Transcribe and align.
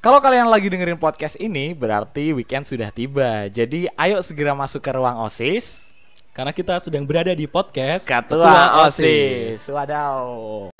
Kalau 0.00 0.16
kalian 0.16 0.48
lagi 0.48 0.72
dengerin 0.72 0.96
podcast 0.96 1.36
ini, 1.36 1.76
berarti 1.76 2.32
weekend 2.32 2.64
sudah 2.64 2.88
tiba. 2.88 3.52
Jadi, 3.52 3.84
ayo 4.00 4.24
segera 4.24 4.56
masuk 4.56 4.80
ke 4.80 4.96
ruang 4.96 5.20
OSIS. 5.28 5.92
Karena 6.32 6.56
kita 6.56 6.80
sedang 6.80 7.04
berada 7.04 7.36
di 7.36 7.44
podcast 7.44 8.08
Ketua, 8.08 8.80
OSIS. 8.88 9.60
Wadaw. 9.68 10.79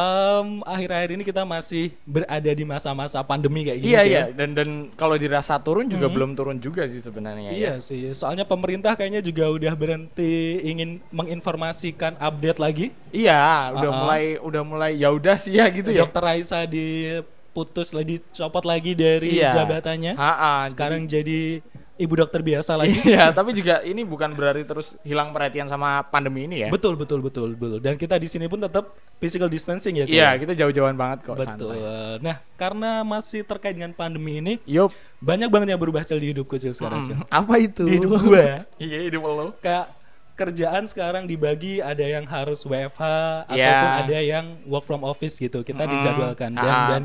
Em, 0.00 0.64
akhir-akhir 0.64 1.10
ini 1.12 1.22
kita 1.22 1.44
masih 1.44 1.92
berada 2.08 2.48
di 2.48 2.64
masa-masa 2.64 3.20
pandemi 3.20 3.68
kayak 3.68 3.78
gini. 3.78 3.92
Iya, 3.92 4.02
iya. 4.08 4.22
Dan 4.32 4.56
dan 4.56 4.68
kalau 4.96 5.20
dirasa 5.20 5.60
turun 5.60 5.86
juga 5.86 6.08
belum 6.08 6.32
turun 6.32 6.56
juga 6.56 6.88
sih 6.88 7.04
sebenarnya 7.04 7.52
ya. 7.52 7.56
Iya 7.56 7.72
sih, 7.84 8.08
soalnya 8.16 8.48
pemerintah 8.48 8.96
kayaknya 8.96 9.20
juga 9.20 9.52
udah 9.52 9.74
berhenti 9.76 10.62
ingin 10.64 11.04
menginformasikan 11.12 12.16
update 12.16 12.58
lagi. 12.58 12.86
Iya, 13.12 13.76
udah 13.76 13.90
Uh-uh. 13.90 14.00
mulai 14.00 14.22
udah 14.40 14.62
mulai 14.64 14.90
ya 14.96 15.12
udah 15.12 15.36
sih 15.36 15.60
ya 15.60 15.68
gitu 15.68 15.92
ya. 15.92 16.08
Dokter 16.08 16.22
Raisa 16.24 16.64
diputus 16.64 17.92
lagi, 17.92 18.22
dicopot 18.24 18.64
lagi 18.64 18.96
dari 18.96 19.36
Iya. 19.36 19.52
jabatannya. 19.62 20.16
Ha-ha, 20.16 20.70
Sekarang 20.70 21.04
jadi 21.04 21.60
ibu 22.00 22.14
dokter 22.16 22.40
biasa 22.40 22.80
lagi. 22.80 22.96
Iya, 23.04 23.28
tapi 23.36 23.52
juga 23.52 23.84
ini 23.84 24.00
bukan 24.02 24.32
berarti 24.32 24.64
terus 24.64 24.96
hilang 25.04 25.36
perhatian 25.36 25.68
sama 25.68 26.00
pandemi 26.08 26.48
ini 26.48 26.64
ya. 26.64 26.68
Betul, 26.72 26.96
betul, 26.96 27.20
betul, 27.20 27.52
betul. 27.52 27.78
Dan 27.84 28.00
kita 28.00 28.16
di 28.16 28.24
sini 28.24 28.48
pun 28.48 28.56
tetap 28.56 28.96
physical 29.20 29.52
distancing 29.52 30.00
ya. 30.00 30.04
Iya, 30.08 30.28
kita 30.40 30.56
jauh-jauhan 30.56 30.96
banget 30.96 31.28
kok 31.28 31.36
Betul. 31.36 31.76
santai. 31.76 32.24
Nah, 32.24 32.36
karena 32.56 33.04
masih 33.04 33.44
terkait 33.44 33.76
dengan 33.76 33.92
pandemi 33.92 34.40
ini, 34.40 34.56
Yup. 34.64 34.88
banyak 35.20 35.52
banget 35.52 35.76
yang 35.76 35.80
berubah 35.80 36.00
Cil 36.08 36.16
di 36.16 36.32
hidupku 36.32 36.56
Cil 36.56 36.72
sekarang 36.72 37.04
Cil. 37.04 37.20
Mm, 37.20 37.28
apa 37.28 37.54
itu? 37.60 37.84
Di 37.84 37.92
hidup 38.00 38.10
gua. 38.16 38.64
iya, 38.80 38.98
hidup 39.04 39.22
lo. 39.28 39.46
Kayak 39.60 39.92
kerjaan 40.32 40.88
sekarang 40.88 41.28
dibagi 41.28 41.84
ada 41.84 42.00
yang 42.00 42.24
harus 42.24 42.64
WFH 42.64 43.04
Iya. 43.52 43.68
ataupun 43.68 43.90
ada 44.08 44.18
yang 44.24 44.44
work 44.64 44.88
from 44.88 45.04
office 45.04 45.36
gitu. 45.36 45.60
Kita 45.60 45.84
Mm, 45.84 45.92
dijadwalkan 45.92 46.50
dan 46.56 46.64
ah. 46.72 46.88
dan 46.88 47.02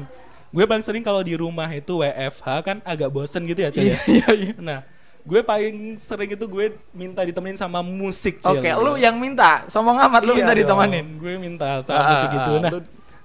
gue 0.56 0.64
paling 0.64 0.80
sering 0.82 1.04
kalau 1.04 1.20
di 1.20 1.36
rumah 1.36 1.68
itu 1.68 2.00
WFH 2.00 2.48
kan 2.64 2.78
agak 2.82 3.12
bosen 3.12 3.44
gitu 3.44 3.60
ya, 3.60 3.70
Cil. 3.70 3.92
ya. 3.92 4.00
Iya, 4.08 4.28
iya. 4.32 4.54
Nah, 4.56 4.80
gue 5.22 5.42
paling 5.42 6.00
sering 6.00 6.32
itu 6.32 6.46
gue 6.46 6.66
minta 6.92 7.20
ditemenin 7.20 7.60
sama 7.60 7.84
musik. 7.84 8.40
Oke, 8.40 8.72
lu 8.72 8.96
yang 8.96 9.20
minta. 9.20 9.68
Sombong 9.68 10.00
amat 10.00 10.24
lu 10.24 10.32
Iya 10.32 10.40
minta 10.40 10.54
dong, 10.54 10.62
ditemanin. 10.64 11.06
Gue 11.20 11.34
minta 11.36 11.84
sama 11.84 12.00
Ah, 12.00 12.08
musik 12.08 12.30
gitu. 12.32 12.52
ah, 12.54 12.62
Nah, 12.62 12.72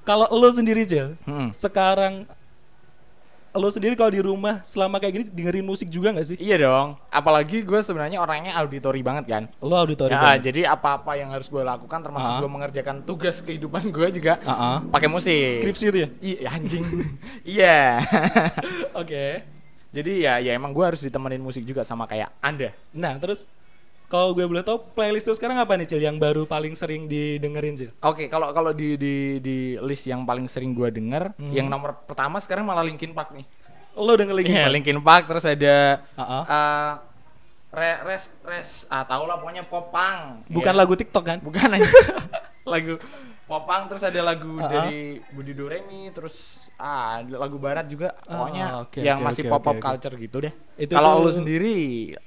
kalau 0.02 0.26
lu 0.28 0.50
sendiri, 0.50 0.82
Cil, 0.82 1.14
Hmm. 1.22 1.54
sekarang 1.54 2.26
lu 3.52 3.66
sendiri 3.66 3.94
kalau 3.94 4.08
di 4.08 4.18
rumah 4.18 4.62
selama 4.62 4.96
kayak 4.96 5.12
gini 5.12 5.24
dengerin 5.28 5.62
musik 5.62 5.86
juga 5.86 6.10
nggak 6.10 6.22
sih? 6.24 6.36
Iya 6.38 6.62
dong. 6.62 6.94
Apalagi 7.08 7.60
gue 7.60 7.80
sebenarnya 7.80 8.18
orangnya 8.18 8.54
auditori 8.54 9.00
banget 9.00 9.26
kan. 9.26 9.42
Lu 9.58 9.74
auditori 9.74 10.10
Ya, 10.10 10.22
banget. 10.22 10.40
jadi 10.50 10.60
apa-apa 10.70 11.14
yang 11.14 11.30
harus 11.30 11.46
gue 11.46 11.58
lakukan 11.58 11.98
termasuk 11.98 12.30
Ah. 12.30 12.38
gue 12.38 12.46
mengerjakan 12.46 13.02
tugas 13.02 13.40
kehidupan 13.40 13.90
gue 13.90 14.08
juga 14.12 14.38
ah. 14.42 14.78
pakai 14.86 15.06
musik. 15.06 15.58
Skripsi 15.58 15.84
itu 15.88 15.98
ya? 15.98 16.08
Iya, 16.20 16.38
anjing. 16.48 16.84
Iya. 17.58 17.78
Oke. 18.94 19.42
jadi 19.90 20.12
ya 20.22 20.34
ya 20.38 20.52
emang 20.54 20.70
gue 20.70 20.86
harus 20.86 21.02
ditemenin 21.02 21.42
musik 21.42 21.66
juga 21.66 21.82
sama 21.82 22.06
kayak 22.06 22.30
Anda. 22.38 22.70
Nah, 22.94 23.18
terus 23.18 23.50
kalau 24.10 24.34
gue 24.34 24.42
boleh 24.42 24.60
tahu 24.60 24.82
playlist 24.90 25.24
lu 25.24 25.32
sekarang 25.32 25.54
apa 25.56 25.72
nih, 25.72 25.86
Cil? 25.86 26.02
Yang 26.02 26.18
baru 26.18 26.42
paling 26.44 26.74
sering 26.74 27.06
didengerin, 27.06 27.78
Cil? 27.78 27.90
Oke, 28.00 28.26
kalau 28.26 28.50
kalau 28.50 28.74
di 28.74 28.98
di 28.98 29.14
di 29.38 29.56
list 29.78 30.04
yang 30.04 30.26
paling 30.26 30.44
sering 30.44 30.74
gue 30.74 30.90
denger, 30.90 31.30
Hmm. 31.32 31.48
yang 31.48 31.64
nomor 31.64 31.94
pertama 32.04 32.36
sekarang 32.36 32.66
malah 32.66 32.82
Linkin 32.82 33.10
Park 33.10 33.30
nih. 33.30 33.46
Lu 33.92 34.12
denger 34.12 34.34
lagi? 34.34 34.50
Iya, 34.50 34.66
Linkin 34.66 34.98
Park 34.98 35.24
terus 35.24 35.44
ada 35.44 36.02
Ah, 36.12 36.22
ah. 36.22 36.42
eh, 36.44 36.92
re, 37.70 37.90
res 38.04 38.24
res 38.42 38.70
ah 38.86 39.02
tau 39.02 39.24
lah 39.24 39.38
pokoknya 39.38 39.62
popang. 39.64 40.42
Bukan 40.46 40.74
Iya. 40.74 40.80
lagu 40.80 40.92
TikTok 40.92 41.24
kan? 41.24 41.38
bukan 41.38 41.70
aja. 41.70 41.86
lagu 42.66 42.98
popang 43.46 43.86
terus 43.86 44.02
ada 44.02 44.20
lagu 44.20 44.58
Ah, 44.58 44.62
ah. 44.62 44.70
dari 44.82 45.22
Budi 45.28 45.54
Doremi 45.54 46.10
terus 46.10 46.59
ah 46.80 47.20
lagu 47.22 47.56
barat 47.56 47.84
juga 47.84 48.16
pokoknya 48.24 48.64
Ah, 48.66 48.82
oke, 48.82 48.98
yang 48.98 49.20
oke, 49.20 49.26
masih 49.28 49.42
oke, 49.44 49.50
pop 49.50 49.62
pop 49.62 49.76
oke. 49.76 49.84
culture 49.84 50.14
gitu 50.16 50.36
deh. 50.40 50.54
Itu 50.74 50.96
Kalau 50.96 51.20
lu 51.20 51.28
sendiri 51.28 51.76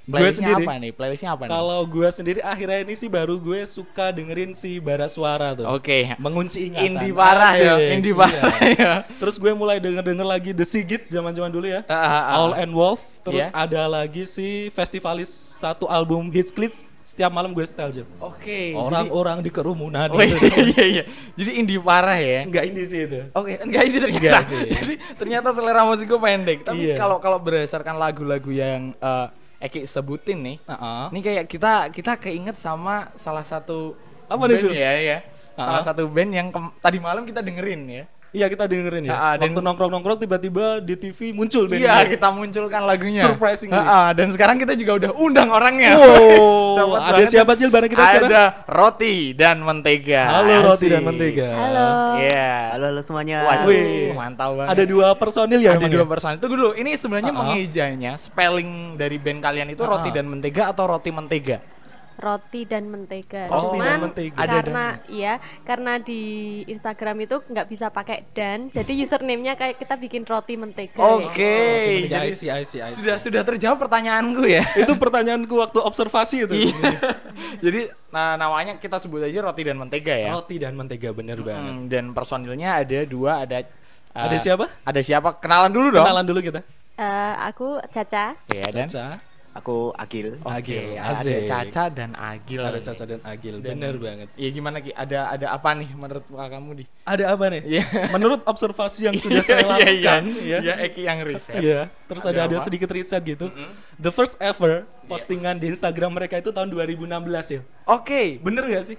Gue 0.06 0.14
playlistnya 0.14 0.54
sendiri- 0.54 0.62
apa 0.64 0.74
nih? 0.78 0.90
Playlistnya 0.94 1.30
apa? 1.34 1.42
Kalau 1.44 1.80
gue 1.84 2.08
sendiri 2.08 2.38
akhir-akhir 2.38 2.86
ini 2.86 2.94
sih 2.94 3.10
baru 3.10 3.34
gue 3.36 3.60
suka 3.64 4.08
dengerin 4.08 4.54
si 4.54 4.78
Bara 4.78 5.10
Suara 5.10 5.52
tuh. 5.52 5.66
Oke. 5.66 6.14
Mengunci 6.16 6.70
ingatan. 6.70 6.86
Indie 6.94 7.10
parah 7.10 7.52
ya, 7.58 7.74
Asik, 7.74 7.90
indie 7.92 8.14
iya. 8.14 8.20
parah 8.22 8.54
ya. 8.62 8.92
Terus 9.18 9.36
gue 9.36 9.52
mulai 9.52 9.82
denger-denger 9.82 10.22
lagi 10.24 10.50
The 10.50 10.62
Sigit 10.62 11.10
zaman-zaman 11.10 11.50
dulu 11.50 11.66
ya. 11.66 11.82
Ah, 11.90 11.98
ah, 11.98 12.06
ah. 12.30 12.34
All 12.38 12.54
and 12.54 12.70
Wolf. 12.70 13.02
Terus 13.26 13.50
Iya. 13.50 13.50
ada 13.50 13.82
lagi 13.90 14.22
si 14.22 14.70
festivalis 14.70 15.28
satu 15.58 15.90
album 15.90 16.30
Hits 16.30 16.54
Glitz. 16.54 16.86
Setiap 17.04 17.28
malam 17.28 17.52
gue 17.52 17.60
setel 17.62 17.92
Jil. 17.92 18.06
Oke. 18.16 18.72
Orang-orang 18.72 19.44
di 19.44 19.52
kerumunan 19.52 20.08
jadi, 20.08 20.16
oh 20.16 20.24
gitu. 20.24 20.40
iya, 20.40 20.64
iya 20.64 20.84
iya. 20.88 21.02
Jadi 21.36 21.50
indie 21.54 21.76
parah 21.76 22.16
ya. 22.16 22.48
Enggak 22.48 22.64
indie 22.64 22.86
sih 22.88 23.04
itu. 23.04 23.20
Oke, 23.30 23.60
enggak 23.60 23.82
ini 23.84 23.96
ternyata. 24.00 24.24
Enggak 24.24 24.44
sih. 24.48 24.58
Jadi 24.80 24.94
ternyata 25.14 25.48
selera 25.52 25.84
musik 25.84 26.08
gue 26.08 26.16
pendek. 26.16 26.64
Tapi 26.64 26.80
Iya. 26.80 26.96
kalau 26.96 27.20
kalau 27.20 27.36
berdasarkan 27.38 27.94
lagu-lagu 27.94 28.48
yang 28.48 28.96
eh, 28.96 29.26
Eki 29.60 29.84
sebutin 29.84 30.40
nih, 30.40 30.56
Heeh. 30.60 31.04
ini 31.08 31.20
kayak 31.20 31.44
kita 31.44 31.72
kita 31.88 32.12
keinget 32.16 32.56
sama 32.56 33.12
salah 33.16 33.44
satu 33.44 33.96
Apa 34.24 34.44
nih, 34.44 34.56
band 34.56 34.64
Sul? 34.64 34.72
ya 34.72 34.92
ya. 34.96 35.18
Salah 35.54 35.80
Ah. 35.80 35.84
satu 35.84 36.02
band 36.06 36.30
yang 36.32 36.48
tadi 36.80 36.98
malam 36.98 37.22
kita 37.22 37.40
dengerin 37.40 37.82
ya. 37.86 38.04
Iya 38.34 38.50
kita 38.50 38.66
dengerin 38.66 39.06
ya. 39.06 39.14
Ah, 39.14 39.14
ah, 39.14 39.34
dan- 39.38 39.54
Waktu 39.54 39.62
nongkrong-nongkrong 39.62 40.18
tiba-tiba 40.18 40.82
di 40.82 40.98
TV 40.98 41.30
muncul 41.30 41.70
band 41.70 41.78
Iya, 41.78 42.02
kita 42.02 42.34
munculkan 42.34 42.82
lagunya. 42.82 43.22
Surprisingly. 43.22 43.70
Ah, 43.72 43.86
ah, 43.86 44.08
dan 44.10 44.34
sekarang 44.34 44.58
kita 44.58 44.74
juga 44.74 44.98
udah 44.98 45.10
undang 45.14 45.54
orangnya. 45.54 45.94
Wow, 45.94 46.74
Cepet 46.76 46.98
ada 46.98 47.12
banget. 47.14 47.30
siapa 47.30 47.52
Cil 47.54 47.70
bareng 47.70 47.86
kita 47.88 48.02
sekarang? 48.02 48.30
Ada 48.34 48.44
Roti 48.66 49.14
dan 49.32 49.62
Mentega. 49.62 50.22
Halo 50.26 50.54
Roti 50.66 50.86
dan 50.90 50.98
Asik. 50.98 51.06
Mentega. 51.06 51.48
Halo. 51.48 51.88
Iya. 52.18 52.50
Halo, 52.74 52.84
halo 52.90 53.00
semuanya. 53.00 53.38
Waduh, 53.46 53.68
Wih. 53.70 54.10
mantap 54.12 54.50
banget. 54.52 54.70
Ada 54.74 54.82
dua 54.84 55.06
personil 55.14 55.60
ya 55.60 55.70
ada 55.72 55.86
dua 55.86 56.02
ya? 56.02 56.10
personil. 56.10 56.36
Tunggu 56.36 56.56
dulu, 56.58 56.70
ini 56.74 56.90
sebenarnya 56.98 57.30
Ah, 57.30 57.38
ah. 57.38 57.42
mengejanya 57.46 58.12
spelling 58.18 58.70
dari 58.98 59.16
band 59.16 59.38
kalian 59.40 59.70
itu 59.70 59.80
Ah, 59.80 59.94
roti 59.94 60.10
ah. 60.10 60.14
dan 60.18 60.26
mentega 60.26 60.74
atau 60.74 60.90
roti 60.90 61.14
mentega? 61.14 61.62
Roti 62.24 62.64
dan 62.64 62.88
mentega. 62.88 63.52
Roti 63.52 63.78
dan 63.84 64.00
Cuman 64.00 64.08
mentega. 64.08 64.36
Ada 64.40 64.56
karena 64.56 64.86
iya, 65.12 65.34
karena 65.60 65.92
di 66.00 66.22
Instagram 66.64 67.28
itu 67.28 67.36
nggak 67.44 67.66
bisa 67.68 67.92
pakai 67.92 68.24
dan, 68.32 68.72
jadi 68.72 68.92
username-nya 69.04 69.60
kayak 69.60 69.76
kita 69.76 70.00
bikin 70.00 70.24
roti 70.24 70.56
mentega. 70.56 70.96
Oke. 70.96 71.28
Roti 71.28 72.08
mentega, 72.08 72.16
jadi 72.16 72.24
I 72.24 72.32
see, 72.32 72.48
I 72.48 72.64
see, 72.64 72.80
I 72.80 72.88
see. 72.96 73.04
Sudah 73.04 73.20
sudah 73.20 73.42
terjawab 73.44 73.76
pertanyaanku 73.76 74.48
ya. 74.48 74.64
Itu 74.82 74.96
pertanyaanku 74.96 75.52
waktu 75.52 75.78
observasi 75.84 76.48
itu. 76.48 76.72
Iya. 76.72 76.96
jadi 77.64 77.92
nah, 78.08 78.40
namanya 78.40 78.80
kita 78.80 78.96
sebut 78.96 79.20
aja 79.28 79.44
roti 79.44 79.62
dan 79.68 79.76
mentega 79.76 80.16
ya. 80.16 80.32
Roti 80.32 80.56
dan 80.56 80.72
mentega 80.80 81.12
bener 81.12 81.44
banget. 81.44 81.72
Hmm, 81.76 81.84
dan 81.92 82.04
personilnya 82.16 82.80
ada 82.80 83.04
dua, 83.04 83.44
ada 83.44 83.60
eh, 83.60 83.68
Ada 84.16 84.36
siapa? 84.40 84.64
Ada 84.86 85.00
siapa? 85.04 85.36
Kenalan 85.36 85.70
dulu 85.74 85.92
dong. 85.92 86.06
Kenalan 86.08 86.24
dulu 86.24 86.40
kita. 86.40 86.64
Eh, 86.94 87.34
aku 87.52 87.82
Caca. 87.92 88.38
Iya 88.48 88.64
dan. 88.72 88.88
Caca. 88.88 89.33
Aku 89.54 89.94
Agil. 89.94 90.34
Oke, 90.42 90.90
Agil, 90.98 90.98
ada. 90.98 91.34
Caca 91.46 91.84
dan 91.86 92.10
Agil. 92.12 92.58
Ada 92.58 92.78
Caca 92.82 93.04
dan 93.06 93.20
Agil. 93.22 93.62
Dan- 93.62 93.78
Bener 93.78 93.94
banget. 93.96 94.26
Iya 94.34 94.50
gimana 94.50 94.82
Ki? 94.82 94.90
Ada 94.90 95.30
ada 95.30 95.46
apa 95.50 95.70
nih 95.72 95.94
menurut 95.94 96.26
kamu 96.26 96.70
di? 96.74 96.84
Ada 97.06 97.24
apa 97.30 97.44
nih? 97.48 97.62
Iya. 97.62 97.84
Menurut 98.10 98.42
observasi 98.42 99.06
yang 99.06 99.14
sudah 99.22 99.40
saya 99.40 99.54
Iya, 99.54 99.62
iya, 99.62 99.70
lakukan, 99.70 100.22
iya. 100.26 100.42
ya. 100.42 100.58
Iya, 100.58 100.74
Eki 100.84 101.02
yang 101.02 101.18
riset. 101.22 101.54
Iya, 101.56 101.80
terus 102.04 102.22
Ada 102.22 102.34
ada 102.34 102.42
ada 102.50 102.56
sedikit 102.60 102.90
riset 102.90 103.22
gitu. 103.22 103.46
The 103.94 104.10
first 104.10 104.34
ever 104.38 104.90
postingan 105.06 105.56
di 105.56 105.70
Instagram 105.70 106.10
mereka 106.12 106.34
itu 106.36 106.50
tahun 106.50 106.66
2016 106.68 107.06
ya. 107.48 107.60
Oke. 107.86 108.42
Bener 108.42 108.66
gak 108.66 108.84
sih? 108.84 108.98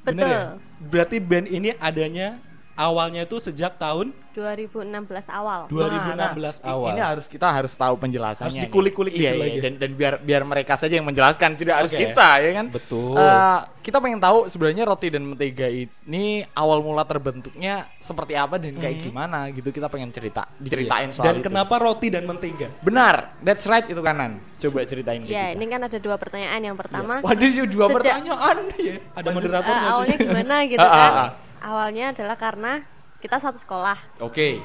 Bener 0.00 0.22
Betul. 0.22 0.30
ya? 0.30 0.42
Berarti 0.80 1.16
band 1.18 1.46
ini 1.46 1.74
adanya 1.76 2.38
awalnya 2.80 3.22
itu 3.22 3.36
sejak 3.36 3.76
tahun 3.76 4.16
2016 4.30 4.88
awal. 5.28 5.66
2016 5.68 6.16
Nah, 6.16 6.32
nah, 6.32 6.54
awal. 6.64 6.90
Ini 6.90 7.02
harus 7.04 7.26
kita 7.26 7.44
harus 7.46 7.72
tahu 7.74 7.98
penjelasannya. 7.98 8.46
Harus 8.46 8.56
nih. 8.56 8.64
dikulik-kulik 8.64 9.12
iya, 9.12 9.20
dikit 9.26 9.34
iya, 9.34 9.42
lagi. 9.42 9.58
dan 9.60 9.72
dan 9.76 9.90
biar 9.92 10.14
biar 10.18 10.42
mereka 10.42 10.72
saja 10.74 10.94
yang 10.94 11.04
menjelaskan, 11.04 11.54
tidak 11.54 11.74
harus 11.76 11.92
Oke. 11.92 12.00
kita 12.00 12.28
ya 12.38 12.50
kan. 12.54 12.66
Betul. 12.70 13.14
Eh, 13.14 13.58
kita 13.80 13.98
pengen 13.98 14.16
tahu 14.18 14.46
sebenarnya 14.46 14.84
roti 14.86 15.08
dan 15.08 15.22
mentega 15.24 15.66
ini 15.66 16.24
awal 16.52 16.80
mula 16.80 17.02
terbentuknya 17.02 17.74
seperti 17.98 18.32
apa 18.34 18.56
dan 18.56 18.72
kayak 18.74 18.96
gimana 19.02 19.50
gitu. 19.50 19.68
Kita 19.68 19.90
pengen 19.90 20.08
cerita, 20.08 20.46
diceritain 20.56 21.10
Iya. 21.10 21.14
soal 21.14 21.26
Dan 21.26 21.36
itu. 21.36 21.46
kenapa 21.46 21.74
roti 21.76 22.08
dan 22.08 22.24
mentega? 22.24 22.70
Benar, 22.80 23.36
that's 23.40 23.66
right 23.66 23.84
itu 23.84 24.00
kanan. 24.00 24.38
Coba 24.56 24.84
ceritain 24.84 25.20
ke 25.20 25.28
Ya, 25.28 25.50
ini 25.50 25.64
kan 25.66 25.82
ada 25.82 25.98
dua 25.98 26.14
pertanyaan. 26.14 26.60
Yang 26.62 26.76
pertama, 26.78 27.18
Waduh, 27.18 27.40
ini 27.42 27.66
dua 27.66 27.88
Sejak- 27.88 27.96
pertanyaan 27.98 28.56
ya. 28.78 28.94
Ada 29.12 29.28
moderatornya. 29.28 29.80
cuy. 29.80 29.90
awalnya 29.90 30.16
gimana 30.16 30.54
gitu 30.70 30.78
Ah, 30.78 30.86
ah, 30.86 31.10
kan? 31.10 31.49
Awalnya 31.60 32.12
adalah 32.12 32.34
karena 32.34 32.80
kita 33.18 33.36
satu 33.36 33.56
sekolah. 33.56 33.96
Oke. 34.18 34.60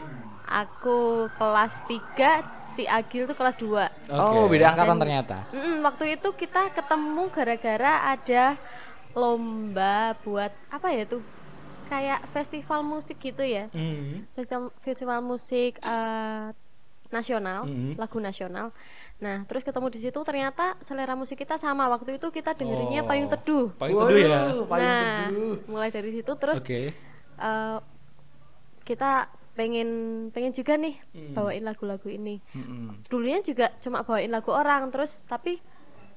Aku 0.46 1.28
kelas 1.32 1.84
3, 1.86 2.46
si 2.72 2.86
Agil 2.86 3.26
tuh 3.26 3.34
kelas 3.34 3.58
2. 3.58 3.90
Oh, 4.10 4.46
Oke. 4.46 4.56
beda 4.56 4.72
angkatan 4.72 4.96
Dan- 4.96 5.02
ternyata. 5.02 5.38
Mm, 5.52 5.82
waktu 5.82 6.16
itu 6.16 6.30
kita 6.32 6.72
ketemu 6.72 7.24
gara-gara 7.30 7.94
ada 8.10 8.56
lomba 9.12 10.16
buat 10.22 10.52
apa 10.68 10.88
ya 10.92 11.04
tuh 11.06 11.24
kayak 11.86 12.26
festival 12.30 12.84
musik 12.84 13.16
gitu 13.18 13.40
ya 13.42 13.72
Hmm. 13.72 14.26
festival 14.34 14.74
festival 14.82 15.20
musik 15.22 15.78
eh, 15.78 16.46
nasional 17.16 17.64
Mhm. 17.64 17.96
lagu 17.96 18.20
nasional 18.20 18.76
nah 19.18 19.48
terus 19.48 19.64
ketemu 19.64 19.88
di 19.88 20.00
situ 20.02 20.20
ternyata 20.22 20.76
selera 20.80 21.16
musik 21.16 21.40
kita 21.40 21.56
sama 21.56 21.88
waktu 21.88 22.20
itu 22.20 22.28
kita 22.30 22.52
dengerinnya 22.52 23.02
Oh. 23.02 23.08
payung 23.08 23.32
teduh 23.32 23.68
Payung 23.74 24.00
teduh 24.04 24.20
ya. 24.20 24.40
Payung 24.62 24.68
nah 24.84 25.32
teduh. 25.32 25.56
mulai 25.66 25.90
dari 25.90 26.12
situ 26.12 26.32
terus 26.36 26.60
Oke. 26.60 26.92
eh, 27.38 27.78
kita 28.84 29.12
pengen 29.56 29.90
pengen 30.30 30.52
juga 30.52 30.76
nih 30.76 31.00
Hmm. 31.10 31.32
bawain 31.32 31.64
lagu-lagu 31.64 32.06
ini 32.06 32.44
Mm-mm. 32.52 33.08
dulunya 33.08 33.40
juga 33.40 33.72
cuma 33.80 34.04
bawain 34.04 34.28
lagu 34.28 34.52
orang 34.52 34.92
terus 34.92 35.24
tapi 35.24 35.64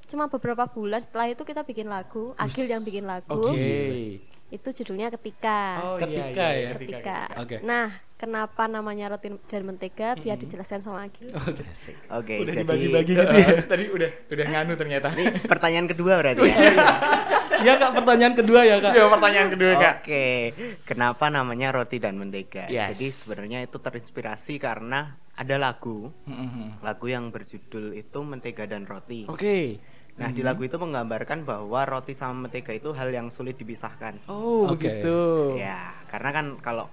cuma 0.04 0.26
beberapa 0.26 0.66
bulan 0.66 0.98
setelah 0.98 1.28
itu 1.28 1.44
kita 1.44 1.62
bikin 1.62 1.86
lagu 1.86 2.34
Agil 2.34 2.66
yang 2.66 2.82
bikin 2.82 3.04
lagu 3.04 3.38
Oke. 3.46 4.18
itu 4.48 4.68
judulnya 4.74 5.12
ketika 5.12 5.58
Oh, 5.84 5.96
iya, 5.96 6.02
Ketika 6.02 6.46
iya, 6.48 6.58
ya? 6.58 6.70
ketika 6.74 7.18
Oke. 7.38 7.56
nah 7.62 7.92
kenapa 8.18 8.66
namanya 8.66 9.14
roti 9.14 9.30
dan 9.46 9.62
mentega 9.62 10.18
biar 10.18 10.36
dijelaskan 10.36 10.82
sama 10.82 11.06
Agil 11.06 11.30
Oke, 12.18 12.34
Udah 12.42 12.52
jadi 12.52 12.66
dibagi-bagi 12.66 13.12
gitu 13.14 13.34
ya. 13.46 13.48
Tadi 13.62 13.84
udah 13.88 14.10
udah 14.26 14.46
nganu 14.50 14.72
ternyata. 14.74 15.08
pertanyaan 15.46 15.86
kedua 15.86 16.12
berarti 16.18 16.42
ya. 16.44 16.58
Ya 17.58 17.74
kak, 17.74 17.90
pertanyaan 17.94 18.34
kedua 18.38 18.60
ya 18.62 18.76
kak. 18.78 18.92
Iya, 18.94 19.04
pertanyaan 19.10 19.48
kedua, 19.50 19.70
Kak. 19.82 19.94
Oke, 20.06 20.26
kenapa 20.86 21.26
namanya 21.26 21.74
roti 21.74 21.98
dan 21.98 22.14
mentega? 22.14 22.70
Yes. 22.70 22.94
Jadi 22.94 23.06
sebenarnya 23.10 23.58
itu 23.66 23.82
terinspirasi 23.82 24.62
karena 24.62 25.18
ada 25.34 25.56
lagu, 25.58 26.10
Mm-mm. 26.26 26.78
lagu 26.86 27.06
yang 27.10 27.34
berjudul 27.34 27.98
itu 27.98 28.18
mentega 28.22 28.66
dan 28.66 28.86
roti. 28.86 29.26
Oke. 29.26 29.78
Nah, 30.18 30.34
di 30.34 30.42
lagu 30.42 30.66
itu 30.66 30.74
menggambarkan 30.74 31.46
bahwa 31.46 31.86
roti 31.86 32.10
sama 32.10 32.46
mentega 32.46 32.74
itu 32.74 32.90
hal 32.90 33.06
yang 33.14 33.30
sulit 33.30 33.54
dipisahkan. 33.54 34.18
Oh, 34.26 34.66
Oke. 34.66 34.82
begitu. 34.82 35.18
Ya, 35.54 35.94
karena 36.10 36.30
kan 36.34 36.46
kalau 36.58 36.90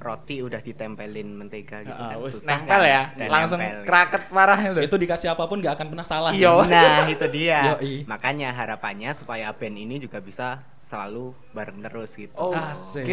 roti 0.00 0.40
udah 0.40 0.58
ditempelin 0.58 1.28
mentega 1.30 1.84
gitu 1.84 1.92
Heeh, 1.92 2.16
kan 2.16 2.32
susah 2.32 2.48
nempel 2.48 2.80
kan? 2.80 2.88
ya. 2.88 3.02
Dan 3.14 3.28
Langsung 3.28 3.58
nempel 3.60 3.76
gitu. 3.76 3.86
kraket 3.86 4.22
parah 4.26 4.58
itu. 4.58 4.80
Itu 4.80 4.96
dikasih 4.96 5.28
apa 5.28 5.44
pun 5.44 5.60
gak 5.60 5.76
akan 5.76 5.86
pernah 5.92 6.06
salah. 6.08 6.32
Iya. 6.32 6.50
ya. 6.56 6.64
Nah, 6.66 7.06
itu 7.06 7.26
dia. 7.28 7.58
Yoi. 7.76 7.94
Makanya 8.08 8.48
harapannya 8.50 9.12
supaya 9.12 9.52
band 9.52 9.76
ini 9.76 10.00
juga 10.00 10.18
bisa 10.18 10.58
selalu 10.82 11.30
bareng 11.52 11.78
terus 11.80 12.10
gitu. 12.12 12.34
Oke, 12.34 12.58
Asik. 12.58 13.06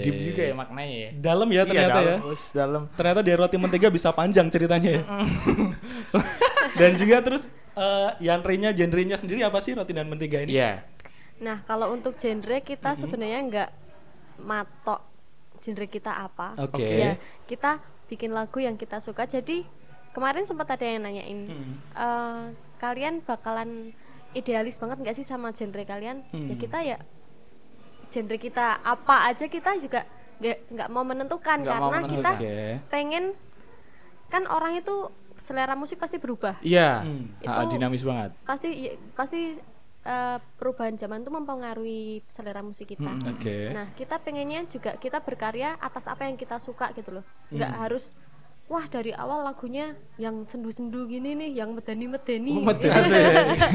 deep 0.00 0.16
juga 0.24 0.42
ya 0.42 0.54
maknanya 0.54 0.96
ya. 0.96 1.10
Dalam 1.12 1.48
ya 1.50 1.62
ternyata 1.62 1.76
iya, 1.76 1.92
ya. 1.92 2.16
dalam, 2.16 2.18
wis, 2.24 2.42
dalam. 2.56 2.82
Ternyata 2.94 3.20
dari 3.20 3.36
roti 3.36 3.56
mentega 3.58 3.88
bisa 3.90 4.08
panjang 4.10 4.48
ceritanya 4.48 4.90
ya. 4.96 5.02
Dan 6.80 6.94
juga 6.94 7.20
terus 7.20 7.48
eh 7.74 8.10
genre-nya, 8.22 8.72
genre-nya 8.72 9.16
sendiri 9.16 9.44
apa 9.44 9.60
sih 9.60 9.76
roti 9.76 9.92
dan 9.92 10.08
mentega 10.08 10.40
ini? 10.40 10.56
Iya. 10.56 10.86
nah 11.36 11.60
kalau 11.62 11.92
untuk 11.92 12.16
genre 12.16 12.64
kita 12.64 12.96
Mhm. 12.96 12.98
sebenarnya 12.98 13.40
nggak 13.44 13.70
matok 14.40 15.00
genre 15.66 15.86
kita 15.86 16.12
apa 16.12 16.54
Oke. 16.60 16.86
ya 16.86 17.18
kita 17.44 17.82
bikin 18.06 18.30
lagu 18.30 18.58
yang 18.58 18.78
kita 18.78 18.98
suka 18.98 19.26
jadi 19.26 19.66
kemarin 20.12 20.46
sempat 20.46 20.70
ada 20.70 20.86
yang 20.86 21.02
nanyain 21.02 21.40
Hmm. 21.44 21.74
eh, 21.92 22.44
kalian 22.78 23.18
bakalan 23.20 23.90
idealis 24.32 24.78
banget 24.78 25.02
nggak 25.02 25.16
sih 25.16 25.24
sama 25.24 25.50
genre 25.50 25.82
kalian 25.82 26.22
ya 26.30 26.38
Hmm. 26.46 26.54
kita 26.56 26.78
ya 26.80 26.98
genre 28.06 28.36
kita 28.36 28.78
apa 28.78 29.26
aja 29.26 29.44
kita 29.44 29.74
juga 29.76 30.06
nggak 30.36 30.58
nggak 30.70 30.88
mau 30.88 31.02
menentukan 31.02 31.58
Nggak 31.58 31.80
mau 31.80 31.90
karena 31.90 32.06
kita 32.06 32.30
Oke. 32.32 32.56
pengen 32.86 33.24
kan 34.28 34.46
orang 34.46 34.76
itu 34.76 35.10
selera 35.40 35.72
musik 35.72 35.96
pasti 35.96 36.16
berubah 36.16 36.58
Iya. 36.60 37.02
Hmm. 37.02 37.34
Itu- 37.40 37.72
dinamis 37.72 38.02
banget. 38.02 38.30
pasti 38.44 38.68
ya- 38.86 38.98
pasti 39.12 39.58
eh, 40.06 40.38
perubahan 40.56 40.94
zaman 40.94 41.20
itu 41.20 41.30
mempengaruhi 41.30 42.02
selera 42.26 42.62
musik 42.62 42.86
kita 42.88 43.10
Mm-mm. 43.10 43.34
Oke. 43.34 43.58
nah 43.70 43.86
kita 43.92 44.16
pengennya 44.18 44.62
juga 44.66 44.94
kita 44.96 45.18
berkarya 45.20 45.74
atas 45.78 46.06
apa 46.06 46.24
yang 46.24 46.38
kita 46.38 46.56
suka 46.58 46.94
gitu 46.94 47.20
loh 47.20 47.24
nggak 47.50 47.72
Hmm. 47.72 47.80
harus 47.82 48.14
wah 48.66 48.82
dari 48.86 49.10
awal 49.14 49.42
lagunya 49.42 49.94
yang 50.16 50.42
sendu-sendu 50.42 51.06
gini 51.06 51.34
nih 51.34 51.50
yang 51.56 51.70
medeni-medeni 51.70 52.54
Oh, 52.54 52.62
medeni. 52.62 52.90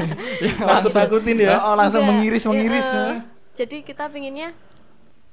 Yang 0.45 0.57
Takut-takutin 0.59 1.37
ya. 1.39 1.63
Oh, 1.63 1.75
langsung 1.75 2.03
Enggak, 2.03 2.15
mengiris 2.15 2.43
mengiris. 2.43 2.87
ya, 2.87 3.03
eh. 3.07 3.19
jadi 3.55 3.77
kita 3.83 4.03
pengennya 4.07 4.51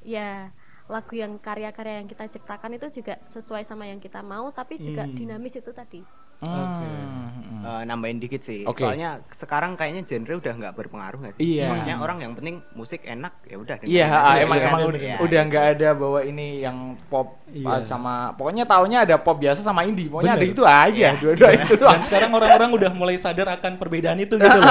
ya 0.04 0.50
lagu 0.88 1.12
yang 1.14 1.36
karya-karya 1.36 2.00
yang 2.00 2.08
kita 2.08 2.24
ciptakan 2.30 2.70
itu 2.74 3.02
juga 3.02 3.20
sesuai 3.26 3.60
sama 3.62 3.84
yang 3.84 4.00
kita 4.00 4.24
mau 4.24 4.48
tapi 4.50 4.78
juga 4.78 5.04
Hmm. 5.04 5.12
dinamis 5.12 5.54
itu 5.54 5.68
tadi 5.70 6.00
Hmm. 6.42 7.48
Eh, 7.68 7.82
nambahin 7.84 8.16
dikit 8.16 8.40
sih. 8.40 8.64
Oke. 8.64 8.80
Soalnya 8.80 9.20
sekarang 9.28 9.76
kayaknya 9.76 10.00
genre 10.08 10.40
udah 10.40 10.52
nggak 10.56 10.74
berpengaruh 10.78 11.18
nggak 11.20 11.34
sih? 11.36 11.58
Iya. 11.58 11.68
Maksudnya 11.68 11.96
orang 12.00 12.18
yang 12.24 12.32
penting 12.32 12.56
musik 12.72 13.04
enak 13.04 13.34
ya 13.44 13.56
udah. 13.60 13.76
Iya, 13.84 14.06
ah, 14.08 14.34
Iya, 14.38 14.42
emang 14.48 14.56
iya, 14.56 14.66
emang 14.70 14.80
iya, 14.80 14.88
udah, 14.88 15.00
iya. 15.04 15.16
udah 15.20 15.40
nggak 15.44 15.64
ada 15.76 15.88
bahwa 15.92 16.20
ini 16.24 16.46
yang 16.64 16.76
pop 17.12 17.36
Iya. 17.48 17.64
ah, 17.64 17.80
sama 17.80 18.36
pokoknya 18.36 18.64
taunya 18.68 18.98
ada 19.04 19.16
pop 19.20 19.36
biasa 19.36 19.60
sama 19.60 19.84
indie. 19.84 20.08
Pokoknya 20.08 20.36
ada 20.36 20.44
Bener. 20.44 20.54
itu 20.56 20.62
aja, 20.64 21.08
Iya. 21.12 21.20
dua-dua 21.20 21.50
itu 21.60 21.74
doang. 21.76 21.92
Dan 21.92 22.02
sekarang 22.04 22.30
orang-orang 22.32 22.70
udah 22.72 22.90
mulai 22.96 23.16
sadar 23.20 23.48
akan 23.52 23.72
perbedaan 23.76 24.18
itu 24.20 24.34
gitu 24.40 24.58
loh. 24.58 24.64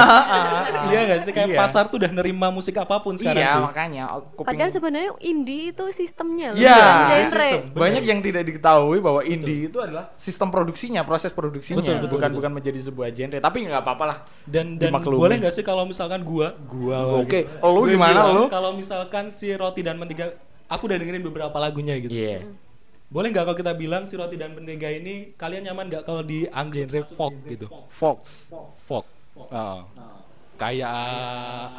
iya 0.90 1.00
gak 1.06 1.20
sih? 1.22 1.32
Kayak 1.36 1.48
Iya. 1.54 1.58
pasar 1.58 1.84
tuh 1.92 1.96
udah 2.02 2.10
nerima 2.10 2.50
musik 2.50 2.74
apa 2.78 2.98
pun 2.98 3.14
sekarang 3.14 3.44
Iya, 3.46 3.62
makanya 3.62 4.04
aku 4.10 4.42
padahal 4.42 4.70
sebenarnya 4.74 5.10
indie 5.22 5.70
itu 5.70 5.84
sistemnya 5.94 6.54
loh 6.54 6.58
Iya, 6.58 7.22
banyak 7.74 8.02
yang 8.02 8.20
tidak 8.26 8.42
diketahui 8.42 8.98
bahwa 8.98 9.22
indie 9.22 9.70
itu 9.70 9.78
adalah 9.78 10.10
sistem 10.18 10.50
produksinya, 10.50 11.06
proses 11.06 11.30
produksinya, 11.58 11.82
Betul, 11.82 11.94
betul, 11.98 12.10
bukan 12.14 12.28
betul. 12.30 12.38
bukan 12.38 12.50
menjadi 12.54 12.80
sebuah 12.86 13.08
genre. 13.10 13.38
Tapi 13.42 13.56
nggak 13.66 13.82
apa-apa 13.82 14.04
lah. 14.06 14.18
Dan 14.46 14.78
dan 14.78 14.94
Dimaklumi. 14.94 15.18
boleh 15.18 15.36
nggak 15.42 15.54
sih 15.58 15.64
kalau 15.66 15.82
misalkan 15.82 16.22
gua 16.22 16.54
gua 16.70 17.18
Oke, 17.18 17.50
lagi, 17.50 17.66
lu 17.66 17.80
gue 17.82 17.92
gimana 17.98 18.20
lu? 18.30 18.44
Kalau 18.46 18.70
misalkan 18.72 19.34
si 19.34 19.50
roti 19.52 19.82
dan 19.82 19.98
mentega 19.98 20.38
aku 20.70 20.86
udah 20.86 20.96
dengerin 21.02 21.24
beberapa 21.26 21.56
lagunya 21.58 21.98
gitu. 21.98 22.14
Iya. 22.14 22.46
Boleh 23.08 23.32
nggak 23.32 23.44
kalau 23.48 23.56
kita 23.58 23.72
bilang 23.74 24.06
si 24.06 24.14
roti 24.14 24.38
dan 24.38 24.54
mentega 24.54 24.88
ini 24.92 25.34
kalian 25.34 25.66
nyaman 25.72 25.88
nggak 25.90 26.04
kalau 26.06 26.22
di 26.22 26.46
genre 26.46 27.00
folk 27.10 27.34
gitu? 27.48 27.66
Fox. 27.90 28.52
Folk. 28.86 29.06
Oh. 29.34 29.82
Kayak 30.58 30.90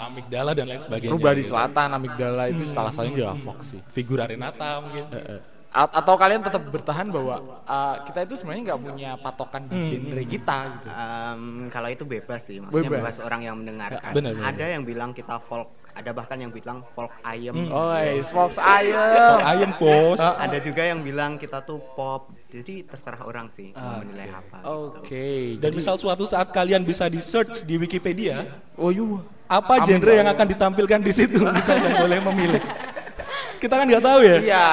amigdala 0.08 0.56
dan 0.56 0.72
lain 0.72 0.80
sebagainya. 0.80 1.12
Rubah 1.12 1.36
di 1.36 1.44
gitu. 1.44 1.52
selatan, 1.52 1.88
amigdala 1.92 2.48
itu 2.48 2.64
salah 2.64 2.96
satunya 2.96 3.28
juga 3.28 3.36
Fox 3.44 3.76
sih. 3.76 3.82
Figura 3.92 4.24
Renata 4.24 4.80
mungkin. 4.80 5.04
Eh, 5.12 5.36
eh. 5.38 5.42
A- 5.70 5.94
atau 5.94 6.16
kalian 6.16 6.42
tetap 6.42 6.66
bertahan 6.66 7.06
bahwa 7.08 7.62
uh, 7.62 8.02
kita 8.02 8.26
itu 8.26 8.36
sebenarnya 8.36 8.64
nggak 8.68 8.82
punya 8.82 9.10
patokan 9.16 9.64
di 9.64 9.76
Hmm, 9.76 9.86
genre 9.86 10.24
kita 10.26 10.58
gitu. 10.74 10.88
Em, 10.90 11.42
kalau 11.70 11.88
itu 11.88 12.04
bebas 12.04 12.42
sih, 12.42 12.58
maksudnya 12.58 12.90
Bebas. 12.90 13.14
bebas, 13.14 13.16
orang 13.22 13.42
yang 13.44 13.56
mendengarkan. 13.56 14.02
Ya, 14.02 14.10
benar, 14.12 14.32
benar, 14.34 14.50
ada 14.50 14.66
yang 14.66 14.82
bilang 14.82 15.14
kita 15.14 15.38
folk, 15.40 15.70
ada 15.92 16.10
bahkan 16.10 16.38
yang 16.38 16.50
bilang 16.50 16.82
folk 16.92 17.14
ayem. 17.22 17.54
Hmm. 17.54 17.70
Oh, 17.70 17.94
yes, 17.94 18.30
Fox 18.30 18.58
ayo. 18.58 18.98
Folk 18.98 19.46
Iron 19.48 19.72
Bos. 19.76 20.18
Ada 20.42 20.58
juga 20.58 20.82
yang 20.82 21.00
bilang 21.00 21.36
kita 21.36 21.62
tuh 21.62 21.78
pop. 21.94 22.34
Jadi 22.50 22.82
terserah 22.82 23.22
orang 23.22 23.54
sih 23.54 23.70
Ah, 23.72 23.82
mau 23.94 24.02
menilai 24.02 24.30
apa. 24.32 24.58
Oke. 24.66 25.54
gitu. 25.54 25.62
Dan 25.62 25.72
misal 25.72 26.02
suatu 26.02 26.26
saat 26.26 26.50
kalian 26.50 26.82
bisa 26.82 27.06
di 27.06 27.20
search 27.20 27.62
di 27.62 27.78
Wikipedia, 27.78 28.42
oh 28.74 28.90
iya. 28.90 29.06
apa 29.46 29.82
genre 29.82 30.14
yang 30.14 30.26
akan 30.26 30.48
ditampilkan 30.48 31.00
di 31.00 31.14
situ 31.14 31.46
misalnya 31.54 31.94
boleh 32.00 32.18
memilih. 32.26 32.64
Kita 33.60 33.76
kan 33.76 33.86
nggak 33.86 34.04
tahu 34.04 34.20
ya. 34.24 34.38
Iya, 34.40 34.68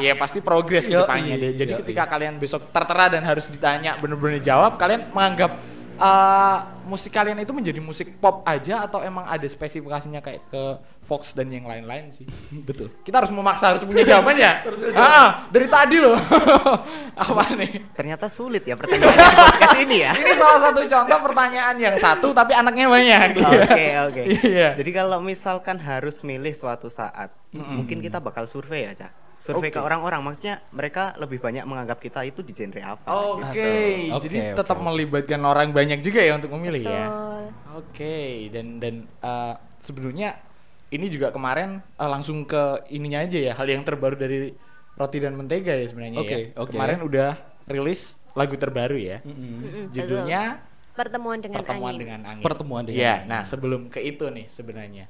ya 0.00 0.12
pasti 0.16 0.40
progres 0.40 0.88
ke 0.88 0.96
depannya 0.96 1.36
deh. 1.36 1.52
Jadi 1.60 1.72
ketika 1.84 2.08
kalian 2.08 2.40
besok 2.40 2.72
tertera 2.72 3.12
dan 3.12 3.22
harus 3.22 3.46
ditanya 3.52 4.00
bener-bener 4.00 4.40
jawab, 4.40 4.80
kalian 4.80 5.12
menganggap 5.12 5.60
uh, 6.00 6.56
musik 6.88 7.12
kalian 7.12 7.38
itu 7.44 7.52
menjadi 7.52 7.78
musik 7.78 8.18
pop 8.18 8.42
aja 8.48 8.88
atau 8.88 9.04
emang 9.04 9.28
ada 9.28 9.44
spesifikasinya 9.44 10.24
kayak 10.24 10.42
ke 10.48 10.62
Fox 11.04 11.34
dan 11.34 11.50
yang 11.50 11.66
lain-lain 11.66 12.10
sih? 12.14 12.26
Betul. 12.68 12.90
Kita 13.02 13.22
harus 13.22 13.34
memaksa 13.34 13.74
harus 13.74 13.82
punya 13.82 14.06
jawabannya. 14.06 14.52
ah, 14.98 15.46
dari 15.50 15.66
tadi 15.66 15.96
loh. 15.98 16.16
Apa 17.28 17.54
nih? 17.58 17.94
Ternyata 17.94 18.30
sulit 18.30 18.62
ya 18.64 18.78
pertanyaan 18.78 19.18
podcast 19.18 19.78
ini 19.82 19.96
ya. 20.06 20.12
Ini 20.14 20.32
salah 20.38 20.60
satu 20.70 20.80
contoh 20.86 21.18
pertanyaan 21.20 21.76
yang 21.76 21.96
satu 21.98 22.30
tapi 22.32 22.54
anaknya 22.54 22.86
banyak. 22.88 23.28
Oke 23.42 23.86
oke. 24.08 24.22
Iya. 24.46 24.78
Jadi 24.78 24.90
kalau 24.94 25.18
misalkan 25.18 25.82
harus 25.82 26.22
milih 26.22 26.54
suatu 26.54 26.86
saat, 26.86 27.34
mungkin 27.52 27.98
kita 28.00 28.22
bakal 28.22 28.46
survei 28.46 28.86
aja. 28.86 29.10
Survei 29.40 29.72
Oke. 29.72 29.76
ke 29.76 29.80
orang-orang, 29.80 30.20
maksudnya 30.20 30.60
mereka 30.68 31.16
lebih 31.16 31.40
banyak 31.40 31.64
menganggap 31.64 31.96
kita 31.96 32.20
itu 32.28 32.44
di 32.44 32.52
genre 32.52 32.80
apa. 32.84 33.08
Oke, 33.08 33.48
gitu. 33.56 34.12
Oke, 34.12 34.24
jadi 34.28 34.38
oke. 34.52 34.56
tetap 34.60 34.78
melibatkan 34.84 35.40
orang 35.48 35.72
banyak 35.72 36.04
juga 36.04 36.20
ya 36.20 36.36
untuk 36.36 36.52
memilih 36.60 36.84
ya. 36.84 37.04
Betul. 37.08 37.42
Oke, 37.80 38.16
dan 38.52 38.66
dan 38.76 38.94
uh, 39.24 39.56
sebenarnya 39.80 40.36
ini 40.92 41.06
juga 41.08 41.32
kemarin 41.32 41.80
uh, 41.96 42.10
langsung 42.12 42.44
ke 42.44 42.84
ininya 42.92 43.24
aja 43.24 43.38
ya, 43.40 43.52
hal 43.56 43.64
yang 43.64 43.80
terbaru 43.80 44.12
dari 44.20 44.52
roti 45.00 45.18
dan 45.24 45.32
mentega 45.32 45.72
ya 45.72 45.86
sebenarnya 45.88 46.20
Oke, 46.20 46.36
ya. 46.36 46.60
oke. 46.60 46.70
Kemarin 46.76 47.00
udah 47.00 47.30
rilis 47.64 48.20
lagu 48.36 48.54
terbaru 48.60 49.00
ya. 49.00 49.24
Mm-mm. 49.24 49.52
Mm-mm, 49.64 49.84
Judulnya 49.96 50.60
betul. 50.60 50.94
pertemuan 51.00 51.38
dengan 51.40 51.56
Pertemuan 51.64 51.92
angin 51.96 52.00
dengan 52.04 52.20
Angin. 52.28 52.44
Pertemuan 52.44 52.82
dengan 52.84 53.00
Iya, 53.00 53.14
Angin. 53.24 53.30
nah 53.32 53.40
sebelum 53.48 53.80
ke 53.88 54.04
itu 54.04 54.28
nih 54.28 54.46
sebenarnya. 54.52 55.08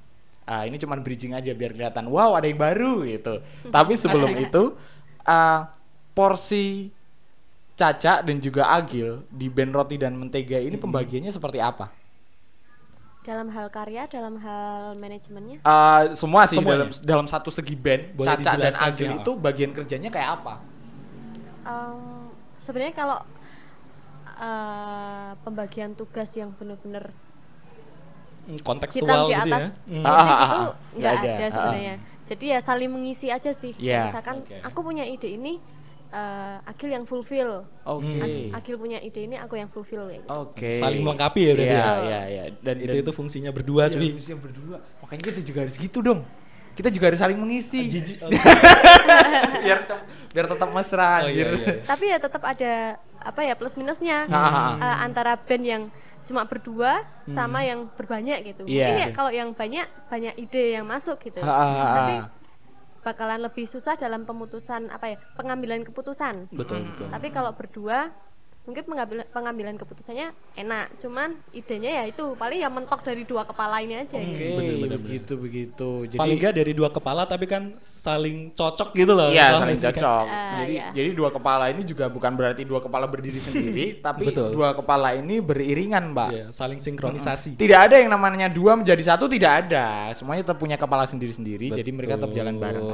Uh, 0.51 0.67
ini 0.67 0.83
cuma 0.83 0.99
bridging 0.99 1.31
aja 1.31 1.55
biar 1.55 1.71
kelihatan 1.71 2.11
wow 2.11 2.35
ada 2.35 2.51
yang 2.51 2.59
baru 2.59 3.07
gitu. 3.07 3.39
Tapi 3.71 3.95
sebelum 3.95 4.35
Asik. 4.35 4.51
itu 4.51 4.63
uh, 5.23 5.61
porsi 6.11 6.91
Caca 7.79 8.21
dan 8.21 8.43
juga 8.43 8.67
Agil 8.75 9.23
di 9.31 9.47
band 9.47 9.73
Roti 9.73 9.95
dan 9.97 10.19
Mentega 10.19 10.59
ini 10.59 10.75
pembagiannya 10.75 11.31
seperti 11.31 11.63
apa? 11.63 12.01
dalam 13.21 13.53
hal 13.53 13.69
karya 13.69 14.09
dalam 14.09 14.41
hal 14.41 14.97
manajemennya 14.97 15.61
Eh, 15.61 16.03
semua 16.17 16.49
sih 16.49 16.57
Semuanya. 16.57 16.89
dalam 16.89 16.91
dalam 17.05 17.27
satu 17.29 17.53
segi 17.53 17.77
band 17.77 18.17
Boleh 18.17 18.33
Caca 18.41 18.57
dan 18.57 18.73
sih, 18.73 18.85
Agil 18.89 19.09
ah. 19.13 19.17
itu 19.21 19.31
bagian 19.37 19.71
kerjanya 19.77 20.09
kayak 20.09 20.41
apa? 20.41 20.55
Em, 21.69 22.33
sebenarnya 22.65 22.95
kalau 22.97 23.19
eh, 24.41 25.31
pembagian 25.45 25.93
tugas 25.93 26.33
yang 26.33 26.57
benar-benar 26.57 27.13
Hmm, 28.51 28.57
hitam 28.57 28.67
kontekstual 28.67 29.23
di 29.23 29.33
gitu 29.33 29.47
atas 29.47 29.63
ya. 29.63 29.71
Hmm. 29.87 30.03
Ah, 30.03 30.11
ah, 30.11 30.19
ah, 30.19 30.27
itu 30.27 30.35
ah. 30.35 30.59
nggak 30.59 30.75
Nggak 30.99 31.13
ada, 31.13 31.31
ada 31.31 31.41
ah. 31.41 31.51
sebenarnya 31.51 31.95
jadi 32.27 32.45
ya 32.47 32.59
saling 32.61 32.91
mengisi 32.91 33.27
aja 33.27 33.51
sih 33.53 33.73
Iya. 33.77 34.07
misalkan 34.07 34.37
Oke. 34.41 34.59
aku 34.61 34.79
punya 34.81 35.03
ide 35.03 35.29
ini 35.29 35.59
eh, 36.11 36.57
Agil 36.65 36.91
yang 36.91 37.05
fulfill 37.05 37.63
Oke. 37.85 38.03
Hmm. 38.03 38.23
Ag- 38.23 38.51
Agil 38.57 38.75
punya 38.77 38.99
ide 38.99 39.21
ini 39.25 39.35
aku 39.35 39.55
yang 39.55 39.67
fulfill 39.67 40.07
gitu. 40.07 40.27
Oke. 40.29 40.75
Saling 40.77 41.01
melengkapi 41.01 41.41
ya 41.41 41.53
berarti 41.53 41.67
Iya, 41.69 41.79
ya? 41.81 41.95
iya, 42.01 42.21
iya. 42.27 42.43
Dan 42.57 42.77
itu 42.79 42.91
dan- 42.93 43.03
itu 43.03 43.13
fungsinya 43.13 43.51
berdua 43.51 43.87
Iya, 43.87 43.95
cuy. 43.95 44.09
harusnya 44.11 44.37
berdua. 44.37 44.77
Makanya 45.01 45.23
kita 45.25 45.41
juga 45.41 45.59
harus 45.63 45.77
gitu 45.77 45.99
dong. 46.01 46.21
Kita 46.71 46.87
juga 46.89 47.05
harus 47.11 47.19
saling 47.19 47.35
mengisi. 47.35 47.81
Jijik. 47.85 48.19
biar 49.65 49.79
cem- 49.85 50.05
biar 50.31 50.47
tetap 50.47 50.69
mesra 50.71 51.11
Oh, 51.21 51.27
iya, 51.27 51.27
anjir. 51.27 51.47
iya, 51.49 51.59
iya. 51.59 51.75
tapi 51.85 52.05
ya 52.07 52.19
tetap 52.19 52.43
ada 52.45 52.73
apa 53.21 53.41
ya 53.43 53.55
plus 53.55 53.75
minusnya 53.75 54.25
Ah, 54.27 54.39
ah, 54.39 54.49
ah. 54.49 54.73
Eh, 54.79 54.97
antara 55.05 55.35
band 55.37 55.65
yang 55.65 55.83
cuma 56.31 56.47
berdua 56.47 57.03
sama 57.27 57.67
yang 57.67 57.91
berbanyak 57.91 58.55
gitu 58.55 58.63
Hmm. 58.63 58.71
Iya. 58.71 58.87
mungkin 58.87 59.03
ya 59.03 59.09
kalau 59.11 59.31
yang 59.35 59.51
banyak 59.51 59.87
banyak 60.07 60.35
ide 60.39 60.79
yang 60.79 60.87
masuk 60.87 61.19
gitu 61.19 61.43
Ah, 61.43 61.51
ah, 61.51 61.67
ah. 61.67 61.91
tapi 61.93 62.15
bakalan 63.03 63.41
lebih 63.43 63.67
susah 63.67 63.99
dalam 63.99 64.23
pemutusan 64.23 64.87
apa 64.89 65.11
ya 65.11 65.17
pengambilan 65.35 65.83
keputusan 65.83 66.47
betul 66.55 66.87
betul. 66.87 67.09
tapi 67.11 67.29
kalau 67.29 67.51
berdua 67.51 68.15
mungkin 68.69 68.85
pengambilan 68.85 69.27
pengambilan 69.33 69.75
keputusannya 69.81 70.37
enak 70.53 71.01
cuman 71.01 71.33
idenya 71.57 72.05
ya 72.05 72.05
itu 72.13 72.37
paling 72.37 72.61
yang 72.61 72.69
mentok 72.71 73.01
dari 73.01 73.25
dua 73.25 73.49
kepala 73.49 73.81
ini 73.81 74.05
aja 74.05 74.21
Oke, 74.21 74.37
gitu. 74.37 74.61
Bener, 74.61 74.75
bener, 74.85 74.99
begitu 75.01 75.33
begitu. 75.41 75.89
Jadi 76.13 76.21
Paling 76.21 76.37
nggak 76.37 76.55
dari 76.61 76.73
dua 76.77 76.89
kepala 76.93 77.25
tapi 77.25 77.49
kan 77.49 77.73
saling 77.89 78.53
cocok 78.53 78.93
gitu 78.93 79.13
loh. 79.17 79.33
Iya, 79.33 79.57
saling 79.57 79.81
kan. 79.81 79.87
cocok. 79.89 80.25
Ah, 80.29 80.53
jadi 80.61 80.75
iya. 80.77 80.89
jadi 80.93 81.11
dua 81.17 81.31
kepala 81.33 81.65
ini 81.73 81.83
juga 81.89 82.05
bukan 82.13 82.33
berarti 82.37 82.63
dua 82.69 82.85
kepala 82.85 83.09
berdiri 83.09 83.41
sendiri, 83.41 83.87
tapi 84.07 84.29
Betul. 84.29 84.53
dua 84.53 84.77
kepala 84.77 85.17
ini 85.17 85.41
beriringan, 85.41 86.13
Mbak. 86.13 86.31
Iya, 86.31 86.47
saling 86.53 86.85
sinkronisasi. 86.85 87.57
Tidak 87.57 87.81
ada 87.81 87.97
yang 87.97 88.13
namanya 88.13 88.53
dua 88.53 88.77
menjadi 88.77 89.17
satu, 89.17 89.25
tidak 89.25 89.67
ada. 89.67 90.13
Semuanya 90.13 90.45
tetap 90.45 90.61
punya 90.61 90.77
kepala 90.77 91.09
sendiri-sendiri, 91.09 91.73
jadi 91.73 91.91
mereka 91.91 92.21
tetap 92.21 92.33
jalan 92.37 92.61
bareng. 92.61 92.87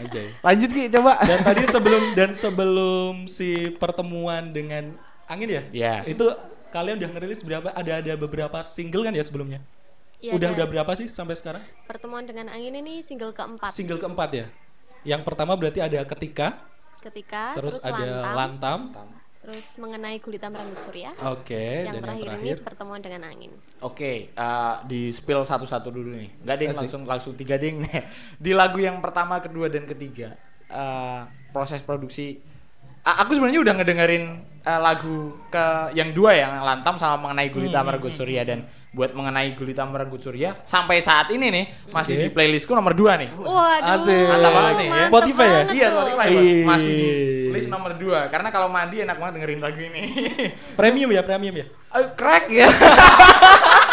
Anjay. 0.00 0.28
Lanjut 0.40 0.70
Ki, 0.72 0.84
coba. 0.88 1.12
Dan 1.22 1.38
tadi 1.44 1.62
sebelum 1.68 2.02
dan 2.16 2.30
sebelum 2.32 3.12
si 3.28 3.68
pertemuan 3.76 4.50
dengan 4.50 4.96
angin 5.28 5.48
ya, 5.48 5.62
Iya. 5.70 5.94
itu 6.08 6.26
kalian 6.72 6.96
udah 6.96 7.10
ngerilis 7.12 7.44
berapa? 7.44 7.68
Ada 7.76 8.00
ada 8.00 8.12
beberapa 8.16 8.58
single 8.64 9.04
kan 9.06 9.14
ya 9.14 9.22
sebelumnya? 9.22 9.60
Iya, 10.20 10.36
udah 10.36 10.48
ada 10.52 10.56
udah 10.56 10.66
berapa 10.68 10.92
sih 10.96 11.08
sampai 11.08 11.36
sekarang? 11.36 11.64
pertemuan 11.88 12.24
dengan 12.28 12.48
angin 12.52 12.76
ini 12.76 13.00
single 13.00 13.32
keempat 13.32 13.72
Single 13.72 14.00
keempat 14.00 14.30
ya. 14.32 14.46
Yang 15.04 15.22
pertama 15.24 15.56
berarti 15.56 15.80
ada 15.80 16.04
ketika, 16.04 16.60
ketika 17.00 17.56
terus, 17.56 17.80
terus, 17.80 17.88
ada 17.88 18.36
lantam, 18.36 18.92
lantam. 18.92 19.08
Terus 19.40 19.66
mengenai 19.80 20.20
gulita 20.20 20.52
meranggut 20.52 20.84
surya 20.84 21.16
Oke, 21.32 21.56
yang 21.56 21.84
dan 21.88 21.94
yang 21.96 22.04
terakhir, 22.04 22.26
terakhir 22.28 22.44
ini 22.44 22.60
pertemuan 22.60 23.00
dengan 23.00 23.22
angin 23.24 23.52
Oke, 23.80 24.28
eh, 24.36 24.74
di 24.84 25.08
spill 25.08 25.40
satu-satu 25.40 25.88
dulu 25.88 26.12
nih. 26.12 26.28
Enggak 26.44 26.56
ding, 26.60 26.70
Asik. 26.70 26.80
langsung 26.84 27.02
langsung 27.08 27.32
tiga 27.32 27.56
ding. 27.56 27.80
di 28.44 28.52
lagu 28.52 28.76
yang 28.76 29.00
pertama, 29.00 29.40
kedua 29.40 29.72
dan 29.72 29.88
ketiga, 29.88 30.36
eh, 30.68 31.20
proses 31.48 31.80
produksi. 31.80 32.44
A- 33.00 33.24
aku 33.24 33.32
sebenarnya 33.32 33.60
udah 33.60 33.74
ngedengerin 33.74 34.24
eh, 34.60 34.80
lagu 34.80 35.16
ke 35.48 35.64
yang 35.92 36.12
dua 36.12 36.30
ya, 36.32 36.46
yang 36.46 36.60
lantam 36.60 36.94
sama 36.94 37.16
mengenai 37.18 37.48
gulita 37.48 37.80
Hmm, 37.80 37.86
merenggut 37.86 38.12
surya 38.12 38.44
dan 38.44 38.58
buat 38.90 39.14
mengenai 39.14 39.54
gulita 39.54 39.86
merenggut 39.86 40.18
surya 40.18 40.58
sampai 40.62 40.98
saat 40.98 41.30
ini 41.30 41.46
nih 41.48 41.64
masih 41.88 42.18
Oke. 42.18 42.22
di 42.22 42.28
playlistku 42.28 42.74
nomor 42.74 42.92
dua 42.92 43.14
nih. 43.16 43.30
waduh 43.32 43.94
Asik. 43.94 44.26
Mantap 44.26 44.50
banget 44.52 44.74
nih 44.76 44.88
ya. 44.90 45.04
Spotify 45.06 45.46
ya? 45.46 45.62
Iya. 45.70 45.88
Spotify 45.90 46.26
masih 46.66 46.92
di 46.92 47.08
list 47.50 47.68
nomor 47.68 47.92
dua 47.94 48.26
karena 48.28 48.48
kalau 48.48 48.66
mandi 48.66 49.00
enak 49.00 49.16
banget 49.16 49.32
dengerin 49.38 49.60
lagu 49.60 49.80
ini. 49.80 50.02
premium 50.74 51.08
ya, 51.08 51.22
premium 51.22 51.54
ya. 51.56 51.66
Eh, 51.90 52.06
crack 52.14 52.44
ya. 52.48 52.68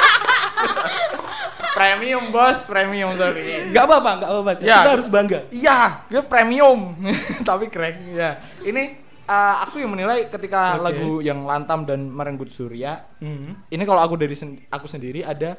premium 1.77 2.24
bos, 2.34 2.65
premium 2.65 3.13
sorry. 3.13 3.69
Enggak 3.69 3.86
apa-apa, 3.86 4.10
enggak 4.17 4.29
apa-apa. 4.34 4.51
Ya. 4.65 4.81
Kita 4.81 4.91
harus 4.98 5.07
bangga. 5.07 5.39
Iya, 5.53 5.79
dia 6.10 6.22
premium, 6.25 6.98
tapi 7.50 7.69
crack 7.69 8.01
ya. 8.10 8.41
Ini 8.65 8.84
eh, 9.29 9.55
aku 9.62 9.77
yang 9.77 9.93
menilai 9.93 10.25
ketika 10.25 10.81
Oke. 10.81 10.84
lagu 10.89 11.10
yang 11.22 11.46
lantam 11.46 11.86
dan 11.86 12.10
merenggut 12.10 12.50
surya. 12.50 13.05
Hmm. 13.22 13.62
Ini 13.69 13.84
kalau 13.86 14.01
aku 14.01 14.17
dari 14.17 14.34
sen- 14.34 14.65
aku 14.74 14.89
sendiri 14.89 15.22
ada 15.22 15.53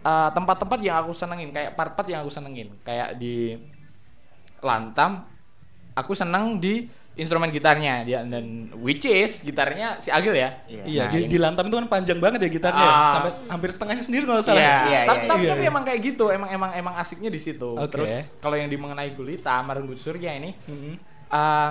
eh, 0.00 0.28
tempat-tempat 0.32 0.80
yang 0.80 1.04
aku 1.04 1.12
senengin, 1.12 1.52
kayak 1.52 1.76
part-part 1.76 2.08
yang 2.08 2.24
aku 2.24 2.32
senengin, 2.32 2.72
kayak 2.80 3.20
di 3.20 3.60
lantam. 4.64 5.28
Aku 5.92 6.16
seneng 6.16 6.56
di 6.62 6.88
instrumen 7.10 7.50
gitarnya 7.50 8.00
dia 8.00 8.22
dan 8.22 8.70
which 8.78 9.02
is 9.02 9.42
gitarnya 9.42 9.98
si 9.98 10.08
Agil 10.08 10.32
ya. 10.32 10.62
Iya, 10.64 11.04
Nah, 11.04 11.12
di, 11.12 11.20
di 11.26 11.38
lantam 11.38 11.66
itu 11.66 11.76
kan 11.76 11.88
panjang 11.90 12.16
banget 12.16 12.46
ya 12.46 12.50
gitarnya, 12.50 12.80
ya. 12.80 12.88
Ah. 12.88 13.12
sampai 13.12 13.30
hampir 13.50 13.68
setengahnya 13.70 14.04
sendiri 14.04 14.22
kalau 14.24 14.38
nggak 14.38 14.46
salah. 14.46 14.58
Iya, 14.58 14.64
ya? 14.64 14.78
Iya, 14.80 15.00
tapi, 15.04 15.18
iya, 15.20 15.28
tapi, 15.28 15.42
iya. 15.42 15.50
tapi 15.50 15.62
emang 15.66 15.84
kayak 15.84 16.00
gitu, 16.00 16.24
emang 16.30 16.48
emang 16.48 16.70
emang 16.72 16.94
asiknya 16.96 17.28
di 17.28 17.40
situ. 17.42 17.70
Oke. 17.72 17.90
Terus 17.92 18.10
kalau 18.38 18.54
yang 18.54 18.66
di 18.66 18.78
mengenai 18.78 19.10
gulita, 19.12 19.58
Marenggut 19.60 19.98
Surya 19.98 20.32
ini, 20.32 20.54
Mhm. 20.56 20.92
eh, 21.28 21.70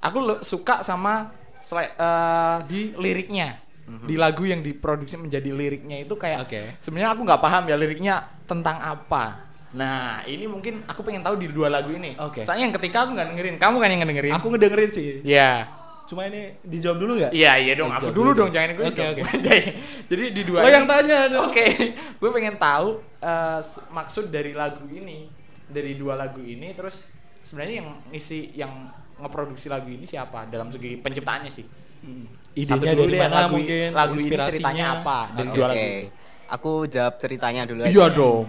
aku 0.00 0.18
lo- 0.18 0.42
suka 0.42 0.80
sama 0.80 1.34
eh, 1.66 2.58
di 2.70 2.94
liriknya, 2.94 3.58
di 4.06 4.14
lagu 4.14 4.46
yang 4.46 4.62
diproduksi 4.62 5.18
menjadi 5.18 5.50
liriknya 5.50 5.98
itu 5.98 6.14
kayak, 6.14 6.46
Oke. 6.46 6.78
sebenarnya 6.78 7.10
aku 7.10 7.26
nggak 7.26 7.42
paham 7.42 7.66
ya 7.66 7.74
liriknya 7.74 8.14
tentang 8.46 8.78
apa. 8.78 9.45
Nah, 9.72 10.22
ini 10.22 10.46
mungkin 10.46 10.84
aku 10.84 11.02
pengen 11.02 11.20
tahu 11.20 11.36
di 11.36 11.48
dua 11.48 11.66
lagu 11.68 11.90
ini. 11.90 12.14
Oke. 12.16 12.42
Soalnya 12.42 12.70
yang 12.70 12.74
ketika 12.74 13.02
aku 13.02 13.10
nggak 13.12 13.28
dengerin, 13.30 13.56
kamu 13.56 13.76
kan 13.76 13.88
yang 13.88 14.00
ngedengerin. 14.00 14.32
Aku 14.34 14.46
ngedengerin 14.48 14.90
sih. 14.90 15.06
Iya. 15.22 15.66
Cuma 16.06 16.22
ini 16.24 16.54
dijawab 16.62 16.96
dulu 16.96 17.12
nggak? 17.18 17.32
Iya, 17.34 17.52
iya 17.58 17.72
dong. 17.74 17.90
Oh, 17.90 17.94
Aku 17.94 18.02
jawab 18.04 18.14
dulu 18.14 18.30
dulu 18.30 18.40
dong, 18.40 18.50
jangan 18.54 18.70
gue. 18.72 18.84
Oke, 18.86 19.02
oke. 19.10 19.22
Jadi, 19.44 19.60
jadi 20.06 20.24
di 20.30 20.42
dua 20.44 20.58
Lo 20.58 20.68
ini- 20.68 20.76
yang 20.76 20.86
tanya. 20.86 21.18
Oke, 21.42 21.64
gue 22.22 22.30
pengen 22.30 22.54
tahu 22.56 22.88
eh, 23.18 23.58
s- 23.60 23.82
maksud 23.88 24.30
dari 24.30 24.54
lagu 24.54 24.86
ini, 24.86 25.26
dari 25.66 25.92
dua 25.92 26.14
lagu 26.14 26.38
ini, 26.38 26.70
terus 26.72 27.10
sebenarnya 27.42 27.82
yang 27.82 27.88
isi, 28.12 28.54
yang 28.54 28.70
ngeproduksi 29.16 29.66
lagu 29.66 29.88
ini 29.88 30.04
siapa 30.04 30.46
dalam 30.46 30.70
segi 30.70 30.94
penciptaannya 30.94 31.50
sih? 31.50 31.66
Hmm. 31.98 32.24
Satu 32.54 32.80
Idenya 32.80 32.92
dulu 32.94 33.02
dari 33.02 33.12
deh, 33.12 33.20
mana 33.20 33.36
lagu, 33.36 33.52
mungkin? 33.52 33.88
lagu 33.90 34.12
ini 34.12 34.20
inspirasinya 34.22 34.48
ceritanya 34.48 34.84
apa 34.96 35.18
dari 35.34 35.44
Oke. 35.44 35.56
dua 35.58 35.66
lagu 35.66 35.84
itu? 35.84 36.08
Aku 36.46 36.72
jawab 36.86 37.14
ceritanya 37.18 37.62
dulu 37.66 37.80
Iya 37.82 38.06
dong. 38.08 38.44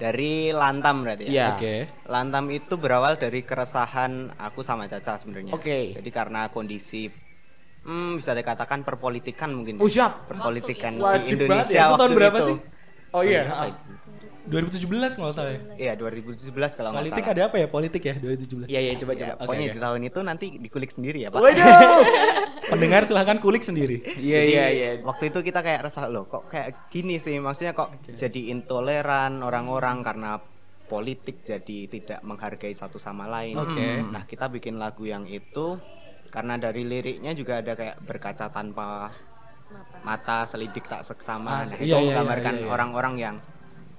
Dari 0.00 0.48
Lantam 0.48 1.04
berarti 1.04 1.28
ya. 1.28 1.30
Iya. 1.30 1.46
Oke. 1.52 1.74
Lantam 2.08 2.48
itu 2.48 2.80
berawal 2.80 3.20
dari 3.20 3.44
keresahan 3.44 4.32
aku 4.40 4.64
sama 4.64 4.88
Caca 4.88 5.20
sebenarnya. 5.20 5.52
Oke. 5.52 5.92
Jadi 5.92 6.08
karena 6.08 6.48
kondisi 6.48 7.12
hmm, 7.84 8.16
bisa 8.16 8.32
dikatakan 8.32 8.80
perpolitikan 8.80 9.52
mungkin. 9.52 9.76
Oh 9.76 9.92
siap. 9.92 10.24
Perpolitikan 10.32 10.96
Wajib 10.96 11.36
di 11.36 11.44
Indonesia 11.44 11.76
ya. 11.76 11.84
Itu 11.84 12.00
tahun 12.00 12.00
waktu 12.00 12.16
berapa 12.16 12.38
itu. 12.40 12.48
sih? 12.48 12.56
Oh 13.12 13.22
iya. 13.22 13.42
Tahun 13.44 13.60
ha. 13.60 13.64
itu? 13.68 14.09
2017 14.50 14.90
nggak 15.16 15.32
salah 15.32 15.50
ya? 15.50 15.60
Iya 15.76 15.92
2017 15.94 16.50
kalau 16.50 16.90
nggak 16.90 17.00
Politik 17.00 17.22
salah. 17.22 17.32
ada 17.32 17.42
apa 17.46 17.56
ya? 17.56 17.66
Politik 17.66 18.02
ya 18.02 18.14
2017. 18.16 18.66
Iya 18.66 18.80
iya 18.80 18.92
coba 18.96 19.12
Ya, 19.12 19.18
coba. 19.20 19.32
pokoknya 19.40 19.64
oke. 19.64 19.72
di 19.72 19.80
tahun 19.80 20.00
itu 20.04 20.20
nanti 20.20 20.46
dikulik 20.56 20.90
sendiri 20.90 21.18
ya 21.20 21.28
Pak. 21.28 21.38
Waduh. 21.38 22.02
Pendengar 22.72 23.02
silahkan 23.02 23.38
kulik 23.38 23.62
sendiri. 23.62 24.02
Iya 24.16 24.40
iya 24.42 24.64
iya. 24.68 24.90
Waktu 25.00 25.30
itu 25.30 25.38
kita 25.40 25.60
kayak 25.60 25.80
resah 25.86 26.06
loh, 26.06 26.24
kok 26.24 26.46
kayak 26.46 26.86
gini 26.88 27.16
sih, 27.16 27.38
maksudnya 27.38 27.72
kok 27.72 27.88
jadi 28.12 28.40
intoleran 28.50 29.40
orang-orang 29.40 30.02
karena 30.02 30.38
politik 30.84 31.42
jadi 31.42 31.86
tidak 31.86 32.20
menghargai 32.20 32.74
satu 32.74 32.98
sama 32.98 33.26
lain. 33.26 33.54
Oke. 33.54 34.02
Nah 34.04 34.22
kita 34.24 34.46
bikin 34.46 34.74
lagu 34.76 35.02
yang 35.02 35.22
itu 35.24 35.78
karena 36.28 36.54
dari 36.56 36.82
liriknya 36.82 37.30
juga 37.32 37.58
ada 37.58 37.74
kayak 37.74 37.98
berkaca 38.00 38.46
tanpa 38.48 39.10
mata, 40.02 40.46
selidik 40.46 40.82
tak 40.84 41.02
seksama. 41.04 41.50
Ah, 41.52 41.62
Nah, 41.62 41.78
iya, 41.78 41.78
itu 41.78 41.86
iya, 41.86 41.98
menggambarkan 42.08 42.54
iya, 42.54 42.60
iya. 42.60 42.68
orang-orang 42.68 43.14
yang 43.16 43.36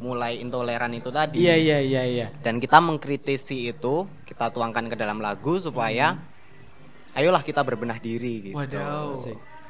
mulai 0.02 0.42
intoleran 0.42 0.92
itu 0.98 1.14
tadi. 1.14 1.46
Iya 1.46 1.56
iya 1.56 1.78
iya 1.80 2.04
iya. 2.10 2.28
Dan 2.42 2.58
kita 2.58 2.82
mengkritisi 2.82 3.70
itu, 3.70 4.10
kita 4.26 4.50
tuangkan 4.50 4.90
ke 4.90 4.98
dalam 4.98 5.22
lagu 5.22 5.62
supaya 5.62 6.18
ayolah 7.14 7.46
kita 7.46 7.62
berbenah 7.62 8.02
diri 8.02 8.52
gitu. 8.52 8.58
Waduh. 8.58 9.14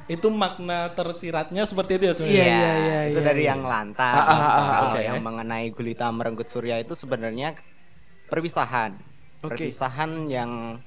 Itu 0.07 0.27
makna 0.33 0.91
tersiratnya 0.95 1.67
seperti 1.67 1.99
itu 1.99 2.03
ya 2.09 2.13
sebenarnya. 2.15 2.41
Iya, 2.41 2.47
Iya, 2.47 2.55
iya, 2.57 2.73
iya, 2.79 2.99
itu 3.11 3.19
iya, 3.21 3.27
dari 3.27 3.43
iya. 3.43 3.51
yang 3.53 3.61
lantas. 3.67 4.15
Ah, 4.15 4.23
ah, 4.23 4.31
ah, 4.31 4.39
ah, 4.41 4.67
Kalau 4.71 4.91
oke. 4.95 5.01
yang 5.03 5.19
mengenai 5.21 5.65
gulita 5.71 6.07
merenggut 6.09 6.47
surya 6.47 6.75
itu 6.81 6.95
sebenarnya 6.95 7.59
perpisahan. 8.31 8.97
Oke. 9.43 9.51
Perpisahan 9.51 10.31
yang 10.31 10.81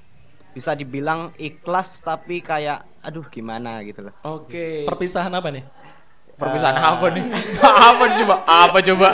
bisa 0.55 0.71
dibilang 0.71 1.35
ikhlas 1.35 1.99
tapi 1.99 2.39
kayak 2.39 2.87
aduh 3.03 3.27
gimana 3.27 3.83
gitu 3.85 4.09
loh. 4.09 4.13
Oke. 4.25 4.87
Perpisahan 4.87 5.31
apa 5.33 5.51
nih? 5.53 5.63
Perpisahan 6.35 6.75
apa 6.75 7.05
nih? 7.09 7.23
apa 7.89 8.03
nih 8.03 8.15
coba? 8.21 8.35
Apa 8.43 8.77
coba? 8.81 9.07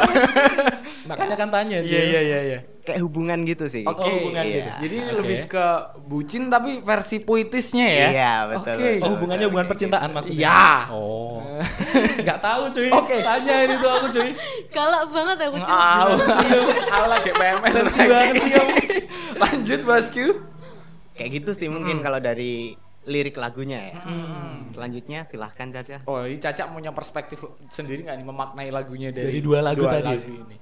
Makanya 1.10 1.36
kan 1.36 1.50
tanya 1.50 1.78
Iya 1.78 1.86
Cil. 1.86 2.02
iya 2.08 2.22
iya 2.22 2.40
iya. 2.42 2.60
Kayak 2.82 3.02
hubungan 3.04 3.46
gitu 3.46 3.66
sih. 3.68 3.84
Oke. 3.84 4.02
Oh, 4.02 4.10
hubungan 4.12 4.42
Iya. 4.42 4.56
gitu. 4.56 4.70
Jadi 4.82 4.96
Oke. 4.98 5.14
lebih 5.16 5.40
ke 5.48 5.66
bucin 6.02 6.44
tapi 6.48 6.82
versi 6.82 7.18
puitisnya 7.20 7.86
ya. 7.86 8.08
Iya, 8.10 8.34
betul, 8.50 8.74
Oke. 8.74 8.90
Oh, 8.98 9.10
hubungannya 9.14 9.46
hubungan 9.46 9.68
percintaan 9.70 10.10
maksudnya? 10.12 10.42
Iya. 10.42 10.66
Oh. 10.90 11.46
Nggak 12.26 12.40
tahu 12.42 12.62
cuy. 12.72 12.90
Oke. 12.90 13.16
Tanya 13.22 13.56
ini 13.62 13.76
tuh 13.78 13.92
aku 13.92 14.08
cuy. 14.10 14.30
Galak 14.68 15.04
banget 15.08 15.36
ya 15.38 15.48
Kucing. 15.52 15.70
Aku 15.70 16.14
aku 16.90 17.06
lagi 17.08 17.30
PMS 17.32 17.72
Sensi 17.72 18.00
lagi. 18.00 18.10
banget 18.10 18.34
sih 18.36 18.50
kamu. 18.50 18.74
Lanjut 19.38 19.80
Bosku. 19.84 20.26
Kayak 21.12 21.30
gitu 21.38 21.50
sih 21.54 21.68
mungkin 21.68 22.00
Hmm. 22.00 22.04
kalau 22.04 22.18
dari 22.18 22.74
lirik 23.02 23.34
lagunya 23.36 23.90
ya. 23.90 23.96
Selanjutnya 24.70 25.26
silahkan 25.26 25.74
Caca. 25.74 26.06
Oh, 26.06 26.22
ini 26.22 26.38
Caca 26.38 26.70
punya 26.70 26.94
perspektif 26.94 27.42
sendiri 27.68 28.06
nggak 28.06 28.18
nih 28.18 28.28
memaknai 28.28 28.70
lagunya 28.70 29.10
dari, 29.10 29.34
Dari 29.34 29.42
dua 29.42 29.60
lagu 29.62 29.84
tadi. 29.84 30.14
ini? 30.22 30.58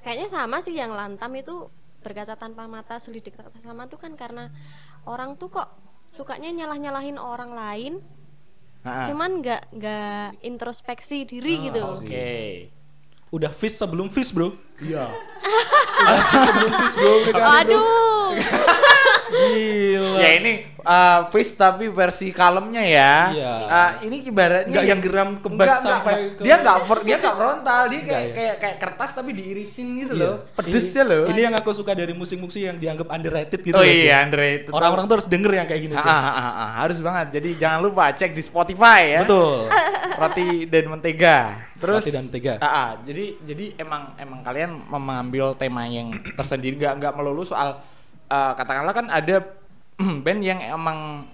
Kayaknya 0.00 0.28
sama 0.32 0.64
sih 0.64 0.72
yang 0.72 0.96
lantam 0.96 1.28
itu 1.36 1.68
berkaca 2.00 2.32
tanpa 2.32 2.64
mata 2.64 2.96
selidik 2.96 3.36
rasa 3.36 3.60
sama 3.60 3.84
tuh 3.84 4.00
kan 4.00 4.16
karena 4.16 4.48
orang 5.04 5.36
tuh 5.36 5.52
kok 5.52 5.68
sukanya 6.16 6.48
nyalah-nyalahin 6.48 7.20
orang 7.20 7.52
lain 7.52 7.94
Ah, 8.80 9.04
cuman 9.04 9.44
nggak 9.44 9.76
nggak 9.76 10.40
introspeksi 10.40 11.28
diri 11.28 11.68
gitu 11.68 11.84
Oke. 11.84 12.72
Udah 13.28 13.52
fish 13.52 13.76
sebelum 13.76 14.08
fish, 14.08 14.32
Bro. 14.32 14.56
Iya. 14.80 15.12
Udah 16.00 16.24
fish 16.24 16.44
sebelum 16.48 16.72
fish, 16.80 16.94
Bro. 16.96 17.12
Kan 17.28 17.28
itu. 17.28 17.42
Waduh, 17.44 17.84
Gila. 19.30 20.10
Ya 20.18 20.30
ini 20.40 20.52
uh, 20.80 21.20
fish 21.28 21.52
tapi 21.54 21.86
versi 21.86 22.30
kalemnya 22.30 22.82
ya. 22.82 23.14
Iya. 23.30 23.54
Uh, 23.64 23.90
ini 24.06 24.16
ibaratnya 24.24 24.72
Nggak 24.72 24.84
yang 24.86 25.00
geram 25.00 25.30
kebas 25.38 25.56
Nggak, 25.56 25.78
nggak, 25.78 25.90
sampai 25.92 26.12
nggak. 26.14 26.30
ke- 26.36 26.44
dia 26.44 26.54
nggak 26.56 26.76
dia 27.02 27.16
nggak 27.16 27.36
frontal, 27.40 27.80
dia 27.86 28.00
kayak 28.00 28.22
ya? 28.22 28.32
kayak 28.34 28.54
kayak 28.58 28.76
kertas 28.78 29.10
tapi 29.12 29.30
diirisin 29.32 29.86
gitu 29.98 30.12
Iya. 30.14 30.22
loh. 30.24 30.34
Pedes 30.54 30.84
Ini- 30.84 30.96
ya 30.96 31.04
loh. 31.04 31.24
Ini 31.28 31.40
yang 31.46 31.54
aku 31.54 31.70
suka 31.70 31.92
dari 31.92 32.12
musik-musik 32.12 32.62
yang 32.62 32.76
dianggap 32.76 33.08
underrated 33.08 33.60
gitu. 33.60 33.74
oh 33.74 33.84
iya 33.84 34.24
itu. 34.26 34.70
Orang-orang 34.70 35.04
tuh 35.04 35.14
harus 35.20 35.28
denger 35.28 35.52
yang 35.54 35.66
kayak 35.66 35.82
gini, 35.84 35.94
Ah, 35.94 36.02
ah, 36.02 36.22
ah, 36.30 36.52
ah, 36.52 36.70
harus 36.82 36.98
banget. 36.98 37.26
Jadi 37.36 37.50
jangan 37.56 37.78
lupa 37.80 38.10
cek 38.10 38.32
di 38.32 38.40
Spotify 38.40 39.18
ya. 39.18 39.20
Betul. 39.22 39.68
Roti 40.16 40.48
dan 40.68 40.84
mentega. 40.90 41.38
Terus 41.80 42.02
Roti 42.04 42.10
dan 42.12 42.22
mentega. 42.28 42.54
Ah, 42.60 42.66
ah, 42.66 42.90
jadi 43.00 43.40
jadi 43.40 43.64
emang 43.78 44.12
emang 44.16 44.40
kalian 44.40 44.70
mengambil 44.86 45.54
tema 45.54 45.86
yang 45.86 46.08
tersendiri 46.34 46.76
nggak 46.76 46.94
nggak 47.00 47.12
melulu 47.14 47.40
soal 47.40 47.80
eh, 48.26 48.52
katakanlah 48.54 48.92
kan 48.92 49.06
ada 49.08 49.59
band 50.24 50.40
yang 50.40 50.58
emang 50.58 51.28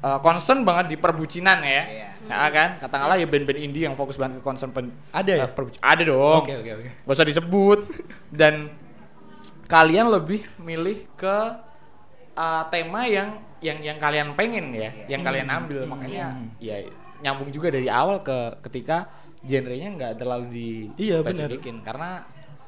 eh, 0.00 0.18
concern 0.20 0.62
banget 0.62 0.92
di 0.92 0.96
perbucinan 0.96 1.58
ya. 1.60 1.82
Iya. 1.84 2.08
Nah, 2.20 2.46
kan 2.46 2.70
katakanlah 2.78 3.16
ya 3.16 3.26
band-band 3.26 3.58
indie 3.58 3.82
yang 3.82 3.94
fokus 3.94 4.14
banget 4.14 4.38
ke 4.38 4.44
concern 4.44 4.70
pen, 4.70 4.94
Ada 5.10 5.32
ya? 5.34 5.46
perbuci- 5.50 5.82
Ada 5.82 6.02
dong. 6.04 6.46
Oke, 6.46 6.54
oke, 6.54 6.70
oke. 6.76 6.88
Gak 7.02 7.14
usah 7.16 7.26
disebut 7.26 7.80
dan 8.30 8.70
kalian 9.66 10.06
lebih 10.08 10.46
milih 10.56 11.10
ke 11.14 11.36
uh, 12.32 12.62
tema 12.68 13.06
yang 13.06 13.38
yang 13.60 13.78
yang 13.78 13.98
kalian 13.98 14.32
pengen 14.34 14.72
ya, 14.72 14.90
yang 15.06 15.20
kalian 15.20 15.46
ambil 15.46 15.84
makanya 15.84 16.32
ya 16.56 16.80
nyambung 17.20 17.50
juga 17.50 17.68
dari 17.68 17.86
awal 17.86 18.18
ke 18.20 18.38
ketika 18.64 19.10
genrenya 19.40 19.88
nggak 19.92 20.12
terlalu 20.16 20.46
di 20.48 20.68
Iya, 20.96 21.20
spesifikin 21.20 21.80
karena 21.80 22.24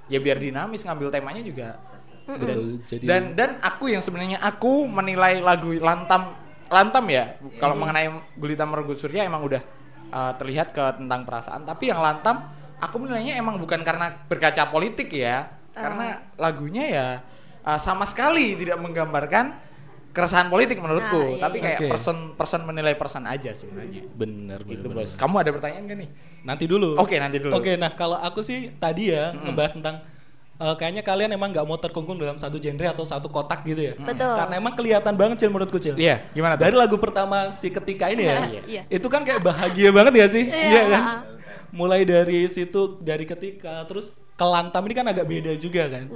ya 0.06 0.18
biar 0.18 0.36
dinamis 0.36 0.82
ngambil 0.82 1.08
temanya 1.08 1.40
juga 1.40 1.80
Betul. 2.26 2.80
Jadi 2.86 3.04
dan 3.04 3.22
dan 3.34 3.50
aku 3.60 3.90
yang 3.90 4.02
sebenarnya 4.02 4.38
aku 4.38 4.86
menilai 4.86 5.42
lagu 5.42 5.74
lantam 5.76 6.34
lantam 6.72 7.04
ya 7.10 7.36
kalau 7.60 7.76
mengenai 7.76 8.08
gulita 8.38 8.64
merenggut 8.64 8.96
surya 8.96 9.28
emang 9.28 9.44
udah 9.44 9.62
uh, 10.08 10.32
terlihat 10.40 10.72
ke 10.72 10.84
tentang 10.96 11.28
perasaan 11.28 11.68
tapi 11.68 11.92
yang 11.92 12.00
lantam 12.00 12.48
aku 12.80 12.96
menilainya 12.96 13.36
emang 13.36 13.60
bukan 13.60 13.84
karena 13.84 14.24
berkaca 14.24 14.72
politik 14.72 15.12
ya 15.12 15.52
karena 15.76 16.32
lagunya 16.40 16.84
ya 16.88 17.06
uh, 17.66 17.76
sama 17.76 18.08
sekali 18.08 18.56
tidak 18.56 18.80
menggambarkan 18.80 19.52
keresahan 20.12 20.48
politik 20.52 20.76
menurutku 20.80 21.16
Ah, 21.16 21.28
iya, 21.36 21.40
tapi 21.40 21.56
iya. 21.60 21.64
kayak 21.64 21.78
Oke. 21.80 21.90
person 21.92 22.16
person 22.36 22.60
menilai 22.68 22.94
person 22.96 23.24
aja 23.24 23.52
sebenarnya 23.52 24.04
bener, 24.12 24.60
bener, 24.64 24.72
gitu 24.76 24.86
bener. 24.92 25.04
bos 25.04 25.12
kamu 25.16 25.34
ada 25.40 25.50
pertanyaan 25.52 25.84
gak 25.88 25.98
nih 26.04 26.10
Nanti 26.42 26.64
dulu. 26.66 26.98
Oke, 26.98 27.16
nanti 27.22 27.38
dulu. 27.38 27.54
Oke, 27.54 27.78
nah 27.78 27.94
kalau 27.94 28.18
aku 28.18 28.42
sih 28.42 28.74
tadi 28.82 29.14
ya 29.14 29.30
ngebahas 29.30 29.78
tentang 29.78 30.02
eh, 30.62 30.74
kayaknya 30.78 31.02
kalian 31.02 31.30
emang 31.32 31.50
nggak 31.50 31.66
mau 31.66 31.74
terkungkung 31.74 32.14
dalam 32.16 32.38
satu 32.38 32.56
genre 32.56 32.86
atau 32.86 33.02
satu 33.02 33.26
kotak 33.26 33.66
gitu 33.66 33.90
ya. 33.90 33.94
Betul. 33.98 34.32
Karena 34.32 34.54
emang 34.56 34.72
kelihatan 34.72 35.14
banget 35.14 35.42
Cil 35.42 35.50
menurutku 35.50 35.76
Cil. 35.76 35.98
iya 35.98 36.30
gimana 36.30 36.54
tuh 36.54 36.64
Dari 36.64 36.76
lagu 36.78 36.96
pertama 36.96 37.50
si 37.50 37.68
ketika 37.68 38.06
ini 38.08 38.22
ya. 38.24 38.38
Iya. 38.72 38.82
Itu 38.86 39.10
kan 39.10 39.26
kayak 39.26 39.42
bahagia 39.42 39.90
banget 39.90 40.14
ya 40.16 40.26
sih? 40.30 40.44
Iya. 40.46 40.82
kan? 40.88 41.02
Mulai 41.72 42.06
dari 42.06 42.46
situ 42.46 43.00
dari 43.00 43.24
ketika 43.24 43.82
terus 43.84 44.12
kelantam 44.32 44.84
ini 44.86 44.94
kan 44.94 45.06
agak 45.08 45.26
beda 45.26 45.52
juga 45.56 45.88
kan. 45.88 46.06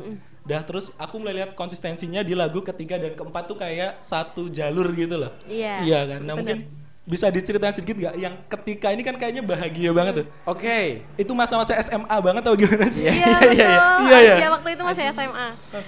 Dah 0.46 0.62
terus 0.62 0.94
aku 0.94 1.18
mulai 1.18 1.42
lihat 1.42 1.58
konsistensinya 1.58 2.22
di 2.22 2.30
lagu 2.32 2.62
ketiga 2.62 2.96
dan 2.96 3.18
keempat 3.18 3.50
tuh 3.50 3.58
kayak 3.58 3.98
satu 3.98 4.46
jalur 4.46 4.94
gitu 4.94 5.18
loh. 5.18 5.34
Iya, 5.44 5.82
Iya 5.82 6.00
kan. 6.06 6.20
Nah, 6.22 6.34
bener. 6.34 6.38
mungkin 6.38 6.58
bisa 7.06 7.28
diceritain 7.28 7.70
sedikit 7.70 7.94
nggak 7.96 8.14
yang 8.16 8.34
ketika 8.46 8.90
ini 8.90 9.00
kan 9.00 9.14
kayaknya 9.14 9.40
bahagia 9.40 9.88
banget 9.90 10.12
tuh. 10.20 10.26
oke 10.42 10.78
Itu 11.14 11.30
masa-masa 11.32 11.72
SMA 11.78 12.16
banget 12.16 12.40
atau 12.42 12.52
gimana 12.52 12.84
sih? 12.86 13.02
Iya, 13.02 13.14
Iya, 13.14 13.22
iya, 13.22 13.46
iya. 13.46 13.66
Iya, 14.02 14.16
iya. 14.20 14.34
Iya, 14.36 14.48
waktu 14.50 14.68
itu 14.70 14.82
masih 14.82 15.02
SMA. 15.10 15.46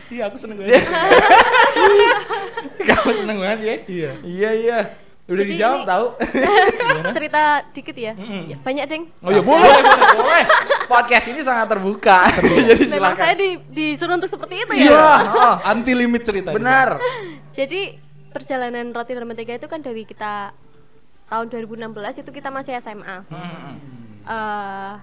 Iya, 0.09 0.22
aku 0.24 0.35
seneng 0.37 0.57
banget. 0.57 0.78
kamu 2.81 3.11
seneng 3.14 3.37
banget 3.37 3.59
ya 3.61 3.74
Iya. 3.85 4.11
iya 4.22 4.50
iya 4.54 4.78
udah 5.28 5.44
Jadi 5.44 5.50
dijawab 5.52 5.76
ini- 5.76 5.87
tahu 5.87 6.04
Cerita 7.12 7.40
dikit 7.70 7.94
ya. 7.94 8.12
Ya, 8.48 8.57
Banyak, 8.59 8.85
Deng. 8.87 9.02
Oh 9.20 9.28
ya 9.28 9.40
boleh, 9.40 9.68
boleh, 9.68 10.09
boleh. 10.16 10.42
Podcast 10.87 11.26
ini 11.26 11.40
sangat 11.42 11.66
terbuka. 11.68 12.24
Jadi 12.64 12.83
Memang 12.88 13.12
silakan. 13.12 13.18
saya 13.18 13.35
di, 13.35 13.48
disuruh 13.68 14.14
untuk 14.14 14.26
seperti 14.26 14.54
itu 14.59 14.72
Iya, 14.78 14.88
ya. 14.88 15.04
oh, 15.28 15.54
Anti 15.62 15.92
limit 15.92 16.22
cerita. 16.22 16.50
benar. 16.50 16.96
Jadi 17.52 17.94
perjalanan 18.31 18.90
roti 18.90 19.12
dan 19.12 19.24
mentega 19.24 19.54
itu 19.54 19.66
kan 19.66 19.81
dari 19.81 20.02
kita 20.02 20.50
tahun 21.28 21.46
2016 21.52 22.24
itu 22.24 22.30
kita 22.32 22.48
masih 22.48 22.80
SMA. 22.80 23.16
Eh, 24.28 24.94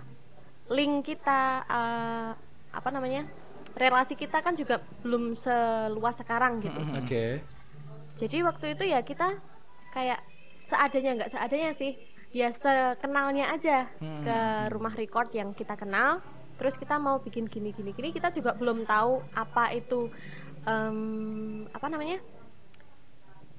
link 0.69 1.05
kita 1.05 1.65
eh, 1.65 2.29
apa 2.73 2.89
namanya? 2.93 3.25
Relasi 3.75 4.15
kita 4.15 4.39
kan 4.39 4.55
juga 4.55 4.79
belum 5.03 5.35
seluas 5.35 6.15
sekarang 6.17 6.63
gitu. 6.63 6.81
Oke. 6.95 7.43
Jadi 8.15 8.37
waktu 8.47 8.65
itu 8.77 8.83
ya 8.87 9.03
kita 9.03 9.35
kayak 9.91 10.23
seadanya 10.63 11.11
nggak 11.23 11.31
seadanya 11.31 11.71
sih. 11.75 11.99
Ya 12.35 12.51
sekenalnya 12.51 13.51
aja 13.51 13.87
ke 13.99 14.37
rumah 14.71 14.91
record 14.95 15.31
yang 15.35 15.51
kita 15.51 15.75
kenal. 15.75 16.23
Terus 16.55 16.79
kita 16.79 16.95
mau 16.95 17.19
bikin 17.19 17.51
gini 17.51 17.75
gini 17.75 17.91
gini 17.91 18.15
kita 18.15 18.31
juga 18.31 18.55
belum 18.55 18.87
tahu 18.87 19.19
apa 19.35 19.75
itu 19.75 20.07
em, 20.63 21.67
apa 21.75 21.87
namanya 21.91 22.23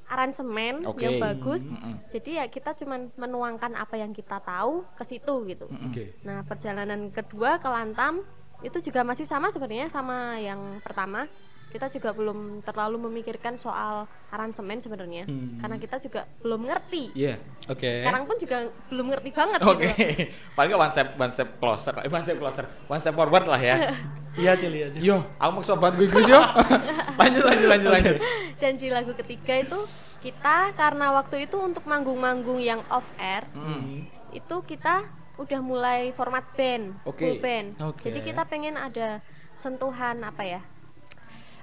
aransemen 0.06 0.86
Oke. 0.86 1.02
yang 1.02 1.18
bagus. 1.18 1.66
Mm-mm. 1.66 1.98
Jadi 2.08 2.38
ya 2.38 2.46
kita 2.46 2.72
cuman 2.72 3.10
menuangkan 3.14 3.74
apa 3.74 3.98
yang 3.98 4.10
kita 4.10 4.38
tahu 4.38 4.86
ke 4.94 5.02
situ 5.02 5.34
gitu. 5.44 5.66
Oke. 5.66 6.14
Nah 6.22 6.42
perjalanan 6.42 7.10
kedua 7.10 7.58
ke 7.58 7.66
Lantam 7.66 8.22
itu 8.62 8.78
juga 8.80 9.02
masih 9.02 9.26
sama 9.26 9.50
sebenarnya 9.50 9.86
sama 9.86 10.38
yang 10.38 10.78
pertama. 10.80 11.26
Kita 11.66 11.90
juga 11.90 12.14
belum 12.14 12.62
terlalu 12.62 13.10
memikirkan 13.10 13.58
soal 13.58 14.06
aransemen 14.30 14.78
sebenarnya, 14.78 15.26
Hmm. 15.26 15.58
karena 15.60 15.76
kita 15.76 15.98
juga 15.98 16.24
belum 16.40 16.62
ngerti. 16.62 17.10
Iya. 17.12 17.36
Oke. 17.68 18.00
Sekarang 18.00 18.22
pun 18.24 18.36
juga 18.38 18.58
belum 18.88 19.06
ngerti 19.12 19.30
banget. 19.34 19.58
Oke. 19.60 19.90
Gitu. 19.90 20.30
Paling 20.56 20.72
one 20.72 20.92
step 20.94 21.08
one 21.18 21.32
step 21.34 21.58
closer, 21.58 21.92
eh, 22.00 22.08
one 22.08 22.22
step 22.22 22.38
closer, 22.38 22.64
one 22.86 23.00
step 23.02 23.12
forward 23.12 23.44
lah 23.44 23.58
ya. 23.60 23.76
Iya, 24.36 24.52
Cil, 24.54 24.72
iya, 24.72 24.86
Cil. 24.92 25.00
Yo, 25.00 25.16
aku 25.40 25.50
maksud 25.60 25.80
banget 25.80 25.94
gue 25.96 26.06
Inggris 26.12 26.28
yo. 26.28 26.40
lanjut 27.20 27.42
lanjut 27.42 27.68
lanjut 27.72 27.90
lanjut. 27.90 28.16
Dan 28.60 28.72
di 28.76 28.88
lagu 28.92 29.12
ketiga 29.16 29.54
itu 29.64 29.78
kita 30.20 30.76
karena 30.76 31.12
waktu 31.16 31.48
itu 31.48 31.56
untuk 31.56 31.84
manggung-manggung 31.84 32.60
yang 32.60 32.80
off 32.88 33.04
air 33.16 33.44
Mm. 33.52 34.08
itu 34.32 34.56
kita 34.66 35.06
udah 35.36 35.60
mulai 35.60 36.12
format 36.12 36.44
band, 36.56 36.96
Oke. 37.04 37.20
full 37.24 37.36
band. 37.40 37.76
Oke. 37.80 38.08
Jadi 38.08 38.24
kita 38.24 38.44
pengen 38.44 38.76
ada 38.76 39.20
sentuhan 39.56 40.20
apa 40.20 40.44
ya? 40.44 40.60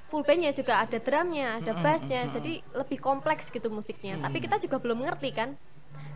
Full 0.09 0.21
bandnya 0.21 0.53
juga 0.53 0.77
ada 0.77 0.97
drumnya, 1.01 1.57
ada 1.57 1.73
bassnya, 1.81 2.29
jadi 2.29 2.62
lebih 2.77 3.01
kompleks 3.01 3.49
gitu 3.49 3.73
musiknya. 3.73 4.21
Tapi 4.21 4.38
kita 4.41 4.62
juga 4.62 4.77
belum 4.77 5.01
ngerti 5.01 5.29
kan. 5.33 5.57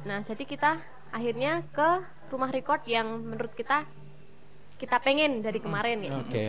Nah 0.06 0.22
jadi 0.22 0.46
kita 0.46 0.78
akhirnya 1.10 1.66
ke 1.74 1.90
rumah 2.30 2.54
record 2.54 2.86
yang 2.86 3.10
menurut 3.26 3.58
kita 3.58 3.90
kita 4.78 5.02
pengen 5.02 5.42
dari 5.42 5.58
kemarin 5.58 6.00
ya. 6.02 6.12
Oke. 6.22 6.48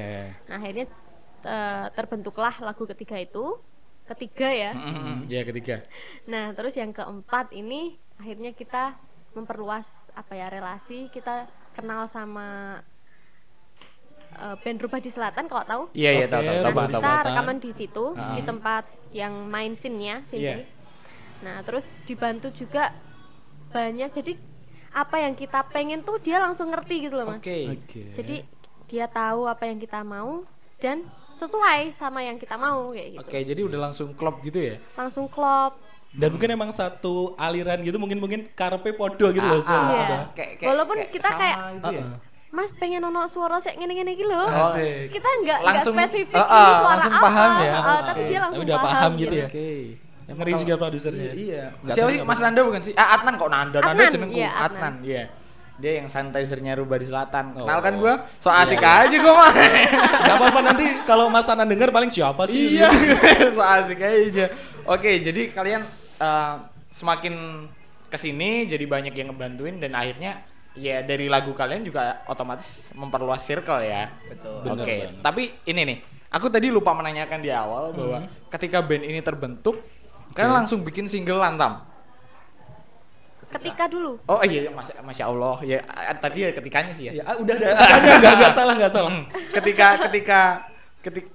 Nah 0.48 0.56
akhirnya 0.60 0.86
terbentuklah 1.94 2.54
lagu 2.60 2.84
ketiga 2.84 3.16
itu, 3.16 3.56
ketiga 4.08 4.48
ya. 4.50 4.72
Mm-mm. 4.74 5.28
Iya 5.28 5.42
ketiga. 5.46 5.76
Nah, 6.26 6.52
terus 6.52 6.74
yang 6.76 6.90
keempat 6.92 7.54
ini 7.54 7.96
akhirnya 8.18 8.52
kita 8.52 8.98
memperluas 9.36 9.86
apa 10.12 10.34
ya 10.34 10.50
relasi, 10.50 11.08
kita 11.14 11.46
kenal 11.76 12.10
sama 12.10 12.80
eh, 14.34 14.56
band 14.60 14.78
Rubah 14.82 15.00
di 15.00 15.10
Selatan 15.14 15.46
kalau 15.46 15.64
tahu. 15.64 15.82
Iya 15.94 16.10
iya 16.24 16.26
tahu 16.26 16.42
tahu 16.42 16.74
Nah, 16.74 16.88
kita 16.90 17.12
rekaman 17.32 17.56
di 17.62 17.70
situ 17.72 18.04
Ah. 18.18 18.34
di 18.34 18.42
tempat 18.44 18.84
yang 19.14 19.46
main 19.48 19.72
scene-nya, 19.72 20.26
scene 20.28 20.42
Iya. 20.42 20.54
Nah, 21.38 21.62
terus 21.62 22.02
dibantu 22.02 22.50
juga 22.50 22.90
banyak 23.70 24.10
jadi 24.10 24.32
apa 24.90 25.16
yang 25.18 25.32
kita 25.32 25.60
pengen 25.66 26.00
tuh 26.00 26.16
dia 26.16 26.38
langsung 26.38 26.68
ngerti 26.68 27.06
gitu 27.06 27.14
loh, 27.14 27.26
Mas. 27.28 27.38
Oke. 27.38 27.58
Oke. 27.76 28.02
Jadi 28.12 28.36
dia 28.84 29.04
tahu 29.04 29.44
apa 29.44 29.64
yang 29.64 29.76
kita 29.76 30.00
mau 30.00 30.42
dan 30.76 31.04
sesuai 31.32 31.92
sama 31.92 32.20
yang 32.20 32.34
kita 32.34 32.54
mau 32.54 32.90
kayak 32.90 33.08
gitu 33.12 33.20
Oke, 33.20 33.38
jadi 33.42 33.60
udah 33.62 33.78
langsung 33.80 34.10
klop 34.12 34.40
gitu 34.40 34.58
ya. 34.58 34.76
langsung 34.94 35.28
klop 35.28 35.76
Dan 36.08 36.32
mungkin 36.32 36.50
emang 36.50 36.72
satu 36.72 37.36
aliran 37.36 37.78
gitu 37.80 37.94
mungkin 37.94 38.16
mungkin 38.16 38.48
karpe 38.50 38.90
podo 38.92 39.28
gitu 39.28 39.44
loh. 39.44 39.60
Ah, 39.60 39.62
Cul. 39.62 39.76
ah, 39.76 39.84
Iya. 39.84 40.00
Ada. 40.00 40.18
kayak, 40.32 40.52
Walaupun 40.64 40.96
kita 41.06 41.28
sama 41.28 41.38
kayak- 41.38 41.58
gitu 41.76 41.92
ya. 41.92 42.04
Mas 42.48 42.70
pengen 42.72 43.04
ono 43.04 43.28
suara 43.28 43.60
sek 43.60 43.76
ngene-ngene 43.76 44.16
iki 44.16 44.24
lho. 44.24 44.40
Asik. 44.40 45.12
Kita 45.12 45.28
enggak 45.36 45.60
Langsung- 45.60 45.92
enggak 45.92 46.08
spesifik 46.08 46.32
Ah, 46.34 46.48
ini 46.48 46.48
ah, 46.48 46.64
suara 46.72 46.88
langsung 46.90 47.12
apa. 47.12 47.22
paham 47.22 47.50
ya. 47.60 47.70
ah, 47.70 47.76
Oke. 47.78 48.06
Tapi 48.08 48.20
dia 48.24 48.38
langsung 48.40 48.56
Tapi 48.56 48.66
udah 48.66 48.78
paham 48.80 49.10
gitu 49.14 49.34
ya. 49.36 49.46
Oke. 49.46 49.68
Ngeri 50.28 50.52
juga 50.56 50.74
produsernya. 50.76 51.32
Iya. 51.32 51.64
Nggak 51.80 51.94
Siapa 51.96 52.10
sih. 52.12 52.20
Mas 52.22 52.38
Nanda 52.38 52.60
bukan 52.60 52.80
sih? 52.82 52.92
Ah, 52.92 53.16
Adnan 53.16 53.34
kok 53.34 53.48
Nanda. 53.48 53.78
Nanda 53.80 53.90
Adnan, 53.96 54.12
jenengku. 54.12 54.36
iya, 54.36 54.50
Adnan, 54.52 54.68
Adnan. 54.68 54.94
iya. 55.00 55.24
Dia 55.78 55.92
yang 56.02 56.08
sanitizernya 56.10 56.74
Rubah 56.74 56.98
di 56.98 57.06
Selatan. 57.06 57.44
Kenal 57.54 57.78
kan 57.80 57.94
Oh. 57.94 58.00
gua? 58.02 58.14
So 58.36 58.50
asik 58.50 58.78
aja 58.78 59.16
gua 59.16 59.34
mah. 59.38 59.52
Gak 60.26 60.36
apa-apa 60.36 60.60
nanti 60.60 60.86
kalau 61.02 61.30
Mas 61.30 61.46
Anan 61.46 61.64
denger 61.64 61.88
paling 61.88 62.10
siapa 62.10 62.44
sih? 62.44 62.76
iya. 62.76 62.90
so 63.56 63.62
asik 63.62 63.98
aja. 63.98 64.50
Oke, 64.84 65.22
jadi 65.22 65.48
kalian 65.48 65.86
eh, 66.18 66.54
semakin 66.90 67.64
ke 68.08 68.16
sini 68.16 68.64
jadi 68.64 68.84
banyak 68.84 69.12
yang 69.12 69.30
ngebantuin 69.30 69.78
dan 69.78 69.92
akhirnya 69.92 70.42
ya 70.74 71.00
dari 71.00 71.28
lagu 71.28 71.52
kalian 71.52 71.82
juga 71.82 72.20
otomatis 72.26 72.90
memperluas 72.92 73.40
circle 73.40 73.78
ya. 73.80 74.10
Betul. 74.26 74.74
Oke, 74.74 74.96
banget. 75.08 75.22
tapi 75.22 75.42
ini 75.64 75.80
nih, 75.84 75.98
aku 76.28 76.50
tadi 76.50 76.68
lupa 76.68 76.90
menanyakan 76.90 77.38
di 77.38 77.50
awal 77.50 77.94
bahwa 77.94 78.18
ketika 78.50 78.82
band 78.82 79.04
ini 79.04 79.20
terbentuk, 79.20 79.78
kalian 80.38 80.54
langsung 80.54 80.80
bikin 80.80 81.10
single 81.10 81.36
lantam. 81.36 81.82
Ketika 83.48 83.88
dulu. 83.88 84.20
Oh 84.28 84.44
iya, 84.44 84.68
masya, 84.68 85.00
masya 85.00 85.24
Allah, 85.24 85.56
ya 85.64 85.80
tadi 86.20 86.44
ya 86.44 86.52
ketikanya 86.52 86.92
sih 86.92 87.08
ya. 87.08 87.12
Ya, 87.18 87.24
ah, 87.24 87.34
udah 87.34 87.54
ketikanya, 87.56 88.12
nggak 88.20 88.34
nggak 88.36 88.52
salah 88.52 88.74
nggak 88.76 88.92
salah. 88.92 89.10
Mm, 89.10 89.24
ketika 89.50 89.86
ketika 90.04 90.40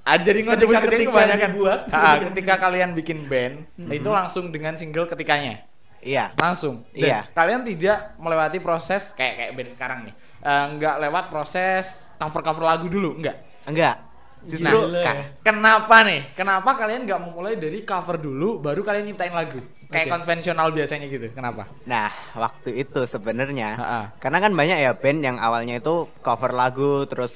ah, 0.05 0.17
jadi 0.21 0.39
Ketika- 0.45 0.53
nyebut 0.55 0.73
ketika 0.77 0.87
ketika 0.87 1.09
kebanyakan. 1.09 1.49
dibuat. 1.49 1.79
Ah, 1.89 2.15
ketika 2.21 2.53
kalian 2.61 2.89
bikin 2.93 3.25
band, 3.25 3.65
itu 3.89 4.09
langsung 4.13 4.53
dengan 4.53 4.77
single 4.77 5.09
ketikanya. 5.09 5.65
Iya. 5.99 6.35
Langsung. 6.37 6.85
Dan 6.93 7.01
Iya. 7.01 7.19
kalian 7.33 7.65
tidak 7.65 8.13
melewati 8.21 8.59
proses 8.61 9.09
kayak 9.11 9.33
kayak 9.33 9.51
band 9.57 9.69
sekarang 9.73 9.99
nih. 10.05 10.13
Eh, 10.43 10.65
nggak 10.77 10.95
lewat 11.01 11.25
proses 11.33 11.87
cover-cover 12.21 12.61
lagu 12.61 12.85
dulu, 12.87 13.17
enggak. 13.17 13.41
Enggak. 13.65 13.97
Ya. 14.43 15.31
Kenapa 15.39 16.03
nih? 16.03 16.35
Kenapa 16.35 16.75
kalian 16.75 17.07
nggak 17.07 17.21
memulai 17.23 17.55
dari 17.55 17.87
cover 17.87 18.19
dulu, 18.19 18.59
baru 18.59 18.83
kalian 18.83 19.11
nyiptain 19.11 19.31
lagu? 19.31 19.63
Kayak 19.87 20.09
Oke. 20.09 20.13
konvensional 20.19 20.67
biasanya 20.73 21.05
gitu. 21.05 21.29
Kenapa? 21.31 21.69
Nah, 21.85 22.09
waktu 22.33 22.81
itu 22.81 23.05
sebenarnya 23.05 23.77
karena 24.17 24.37
kan 24.41 24.51
banyak 24.51 24.77
ya 24.81 24.91
band 24.97 25.21
yang 25.21 25.37
awalnya 25.37 25.77
itu 25.77 26.09
cover 26.25 26.51
lagu 26.51 27.05
terus 27.05 27.31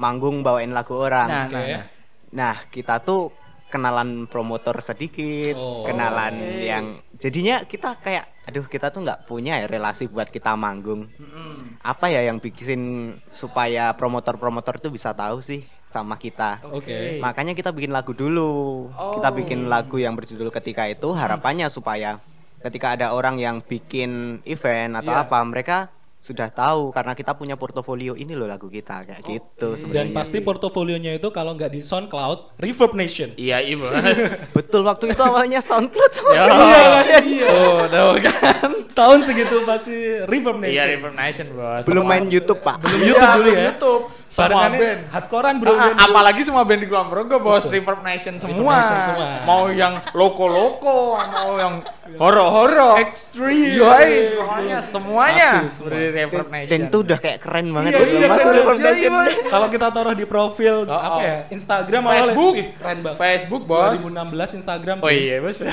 manggung 0.00 0.40
bawain 0.40 0.72
lagu 0.72 0.96
orang. 0.96 1.28
Nah, 1.28 1.44
Oke. 1.46 1.54
nah, 1.54 1.64
nah. 1.68 1.84
Nah, 2.28 2.54
kita 2.72 3.04
tuh 3.04 3.30
kenalan 3.68 4.24
promotor 4.24 4.80
sedikit, 4.80 5.52
Oh. 5.54 5.84
kenalan 5.84 6.32
Oke. 6.40 6.64
yang 6.64 6.84
jadinya 7.20 7.68
kita 7.68 8.00
kayak 8.00 8.24
aduh 8.48 8.64
kita 8.64 8.88
tuh 8.88 9.04
nggak 9.04 9.28
punya 9.28 9.60
ya 9.60 9.68
relasi 9.68 10.08
buat 10.08 10.32
kita 10.32 10.56
manggung. 10.56 11.12
Mm-mm. 11.20 11.76
Apa 11.84 12.08
ya 12.08 12.24
yang 12.24 12.40
bikin 12.40 13.12
supaya 13.28 13.92
promotor-promotor 13.92 14.80
itu 14.80 14.88
bisa 14.88 15.12
tahu 15.12 15.44
sih 15.44 15.68
sama 15.88 16.14
kita. 16.14 16.60
Oke. 16.68 17.16
Makanya 17.18 17.52
kita 17.52 17.70
bikin 17.70 17.90
lagu 17.90 18.12
dulu. 18.12 18.86
Kita 18.90 19.28
Oh. 19.28 19.34
bikin 19.34 19.66
lagu 19.66 19.96
yang 19.96 20.12
berjudul 20.12 20.48
ketika 20.50 20.84
itu 20.84 21.08
harapannya 21.10 21.68
supaya 21.68 22.20
ketika 22.58 22.92
ada 22.92 23.06
orang 23.10 23.36
yang 23.36 23.56
bikin 23.60 24.42
event 24.44 24.96
atau 24.96 25.12
Iya. 25.12 25.24
apa 25.24 25.38
mereka 25.42 25.78
sudah 26.18 26.50
tahu 26.50 26.90
karena 26.90 27.14
kita 27.14 27.32
punya 27.32 27.54
portofolio 27.54 28.12
ini 28.12 28.34
loh 28.34 28.44
lagu 28.44 28.66
kita 28.66 29.00
kayak 29.00 29.22
gitu 29.22 29.70
Dan 29.72 29.80
sebenarnya. 29.80 30.12
pasti 30.12 30.38
portofolionya 30.40 31.12
itu 31.14 31.30
kalau 31.30 31.54
nggak 31.54 31.70
di 31.70 31.80
SoundCloud, 31.80 32.58
Reverb 32.58 32.92
Nation. 32.92 33.32
Iya, 33.32 33.62
iya, 33.62 33.78
Bos. 33.78 33.94
Betul 34.58 34.82
waktu 34.82 35.08
itu 35.08 35.22
awalnya 35.22 35.62
SoundCloud 35.62 36.12
Ya. 36.28 36.42
Iya 36.44 36.90
kan? 37.06 37.22
Iya. 37.24 37.48
Oh, 37.48 37.80
tahu 37.86 38.10
kan? 38.20 38.68
Tahun 38.92 39.18
segitu 39.22 39.62
pasti 39.62 39.94
Reverb 40.20 40.58
Nation. 40.58 40.74
Iya, 40.74 40.84
River 40.90 41.12
Nation, 41.14 41.46
Bos. 41.54 41.86
belum 41.86 42.04
main 42.04 42.26
YouTube 42.26 42.60
pak. 42.60 42.82
Belum 42.82 42.98
Iya, 42.98 43.06
YouTube 43.06 43.30
dulu 43.30 43.38
belum 43.40 43.54
ya. 43.54 43.64
YouTube. 43.64 44.02
Semua 44.38 44.46
Barengannya 44.54 44.78
band. 44.78 45.00
hardcorean 45.10 45.56
bro. 45.58 45.66
Ah, 45.68 45.74
band 45.74 45.90
dulu. 45.90 46.06
apalagi 46.06 46.40
semua 46.46 46.62
band 46.62 46.78
di 46.78 46.86
Kulon 46.86 47.08
Progo, 47.10 47.36
bos. 47.38 47.64
Reverb 47.66 48.00
Nation 48.00 48.34
semua. 48.38 48.78
Nation 48.78 48.98
semua. 49.02 49.26
Mau 49.42 49.66
yang 49.66 49.94
loko-loko, 50.14 50.98
mau 51.18 51.50
yang 51.58 51.74
horo-horo. 52.14 52.94
Extreme. 52.96 53.74
Yoi, 53.74 54.14
semuanya, 54.30 54.78
semuanya. 54.78 55.48
Pasti, 55.58 55.74
semua. 55.74 55.90
Dari 55.90 56.08
Reverb 56.14 56.48
Nation. 56.48 56.70
Dan 56.70 56.80
itu 56.86 56.96
udah 57.02 57.18
kayak 57.18 57.38
keren 57.42 57.66
banget. 57.74 57.90
Iya, 57.90 57.98
iya. 57.98 58.28
Nation. 58.30 58.78
Iya, 58.78 58.90
iya, 58.94 59.42
Kalau 59.48 59.66
kita 59.66 59.86
taruh 59.90 60.14
di 60.14 60.24
profil 60.24 60.76
Oh, 60.86 60.94
apa 60.94 61.10
oh. 61.10 61.20
ya? 61.20 61.36
Instagram 61.50 62.02
Facebook. 62.06 62.54
wih, 62.54 62.66
keren 62.78 62.98
banget. 63.02 63.18
Facebook, 63.18 63.62
bos. 63.66 63.98
2016 63.98 64.58
Instagram. 64.62 64.96
Oh 65.02 65.10
iya, 65.10 65.34
bos. 65.42 65.58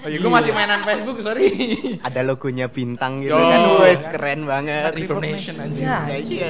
Oh 0.00 0.08
iya, 0.08 0.16
gue 0.16 0.32
masih 0.32 0.56
mainan 0.56 0.80
Facebook, 0.80 1.20
sorry. 1.20 1.52
Ada 2.00 2.24
logonya 2.24 2.66
bintang 2.66 3.20
gitu 3.20 3.36
kan. 3.36 3.84
Wes 3.84 4.00
keren 4.08 4.48
banget. 4.48 4.96
Reverb 4.96 5.20
Nation 5.20 5.60
anjing. 5.60 5.84
Ya. 5.84 6.08
Ya, 6.08 6.16
iya. 6.16 6.48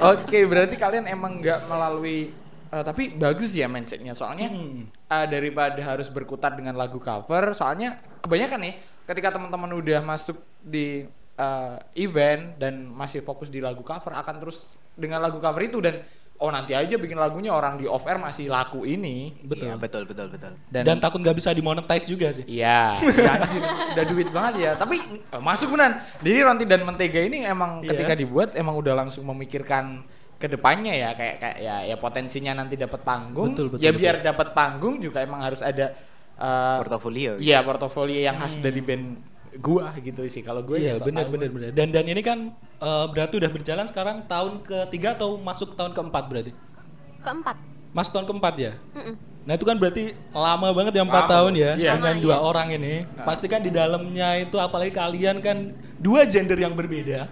Oke, 0.00 0.48
berarti 0.48 0.69
kalian 0.74 1.04
emang 1.06 1.38
nggak 1.38 1.66
melalui 1.66 2.30
eh, 2.66 2.82
tapi 2.82 3.10
bagus 3.12 3.50
ya 3.50 3.66
mindsetnya 3.66 4.12
soalnya 4.12 4.46
Hmm. 4.48 4.86
eh, 4.86 5.26
daripada 5.26 5.78
harus 5.78 6.06
berkutat 6.06 6.54
dengan 6.54 6.74
lagu 6.74 6.98
cover 6.98 7.50
soalnya 7.52 7.96
kebanyakan 8.20 8.60
nih 8.60 8.74
ketika 9.06 9.34
teman-teman 9.34 9.70
udah 9.74 9.98
masuk 10.00 10.36
di 10.60 11.06
eh, 11.34 11.76
event 11.96 12.54
dan 12.56 12.84
masih 12.84 13.20
fokus 13.20 13.48
di 13.48 13.58
lagu 13.58 13.80
cover 13.80 14.12
akan 14.12 14.34
terus 14.38 14.60
dengan 14.92 15.18
lagu 15.18 15.38
cover 15.38 15.62
itu 15.62 15.80
dan 15.80 16.04
oh 16.36 16.48
nanti 16.48 16.72
aja 16.72 16.96
bikin 16.96 17.16
lagunya 17.16 17.52
orang 17.52 17.76
di 17.76 17.84
off 17.84 18.08
air 18.08 18.16
masih 18.16 18.48
laku 18.48 18.84
ini 18.84 19.36
Betul. 19.44 19.68
Iya, 19.68 19.74
betul 19.76 20.02
betul 20.08 20.26
betul. 20.28 20.52
dan, 20.68 20.82
Dan, 20.88 20.96
takut 20.96 21.20
nggak 21.20 21.36
bisa 21.36 21.52
dimonetize 21.52 22.08
juga 22.08 22.32
sih. 22.32 22.48
Iya, 22.48 22.96
ya, 23.28 23.34
udah 23.92 24.04
duit 24.08 24.28
banget 24.32 24.54
ya. 24.56 24.70
Tapi 24.72 25.20
masuk 25.36 25.76
beneran. 25.76 26.00
Jadi 26.24 26.38
roti 26.40 26.64
dan 26.64 26.80
mentega 26.80 27.20
ini 27.20 27.44
emang 27.44 27.84
Iya. 27.84 27.92
ketika 27.92 28.16
dibuat 28.16 28.56
emang 28.56 28.72
udah 28.72 29.04
langsung 29.04 29.28
memikirkan 29.28 30.00
ke 30.40 30.48
depannya 30.48 30.96
ya 30.96 31.12
kayak 31.12 31.36
kayak 31.36 31.56
ya 31.60 31.76
ya 31.84 31.96
potensinya 32.00 32.56
nanti 32.56 32.80
dapat 32.80 33.04
panggung. 33.04 33.52
Betul, 33.52 33.76
betul, 33.76 33.84
ya 33.84 33.92
betul. 33.92 34.00
biar 34.00 34.14
dapat 34.24 34.48
panggung 34.56 34.96
juga 34.96 35.20
emang 35.20 35.44
harus 35.44 35.60
ada 35.60 35.92
eh, 36.40 36.76
Portofolio. 36.80 37.36
Iya, 37.36 37.60
portofolio 37.60 38.16
yang 38.16 38.40
khas 38.40 38.56
dari 38.56 38.80
band 38.80 39.20
gua 39.60 39.92
gitu 40.00 40.24
sih. 40.24 40.40
Kalau 40.40 40.64
gue 40.64 40.80
Iya 40.80 40.96
ya 40.96 41.04
benar 41.04 41.28
tahu. 41.28 41.36
benar 41.36 41.48
benar. 41.52 41.68
Dan 41.76 41.92
dan 41.92 42.04
ini 42.08 42.22
kan 42.24 42.38
eh, 42.80 43.06
berarti 43.12 43.36
udah 43.36 43.50
berjalan 43.52 43.84
sekarang 43.84 44.24
tahun 44.24 44.64
ketiga 44.64 45.12
atau 45.12 45.36
masuk 45.36 45.76
tahun 45.76 45.92
keempat 45.92 46.24
berarti? 46.26 46.52
Keempat. 47.20 47.56
Masuk 47.92 48.12
tahun 48.16 48.26
keempat 48.32 48.54
ya. 48.56 48.72
Mm-mm. 48.96 49.14
Nah 49.40 49.56
itu 49.56 49.64
kan 49.64 49.76
berarti 49.76 50.12
lama 50.30 50.68
banget 50.70 50.92
ya 50.96 51.02
empat 51.04 51.24
tahun 51.26 51.52
ya 51.56 51.70
Iya. 51.74 51.90
dengan 51.96 52.14
Lama, 52.16 52.24
dua 52.24 52.36
iya. 52.36 52.44
orang 52.44 52.68
ini. 52.76 52.94
Pasti 53.24 53.46
kan 53.48 53.60
di 53.60 53.68
dalamnya 53.68 54.36
itu 54.38 54.56
apalagi 54.56 54.92
kalian 54.92 55.40
kan 55.44 55.74
dua 56.00 56.24
gender 56.24 56.56
yang 56.56 56.72
berbeda. 56.72 57.28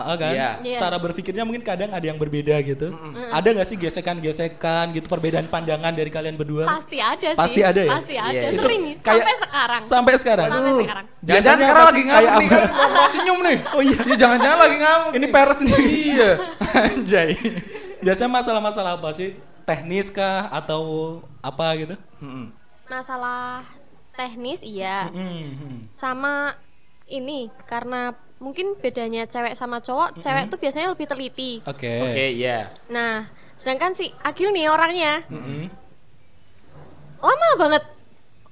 Ah, 0.00 0.14
kan? 0.14 0.32
Iya. 0.32 0.50
Iya. 0.60 0.78
Cara 0.78 0.96
berpikirnya 0.96 1.42
mungkin 1.42 1.60
kadang 1.60 1.90
ada 1.90 2.02
yang 2.02 2.14
berbeda 2.14 2.54
gitu. 2.60 2.92
Ada 3.28 3.48
nggak 3.50 3.66
sih 3.66 3.76
gesekan-gesekan 3.76 4.92
gitu 4.92 5.06
perbedaan 5.06 5.46
pandangan 5.46 5.90
dari 5.90 6.08
kalian 6.08 6.34
berdua? 6.34 6.66
Pasti 6.66 6.98
ada 6.98 7.28
sih. 7.28 7.38
Pasti 7.38 7.60
ada 7.60 7.80
ya? 7.80 7.92
Pasti 7.94 8.14
ada. 8.14 8.32
Iya. 8.32 8.48
Itu 8.50 8.62
Sering 8.62 8.82
kayak- 8.98 9.24
sampai 9.24 9.34
sekarang. 9.38 9.80
Sampai 9.80 10.14
sekarang. 10.16 10.48
Sampai 10.48 10.62
Uh, 10.68 10.80
sekarang. 10.80 11.04
Jangan 11.08 11.26
biasanya 11.28 11.58
sekarang 11.60 11.84
lagi 11.84 12.02
ngamuk 12.04 12.32
nih 12.38 12.48
kan 12.48 12.62
mau, 12.68 12.88
mau 12.90 13.08
senyum 13.08 13.38
nih. 13.40 13.58
Oh 13.68 13.82
iya. 13.82 13.98
Ya, 14.04 14.16
jangan-jangan 14.16 14.58
lagi 14.58 14.76
ngamuk. 14.78 15.10
Ini 15.12 15.26
peres 15.28 15.58
nih. 15.60 15.74
Iya. 15.78 16.30
Anjay. 16.68 17.30
Biasanya 17.98 18.30
masalah-masalah 18.32 18.92
apa 18.94 19.10
sih? 19.10 19.34
Teknis 19.64 20.08
kah 20.08 20.48
atau 20.48 20.82
apa 21.38 21.66
gitu? 21.76 21.94
Mm-mm. 22.20 22.54
Masalah 22.86 23.66
teknis 24.12 24.60
iya. 24.60 25.12
Hmm. 25.12 25.84
Sama 25.90 26.56
ini 27.04 27.48
karena 27.64 28.16
mungkin 28.38 28.78
bedanya 28.78 29.26
cewek 29.26 29.58
sama 29.58 29.82
cowok, 29.82 30.22
cewek 30.22 30.46
tuh 30.50 30.58
biasanya 30.58 30.94
lebih 30.94 31.06
teliti. 31.10 31.58
Oke. 31.66 31.90
Oke, 32.06 32.24
iya. 32.38 32.70
Nah, 32.86 33.26
sedangkan 33.58 33.94
si 33.98 34.14
Agil 34.22 34.54
nih 34.54 34.70
orangnya 34.70 35.26
Mm-mm. 35.26 35.66
lama 37.18 37.48
banget. 37.58 37.82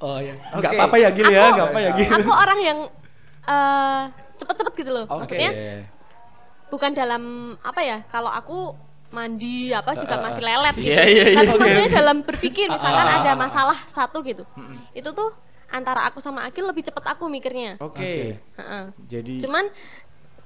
Oh 0.02 0.18
ya. 0.18 0.34
Oke. 0.52 0.58
Nggak 0.60 0.72
apa-apa 0.74 0.96
ya 0.98 1.08
Gil 1.14 1.30
ya, 1.30 1.40
Aku- 1.48 1.54
nggak 1.54 1.68
apa 1.70 1.80
ya 1.80 1.90
Gil. 1.94 2.10
Aku 2.18 2.30
orang 2.34 2.58
yang 2.60 2.78
eh, 3.46 4.00
cepet-cepet 4.42 4.72
gitu 4.74 4.90
loh. 4.90 5.04
Oke. 5.06 5.22
Maksudnya 5.22 5.50
bukan 6.66 6.90
dalam 6.92 7.22
apa 7.62 7.80
ya? 7.80 7.98
Kalau 8.10 8.28
aku 8.28 8.74
mandi 9.14 9.70
apa 9.70 9.94
juga 9.94 10.18
eh, 10.18 10.22
masih 10.26 10.42
lelet 10.42 10.74
gitu. 10.76 10.90
iya, 10.90 11.02
iya, 11.06 11.24
iya. 11.30 11.46
Tapi 11.46 11.94
dalam 11.94 12.26
berpikir 12.26 12.66
misalkan 12.66 13.06
ah, 13.06 13.22
ada 13.22 13.30
ah, 13.32 13.34
ah. 13.34 13.38
masalah 13.38 13.78
satu 13.94 14.18
gitu. 14.26 14.42
Itu 14.92 15.14
tuh 15.14 15.30
antara 15.70 16.06
aku 16.06 16.22
sama 16.22 16.46
Agil 16.46 16.66
lebih 16.66 16.86
cepet 16.86 17.04
aku 17.04 17.26
mikirnya. 17.26 17.76
Oke. 17.82 18.38
Heeh. 18.38 18.84
Jadi 19.06 19.42
Cuman 19.42 19.66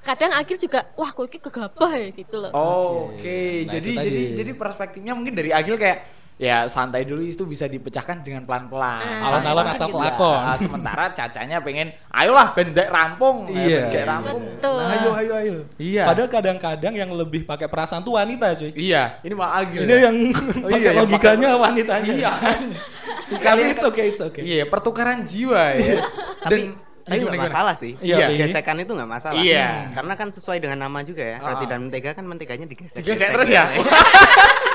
kadang 0.00 0.32
Agil 0.32 0.56
juga 0.56 0.88
wah 0.96 1.12
kok 1.12 1.28
ini 1.28 1.38
gegabah 1.40 1.92
ya 1.96 2.08
gitu 2.12 2.36
loh. 2.40 2.52
Oh, 2.56 3.12
Oke, 3.12 3.68
Nah, 3.68 3.76
jadi 3.76 3.90
jadi 4.00 4.22
jadi 4.36 4.52
perspektifnya 4.56 5.12
mungkin 5.12 5.36
dari 5.36 5.52
Agil 5.52 5.76
kayak 5.76 6.19
ya 6.40 6.64
santai 6.64 7.04
dulu 7.04 7.20
itu 7.20 7.44
bisa 7.44 7.68
dipecahkan 7.68 8.24
dengan 8.24 8.42
pelan-pelan. 8.42 9.20
Ah. 9.20 9.28
Alon-alon 9.28 9.66
asal 9.68 9.86
gitu. 9.86 9.94
pelakon. 9.94 10.40
Ya, 10.40 10.54
sementara 10.56 11.04
cacanya 11.12 11.60
pengen, 11.60 11.92
ayolah 12.08 12.48
bendek 12.50 12.88
rampung, 12.88 13.44
Iya. 13.44 13.60
iya. 13.60 13.80
bendek 13.84 14.04
rampung. 14.08 14.42
Betul. 14.48 14.74
Nah, 14.74 14.88
ayo 14.90 15.10
ayo 15.14 15.32
ayo. 15.36 15.56
Iya. 15.76 16.04
Padahal 16.08 16.30
kadang-kadang 16.30 16.94
yang 16.96 17.10
lebih 17.12 17.44
pakai 17.44 17.68
perasaan 17.68 18.00
tuh 18.00 18.16
wanita, 18.16 18.56
cuy. 18.56 18.72
Iya, 18.72 19.20
ini 19.20 19.34
mah 19.36 19.52
agil. 19.54 19.84
Ini 19.84 19.94
yang 20.00 20.16
Oh, 20.32 20.64
pakai 20.64 20.74
iya, 20.74 20.88
yang 20.88 21.04
logikanya 21.04 21.48
pakai- 21.50 21.60
wanitanya. 21.62 22.12
Iya. 22.16 22.32
Tapi 23.30 23.38
Kalian 23.38 23.68
it's 23.70 23.84
okay, 23.84 24.04
it's 24.08 24.18
okay. 24.18 24.42
Iya, 24.42 24.64
pertukaran 24.64 25.22
jiwa 25.22 25.76
ya. 25.76 26.02
Tapi 26.40 26.72
tapi 27.00 27.16
nggak 27.16 27.32
gimana? 27.32 27.46
masalah 27.48 27.74
sih. 27.74 27.92
Iya, 27.98 28.26
Iya. 28.28 28.46
Gesekan 28.46 28.76
itu 28.78 28.92
nggak 28.92 29.06
masalah. 29.08 29.34
Iya. 29.36 29.90
Karena 29.90 30.14
kan 30.14 30.28
sesuai 30.30 30.58
dengan 30.58 30.78
nama 30.80 30.98
juga 31.02 31.22
ya. 31.22 31.36
Roti 31.38 31.64
Ah. 31.64 31.68
dan 31.68 31.78
mentega 31.84 32.10
kan 32.12 32.24
menteganya 32.24 32.66
digesek. 32.66 32.96
Digesek 32.96 33.28
terus 33.30 33.48
ya? 33.48 33.66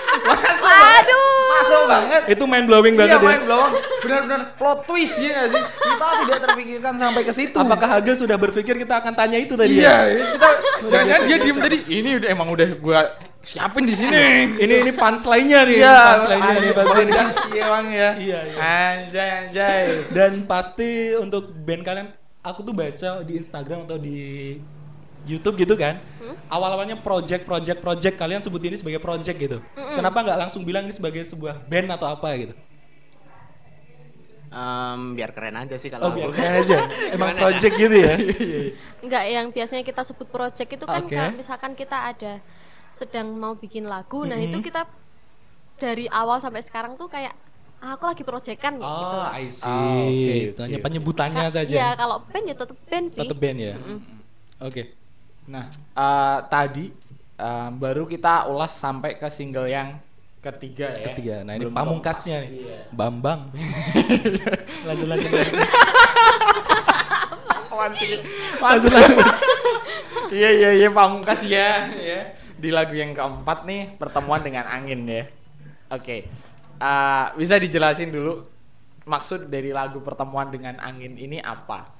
Aduh. 0.65 1.35
Masuk 1.45 1.81
banget. 1.87 2.21
Itu 2.31 2.43
mind 2.45 2.65
blowing 2.67 2.95
banget 2.99 3.17
iya, 3.17 3.23
ya. 3.23 3.27
main 3.27 3.43
blowing. 3.47 3.73
Benar-benar 4.03 4.41
plot 4.59 4.79
twist 4.87 5.15
ya 5.19 5.47
sih? 5.47 5.63
Kita 5.63 6.07
tidak 6.25 6.37
terpikirkan 6.43 6.93
sampai 6.99 7.21
ke 7.23 7.33
situ. 7.33 7.57
Apakah 7.57 7.87
Hagel 7.99 8.15
sudah 8.17 8.37
berpikir 8.37 8.75
kita 8.75 8.99
akan 8.99 9.13
tanya 9.15 9.37
itu 9.39 9.53
tadi 9.55 9.79
Iya, 9.79 9.97
ya? 10.11 10.25
kita 10.35 10.47
jangan 10.91 11.19
dia 11.27 11.37
diem 11.39 11.57
tadi. 11.59 11.77
Ini 11.87 12.09
udah 12.21 12.29
emang 12.29 12.47
udah 12.51 12.69
gua 12.79 12.99
siapin 13.45 13.85
di 13.85 13.93
sini. 13.93 14.57
Ini 14.57 14.75
ini 14.81 14.91
punchline-nya 14.97 15.59
nih, 15.69 15.77
Iya, 15.77 15.97
punchline-nya 16.17 16.55
nih 16.57 16.71
pasti 16.73 17.01
sih 17.05 17.59
emang 17.61 17.85
ya. 17.93 18.09
Iya, 18.17 18.39
iya. 18.49 18.57
Anjay, 18.57 19.29
anjay. 19.45 19.83
Dan 20.09 20.31
pasti 20.49 21.13
untuk 21.13 21.53
band 21.53 21.85
kalian, 21.85 22.07
aku 22.41 22.65
tuh 22.65 22.73
baca 22.73 23.21
di 23.21 23.33
Instagram 23.37 23.85
atau 23.85 24.01
di 24.01 24.57
YouTube 25.25 25.57
gitu 25.57 25.75
kan. 25.75 25.97
Awal-awalnya 26.45 27.01
project, 27.01 27.43
project, 27.43 27.81
project 27.81 28.15
kalian 28.15 28.41
sebut 28.41 28.61
ini 28.61 28.77
sebagai 28.77 29.01
project 29.01 29.37
gitu. 29.37 29.57
Kenapa 29.73 30.21
nggak 30.21 30.37
langsung 30.45 30.61
bilang 30.61 30.85
ini 30.85 30.93
sebagai 30.93 31.25
sebuah 31.25 31.65
band 31.65 31.89
atau 31.91 32.05
apa 32.05 32.29
gitu? 32.37 32.53
Em, 34.55 35.19
biar 35.19 35.35
keren 35.35 35.57
aja 35.59 35.75
sih 35.75 35.91
Oh 35.91 35.99
kalau 35.99 36.15
biar 36.15 36.31
aku. 36.31 36.37
keren 36.39 36.53
aja. 36.63 36.77
Emang 37.17 37.35
project 37.35 37.73
gitu 37.75 37.95
ya. 37.97 38.13
Enggak 39.03 39.23
yang 39.27 39.45
biasanya 39.51 39.83
kita 39.83 40.01
sebut 40.07 40.27
project 40.31 40.69
itu 40.69 40.85
kan 40.87 41.03
Oke. 41.03 41.11
kayak 41.11 41.35
misalkan 41.35 41.75
kita 41.75 42.15
ada 42.15 42.39
sedang 42.95 43.35
mau 43.35 43.59
bikin 43.59 43.83
lagu, 43.83 44.23
nah 44.23 44.39
itu 44.39 44.63
kita 44.63 44.87
dari 45.75 46.07
awal 46.07 46.39
sampai 46.39 46.63
sekarang 46.63 46.95
tuh 46.95 47.11
kayak 47.11 47.35
ah, 47.83 47.99
aku 47.99 48.07
lagi 48.07 48.23
projectan 48.23 48.79
gitu. 48.79 48.87
Oh, 48.87 49.27
I 49.27 49.51
see. 49.51 49.67
Ah, 49.67 50.07
oke, 50.07 50.35
Itu 50.55 50.61
hanya 50.63 50.79
penyebutannya 50.79 51.43
Iya, 51.43 51.51
saja. 51.51 51.75
kalau 51.99 52.23
band 52.23 52.45
ya 52.47 52.55
tetap 52.55 52.77
band 52.87 53.05
sih. 53.11 53.19
Tetap 53.27 53.35
band 53.35 53.57
ya. 53.59 53.75
Oke. 54.63 54.95
Nah, 55.45 55.69
eh, 55.73 56.39
tadi 56.49 56.89
eh, 57.37 57.69
baru 57.73 58.09
kita 58.09 58.49
ulas 58.49 58.73
sampai 58.73 59.17
ke 59.17 59.29
single 59.29 59.69
yang 59.69 59.97
ketiga 60.41 60.93
ya. 60.93 61.05
Ketiga. 61.09 61.35
Nah, 61.41 61.57
ini 61.57 61.65
Belum 61.65 61.73
pamungkasnya 61.73 62.37
nih. 62.45 62.49
Iya. 62.53 62.77
Bambang. 62.93 63.49
lanjut 64.87 65.07
lanjut. 65.09 65.29
lanjut. 67.75 68.19
Lanjut 68.61 68.91
lanjut. 68.93 69.17
Iya 70.25 70.49
iya 70.57 70.69
iya 70.73 70.89
pamungkas 70.89 71.45
ya, 71.45 71.85
ya. 71.93 72.33
Di 72.57 72.73
lagu 72.73 72.97
yang 72.97 73.13
keempat 73.13 73.69
nih 73.69 73.93
pertemuan 73.97 74.41
dengan 74.41 74.65
angin 74.65 75.05
ya. 75.05 75.23
Oke. 75.93 76.25
Eh, 76.75 77.25
bisa 77.37 77.55
dijelasin 77.61 78.09
dulu 78.09 78.41
maksud 79.05 79.47
dari 79.53 79.69
lagu 79.69 80.01
pertemuan 80.01 80.49
dengan 80.49 80.81
angin 80.81 81.13
ini 81.15 81.37
apa? 81.37 81.94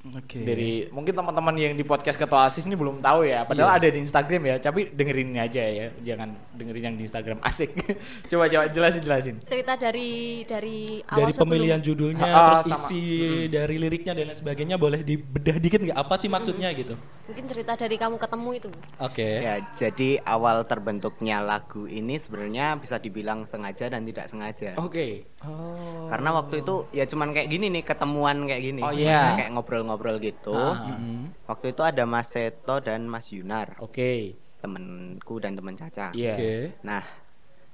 Oke. 0.00 0.40
Dari 0.40 0.88
mungkin 0.88 1.12
teman-teman 1.12 1.52
yang 1.54 1.76
di 1.76 1.84
podcast 1.84 2.16
Ketua 2.16 2.48
Asis 2.48 2.64
ini 2.64 2.72
belum 2.72 3.04
tahu 3.04 3.20
ya. 3.20 3.44
Padahal 3.44 3.76
ada 3.76 3.84
di 3.84 4.00
Instagram 4.00 4.42
ya, 4.42 4.54
tapi 4.56 4.88
dengerin 4.88 5.28
ini 5.28 5.38
aja 5.38 5.60
ya. 5.60 5.92
Jangan 5.92 6.32
dengerin 6.56 6.82
yang 6.82 6.96
di 6.96 7.04
Instagram 7.04 7.36
asik. 7.44 7.76
coba 8.32 8.48
coba 8.48 8.64
jelasin 8.66 9.02
jelasin. 9.04 9.34
Cerita 9.44 9.76
dari 9.76 10.40
dari 10.42 11.04
awal 11.04 11.20
dari 11.20 11.32
sebelum- 11.36 11.52
pemilihan 11.52 11.80
judulnya 11.80 12.24
Ah, 12.24 12.32
terus 12.56 12.60
sama. 12.64 12.76
isi 12.80 13.02
dari 13.48 13.76
liriknya 13.76 14.16
dan 14.16 14.24
lain 14.26 14.38
sebagainya 14.38 14.76
boleh 14.76 15.04
dibedah 15.04 15.56
dikit 15.58 15.80
nggak 15.82 15.98
apa 15.98 16.14
sih 16.16 16.28
maksudnya 16.28 16.72
gitu 16.72 16.96
mungkin 17.30 17.46
cerita 17.46 17.78
dari 17.78 17.94
kamu 17.94 18.18
ketemu 18.18 18.50
itu. 18.56 18.68
oke 18.98 19.28
Ya, 19.38 19.62
jadi 19.70 20.18
awal 20.20 20.66
terbentuknya 20.66 21.38
lagu 21.38 21.86
ini 21.86 22.18
sebenarnya 22.18 22.74
bisa 22.74 22.98
dibilang 22.98 23.46
sengaja 23.46 23.86
dan 23.86 24.02
tidak 24.02 24.26
sengaja. 24.26 24.74
Oke. 24.74 25.30
oh 25.46 26.10
Karena 26.10 26.34
waktu 26.34 26.58
itu 26.58 26.90
ya 26.90 27.06
cuman 27.06 27.30
kayak 27.30 27.46
gini 27.46 27.70
nih, 27.70 27.84
ketemuan 27.84 28.42
kayak 28.42 28.62
gini. 28.64 28.82
Oh, 28.82 28.90
iya. 28.90 29.38
Kayak 29.38 29.52
ngobrol-ngobrol 29.90 30.22
gitu. 30.22 30.54
Ah. 30.54 30.78
Mm-mm. 30.88 31.34
Waktu 31.44 31.66
itu 31.70 31.82
ada 31.82 32.02
Mas 32.04 32.28
Seto 32.28 32.78
dan 32.78 33.04
Mas 33.04 33.26
Yunar, 33.28 33.74
Oke. 33.76 34.38
temenku 34.58 35.36
dan 35.36 35.52
temen 35.52 35.74
Caca. 35.74 36.12
Iya. 36.12 36.32
oke 36.32 36.52
Nah, 36.80 37.02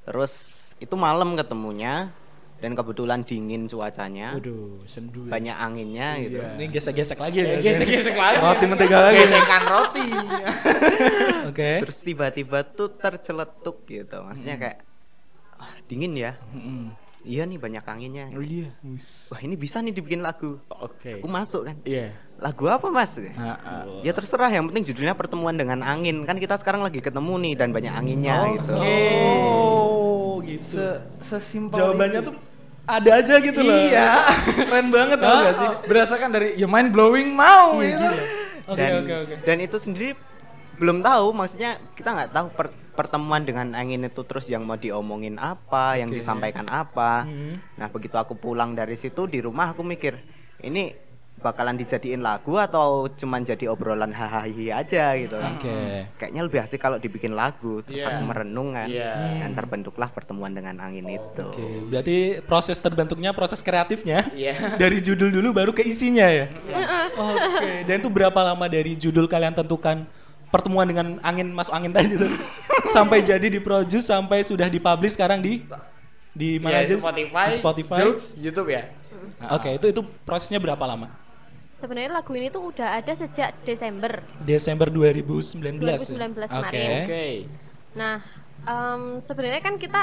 terus 0.03 0.33
itu 0.77 0.93
malam 0.93 1.35
ketemunya 1.35 2.09
dan 2.57 2.73
kebetulan 2.73 3.21
dingin 3.21 3.65
cuacanya, 3.67 4.33
Waduh, 4.33 4.81
sendu. 4.83 5.25
ya. 5.25 5.31
banyak 5.31 5.53
anginnya 5.55 6.09
gitu. 6.19 6.41
Iya. 6.41 6.57
ini 6.57 6.65
gesek-gesek 6.71 7.19
lagi 7.19 7.39
Ya, 7.39 7.53
ya 7.53 7.61
gesek-gesek 7.63 8.17
lagi. 8.17 8.41
roti 8.41 8.65
mentega 8.65 8.99
lagi 9.03 9.17
Gesekan 9.19 9.63
roti. 9.67 10.07
oke 11.53 11.71
Terus 11.85 11.99
tiba-tiba 12.01 12.65
tuh 12.67 12.89
terceletuk 12.91 13.85
gitu. 13.85 14.17
Maksudnya 14.19 14.57
kayak 14.57 14.79
"Ah, 15.55 15.73
dingin 15.85 16.17
ya. 16.17 16.33
Iya 17.27 17.43
nih 17.43 17.59
banyak 17.59 17.83
anginnya. 17.83 18.31
Oh 18.31 18.39
iya. 18.39 18.71
Wah, 19.29 19.41
ini 19.41 19.55
bisa 19.55 19.83
nih 19.83 19.91
dibikin 19.91 20.23
lagu. 20.23 20.63
Oke. 20.71 21.19
Aku 21.19 21.27
masuk 21.27 21.67
kan. 21.67 21.75
Iya. 21.83 22.15
Lagu 22.39 22.65
apa, 22.67 22.87
Mas? 22.87 23.19
Heeh. 23.19 23.35
Ya 24.01 24.13
terserah, 24.13 24.47
yang 24.47 24.65
penting 24.65 24.87
judulnya 24.87 25.13
pertemuan 25.13 25.53
dengan 25.53 25.83
angin. 25.83 26.23
Kan 26.23 26.39
kita 26.39 26.55
sekarang 26.55 26.81
lagi 26.81 27.01
ketemu 27.01 27.35
nih 27.43 27.53
dan 27.57 27.69
banyak 27.71 27.91
anginnya 27.91 28.37
Oh, 28.39 28.47
gitu. 28.55 28.73
oke. 28.73 28.99
oh 29.43 30.33
gitu 30.41 30.63
Se 30.71 30.87
sesimpel 31.21 31.75
jawabannya 31.75 32.21
itu. 32.21 32.31
tuh 32.31 32.37
ada 32.87 33.11
aja 33.13 33.35
gitu 33.37 33.61
loh 33.61 33.75
Iya. 33.75 34.11
keren 34.63 34.89
banget 34.89 35.19
tau 35.19 35.37
gak 35.43 35.55
sih 35.57 35.69
Berdasarkan 35.85 36.31
dari 36.31 36.49
ya 36.55 36.65
mind 36.65 36.91
blowing 36.91 37.35
mau 37.35 37.83
Iya, 37.83 37.91
gitu. 37.91 38.07
gila. 38.07 38.23
oke 38.69 38.87
oke 38.97 39.13
oke 39.17 39.35
dan 39.43 39.57
itu 39.59 39.77
sendiri 39.77 40.09
belum 40.77 41.01
tahu 41.01 41.27
maksudnya 41.33 41.71
kita 41.95 42.11
nggak 42.13 42.31
tahu 42.31 42.47
per- 42.53 42.77
pertemuan 42.97 43.45
dengan 43.45 43.71
angin 43.73 44.03
itu 44.03 44.25
terus 44.25 44.45
yang 44.47 44.65
mau 44.65 44.75
diomongin 44.75 45.37
apa 45.37 45.95
yang 45.95 46.09
Oke. 46.09 46.19
disampaikan 46.19 46.67
apa 46.67 47.23
Hmm. 47.23 47.61
nah 47.77 47.87
begitu 47.87 48.17
aku 48.17 48.33
pulang 48.35 48.73
dari 48.73 48.97
situ 48.97 49.25
di 49.25 49.39
rumah 49.39 49.71
aku 49.71 49.85
mikir 49.85 50.17
ini 50.59 50.97
bakalan 51.37 51.77
dijadiin 51.77 52.25
lagu 52.25 52.57
atau 52.57 53.13
cuman 53.13 53.45
jadi 53.45 53.69
obrolan 53.69 54.09
hahaha 54.09 54.49
aja 54.49 55.13
gitu 55.15 55.37
oke 55.37 56.09
kayaknya 56.17 56.41
lebih 56.43 56.65
asik 56.65 56.81
kalau 56.81 56.97
dibikin 56.97 57.37
lagu 57.37 57.85
terus 57.85 58.01
Iya. 58.01 58.09
aku 58.09 58.23
merenung 58.25 58.73
kan 58.73 58.89
Iya. 58.89 59.45
dan 59.45 59.53
terbentuklah 59.53 60.09
pertemuan 60.09 60.57
dengan 60.57 60.81
angin 60.81 61.05
itu 61.05 61.45
Oke, 61.45 61.61
berarti 61.87 62.17
proses 62.41 62.81
terbentuknya, 62.81 63.37
proses 63.37 63.61
kreatifnya 63.61 64.33
Iya. 64.33 64.57
dari 64.81 64.99
judul 64.99 65.29
dulu 65.29 65.53
baru 65.53 65.71
ke 65.71 65.85
isinya 65.85 66.25
ya. 66.25 66.49
Oke, 67.13 67.85
dan 67.85 68.01
itu 68.01 68.09
berapa 68.09 68.41
lama 68.43 68.67
dari 68.67 68.97
judul 68.97 69.29
kalian 69.29 69.53
tentukan 69.55 70.09
pertemuan 70.49 70.87
dengan 70.87 71.19
angin 71.21 71.51
masuk 71.51 71.75
angin 71.75 71.91
tadi 71.91 72.15
itu 72.15 72.27
sampai 72.95 73.21
jadi 73.21 73.47
diproduce 73.47 74.07
sampai 74.07 74.47
sudah 74.47 74.71
dipublish 74.71 75.19
sekarang 75.19 75.43
di 75.43 75.63
di 76.37 76.61
mana 76.61 76.85
Iya, 76.85 76.93
aja? 76.93 76.95
Spotify, 77.01 77.47
Di 77.49 77.55
Spotify. 77.57 77.97
Joox, 78.05 78.19
YouTube 78.37 78.69
ya. 78.69 78.93
Oke, 79.53 79.73
itu 79.77 79.87
itu 79.89 80.01
prosesnya 80.25 80.61
berapa 80.61 80.85
lama? 80.85 81.09
Sebenarnya 81.77 82.21
lagu 82.21 82.33
ini 82.33 82.49
tuh 82.49 82.73
udah 82.73 83.01
ada 83.01 83.13
sejak 83.13 83.53
Desember. 83.65 84.25
Desember 84.45 84.89
2019. 84.89 85.77
2019 85.77 86.17
Oke. 86.49 86.53
kemarin. 86.53 86.89
Oke. 87.05 87.25
Nah, 87.93 88.17
em, 88.65 89.21
sebenarnya 89.21 89.61
kan 89.61 89.77
kita 89.77 90.03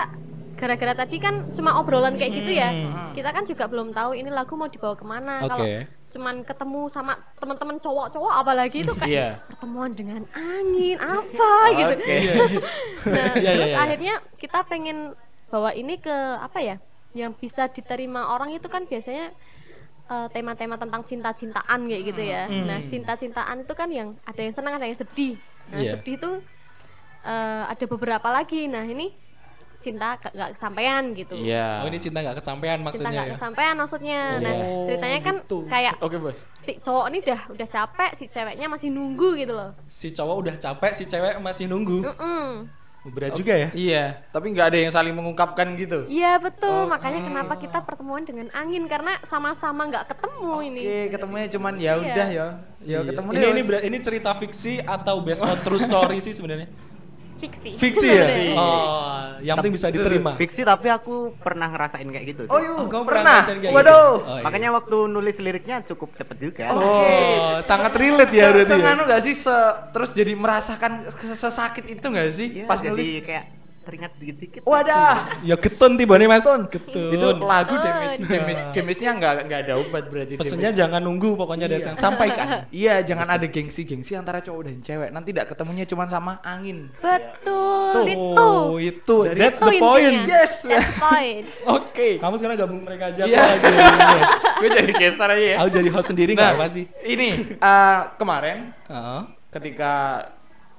gara-gara 0.53 0.93
tadi 0.93 1.17
kan 1.17 1.49
cuma 1.57 1.81
obrolan 1.81 2.13
kayak 2.13 2.33
gitu 2.33 2.51
ya. 2.53 2.69
Kita 3.13 3.29
kan 3.33 3.41
juga 3.45 3.65
belum 3.65 3.89
tahu 3.89 4.13
ini 4.13 4.29
lagu 4.29 4.53
mau 4.53 4.69
dibawa 4.69 4.93
ke 4.93 5.05
mana. 5.05 5.41
Kalau 5.45 5.65
Oke. 5.65 5.89
Cuman 6.13 6.45
ketemu 6.45 6.85
sama 6.87 7.17
teman-teman 7.35 7.75
cowok-cowok 7.75 8.33
apalagi 8.37 8.85
itu 8.85 8.93
kayak 8.93 9.09
Iya. 9.09 9.27
pertemuan 9.43 9.91
dengan 9.91 10.21
angin 10.29 10.95
apa 10.95 11.49
gitu. 11.81 11.93
Nah, 13.09 13.33
Iya, 13.33 13.41
iya, 13.41 13.51
terus 13.57 13.69
iya. 13.73 13.77
akhirnya 13.81 14.13
kita 14.37 14.59
pengen 14.63 15.17
bawa 15.49 15.73
ini 15.73 15.97
ke 15.97 16.13
apa 16.37 16.61
ya? 16.61 16.77
Yang 17.11 17.31
bisa 17.39 17.65
diterima 17.67 18.29
orang 18.29 18.53
itu 18.53 18.65
kan 18.67 18.85
biasanya 18.85 19.33
eh, 20.03 20.27
tema-tema 20.29 20.75
tentang 20.75 21.01
cinta-cintaan 21.01 21.79
kayak 21.83 22.03
gitu 22.05 22.21
ya. 22.21 22.45
Hmm. 22.45 22.65
Nah, 22.65 22.79
cinta-cintaan 22.85 23.63
itu 23.63 23.73
kan 23.73 23.89
yang 23.89 24.13
ada 24.23 24.37
yang 24.37 24.51
senang, 24.51 24.75
ada 24.75 24.85
yang 24.85 24.93
sedih. 24.95 25.39
Nah, 25.69 25.79
Iya. 25.79 25.97
sedih 25.97 26.15
tuh 26.17 26.35
eh, 27.23 27.63
ada 27.65 27.85
beberapa 27.87 28.27
lagi. 28.27 28.67
Nah, 28.67 28.83
ini 28.83 29.09
cinta 29.83 30.15
gak, 30.15 30.31
gak 30.31 30.49
kesampaian 30.55 31.03
gitu. 31.11 31.35
Iya. 31.35 31.83
Oh, 31.83 31.87
ini 31.87 31.99
cinta 31.99 32.23
nggak 32.23 32.39
kesampaian 32.39 32.79
Cinta 32.79 32.87
maksudnya 32.87 33.11
gak 33.13 33.27
ya. 33.27 33.33
kesampaian 33.35 33.75
maksudnya. 33.75 34.19
Nah, 34.39 34.53
Oh, 34.55 34.85
ceritanya 34.87 35.19
kan 35.19 35.35
gitu. 35.37 35.57
kayak 35.67 35.93
Oke, 35.99 36.15
Bos. 36.15 36.39
si 36.57 36.71
cowok 36.79 37.05
ini 37.11 37.17
udah 37.19 37.41
udah 37.51 37.67
capek, 37.67 38.11
si 38.15 38.25
ceweknya 38.25 38.67
masih 38.71 38.87
nunggu 38.87 39.29
gitu 39.35 39.51
loh. 39.51 39.75
Si 39.85 40.07
cowok 40.09 40.35
udah 40.39 40.55
capek, 40.55 40.91
si 40.95 41.03
cewek 41.03 41.35
masih 41.37 41.67
nunggu. 41.67 41.99
Mm-mm. 42.01 42.71
Berat 43.03 43.35
juga 43.35 43.51
ya. 43.51 43.67
Iya, 43.75 44.05
tapi 44.31 44.55
nggak 44.55 44.67
ada 44.71 44.77
yang 44.79 44.87
saling 44.87 45.11
mengungkapkan 45.11 45.75
gitu. 45.75 46.07
Iya 46.07 46.39
betul, 46.39 46.71
Oh, 46.71 46.87
makanya 46.87 47.19
kenapa 47.19 47.59
kita 47.59 47.83
pertemuan 47.83 48.23
dengan 48.23 48.47
angin 48.55 48.87
karena 48.87 49.19
sama-sama 49.27 49.91
nggak 49.91 50.07
ketemu 50.07 50.51
ini. 50.63 50.79
Oke, 50.79 50.99
ketemunya 51.11 51.47
cuman 51.51 51.73
ya 51.75 51.83
Iya. 51.83 51.95
udah 51.99 52.27
ya. 52.31 52.31
Ya 52.31 52.47
Iya. 52.79 52.99
ketemu 53.03 53.27
ini 53.27 53.35
deh, 53.35 53.49
ini 53.51 53.61
ini 53.83 53.97
cerita 53.99 54.31
fiksi 54.31 54.79
atau 54.79 55.19
based 55.19 55.43
on 55.43 55.59
true 55.59 55.75
story 55.77 56.23
sih 56.23 56.31
sebenarnya. 56.31 56.71
fiksi. 57.43 57.69
Fiksi 57.75 58.07
ya? 58.09 58.27
Oh, 58.53 59.19
yang 59.39 59.55
penting 59.57 59.73
bisa 59.73 59.87
diterima. 59.89 60.31
Fiksi 60.33 60.61
tapi 60.61 60.87
aku 60.87 61.15
pernah 61.37 61.67
ngerasain 61.67 62.05
kayak 62.05 62.25
gitu 62.25 62.41
sih. 62.45 62.51
Oh, 62.51 62.59
yuk, 62.59 62.77
Oh, 62.77 62.87
kamu 62.87 63.03
pernah. 63.03 63.43
ngerasain 63.43 63.57
kayak 63.59 63.73
Waduh. 63.73 63.91
gitu? 63.91 64.01
Oh, 64.23 64.35
iya. 64.35 64.43
Makanya 64.43 64.69
waktu 64.73 64.97
nulis 65.07 65.35
liriknya 65.37 65.77
cukup 65.83 66.09
cepet 66.13 66.37
juga. 66.39 66.65
Oh, 66.69 67.59
sangat 67.59 67.91
relate 67.93 68.31
ya 68.31 68.47
Se- 68.47 68.53
berarti 68.55 68.73
ya. 68.79 68.93
Gak 69.05 69.21
sih 69.21 69.35
se- 69.35 69.75
terus 69.91 70.09
jadi 70.11 70.33
merasakan 70.33 70.91
ses- 71.11 71.39
sesakit 71.39 71.85
itu 71.89 72.05
gak 72.05 72.27
sih 72.31 72.47
Iya, 72.53 72.65
pas 72.65 72.79
jadi 72.79 72.89
nulis? 72.89 73.19
kayak 73.21 73.45
teringat 73.83 74.11
sedikit-sedikit. 74.15 74.61
Wadah. 74.63 75.43
Ya 75.43 75.55
ketun 75.55 75.95
tiba 75.95 76.15
nih 76.15 76.25
Mas. 76.25 76.41
Itu 76.41 76.67
Ketun. 76.71 77.37
lagu 77.39 77.73
Oh, 77.73 77.79
damage 77.79 78.17
iya. 78.17 78.29
damage 78.33 78.63
damage-nya 78.71 79.11
nggak 79.13 79.33
nggak 79.45 79.59
ada 79.63 79.73
obat 79.77 80.03
berarti. 80.07 80.33
Pesennya 80.35 80.69
damage. 80.69 80.79
jangan 80.79 81.01
nunggu 81.01 81.29
pokoknya 81.35 81.65
ada 81.67 81.77
yang 81.77 81.95
sampaikan. 81.95 82.47
Iya, 82.73 83.03
jangan 83.03 83.27
ada 83.29 83.45
gengsi-gengsi 83.45 84.13
antara 84.13 84.39
cowok 84.39 84.61
dan 84.65 84.79
cewek. 84.79 85.09
Nanti 85.09 85.29
tidak 85.29 85.51
ketemunya 85.51 85.83
cuma 85.83 86.07
sama 86.07 86.39
angin. 86.41 86.89
Betul 86.97 88.03
itu. 88.07 88.33
Oh, 88.33 88.75
itu. 88.75 89.17
That's 89.29 89.59
Itu 89.59 89.67
the 89.67 89.77
point. 89.77 90.15
intinya. 90.17 90.31
Yes. 90.31 90.53
That's 90.61 90.87
the 90.87 90.97
point. 90.97 91.45
Oke. 91.77 92.07
Kamu 92.17 92.33
sekarang 92.35 92.57
gabung 92.57 92.81
mereka 92.81 93.11
aja 93.11 93.23
Iya. 93.23 93.41
lagi. 93.43 93.73
Gue 94.61 94.69
jadi 94.71 94.91
gestar 94.93 95.27
aja 95.29 95.45
ya. 95.45 95.57
Aku 95.59 95.69
jadi 95.69 95.89
host 95.89 96.07
sendiri 96.07 96.31
nggak 96.33 96.51
apa 96.55 96.65
sih? 96.67 96.85
Ini 97.03 97.27
eh, 97.53 97.99
kemarin 98.15 98.71
Heeh. 98.87 99.21
ketika 99.51 99.91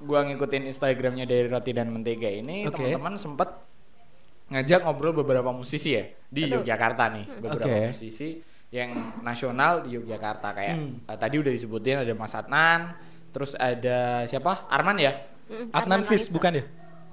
gua 0.05 0.23
ngikutin 0.23 0.63
Instagramnya 0.65 1.25
dari 1.25 1.45
Roti 1.45 1.71
dan 1.71 1.89
Mentega 1.89 2.29
ini 2.29 2.63
Oke. 2.63 2.77
teman-teman 2.79 3.17
sempet 3.17 3.49
ngajak 4.45 4.85
ngobrol 4.85 5.13
beberapa 5.15 5.49
musisi 5.49 5.97
ya 5.97 6.05
di 6.23 6.45
Betul. 6.45 6.61
Yogyakarta 6.61 7.03
nih 7.11 7.25
beberapa 7.41 7.65
Oke. 7.67 7.89
musisi 7.89 8.29
yang 8.69 8.89
nasional 9.19 9.81
di 9.81 9.95
Yogyakarta 9.95 10.53
kayak 10.53 10.75
Hmm. 10.75 11.01
eh, 11.03 11.17
tadi 11.17 11.35
udah 11.37 11.49
disebutin 11.49 12.01
ada 12.01 12.13
Mas 12.13 12.31
Adnan 12.31 12.93
terus 13.29 13.51
ada 13.53 14.23
siapa 14.25 14.69
Arman 14.69 14.97
ya 14.97 15.13
Mm, 15.45 15.69
Adnan 15.69 16.01
Fis 16.01 16.25
bukan 16.25 16.57
ya? 16.57 16.65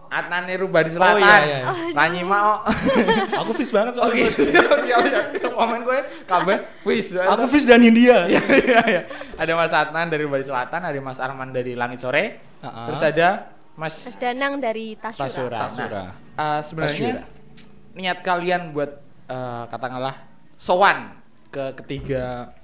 Adnan 0.09 0.45
Niruba 0.45 0.81
di 0.81 0.89
Oh, 0.89 0.97
Selatan 0.97 1.21
iya, 1.21 1.37
iya. 1.45 1.61
Ranyi 1.93 2.25
Mao 2.25 2.65
Aku 3.45 3.53
Fis 3.53 3.69
banget 3.69 3.93
soalnya. 3.93 4.25
Oke, 4.25 4.33
siap. 4.33 5.53
Komen 5.53 5.85
gue 5.85 5.99
kabeh 6.25 6.57
wis. 6.83 7.13
Aku 7.13 7.45
Fis 7.45 7.65
dan 7.65 7.81
India. 7.81 8.25
Iya, 8.33 8.41
iya, 8.41 8.81
iya. 8.85 9.03
Ada 9.37 9.53
Mas 9.53 9.69
Adnan 9.69 10.09
dari 10.09 10.25
Bali 10.25 10.41
Selatan, 10.41 10.81
ada 10.81 10.97
Mas 10.97 11.17
Arman 11.17 11.49
dari 11.49 11.77
Langit 11.77 12.01
Sore. 12.01 12.41
Ah. 12.63 12.87
Terus 12.87 13.03
ada 13.03 13.29
Mas 13.75 13.95
Mas 14.07 14.17
Danang 14.17 14.63
dari 14.63 14.95
Tasura. 14.95 15.27
Tasura. 15.27 15.59
Tasura. 15.67 16.05
Nah, 16.07 16.09
eh, 16.39 16.61
sebenarnya 16.63 17.11
Tasura. 17.27 17.99
niat 17.99 18.19
kalian 18.23 18.63
buat 18.71 18.91
eh, 19.27 19.65
katakanlah 19.67 20.15
sowan 20.55 21.19
ke 21.51 21.75
ketiga 21.83 22.55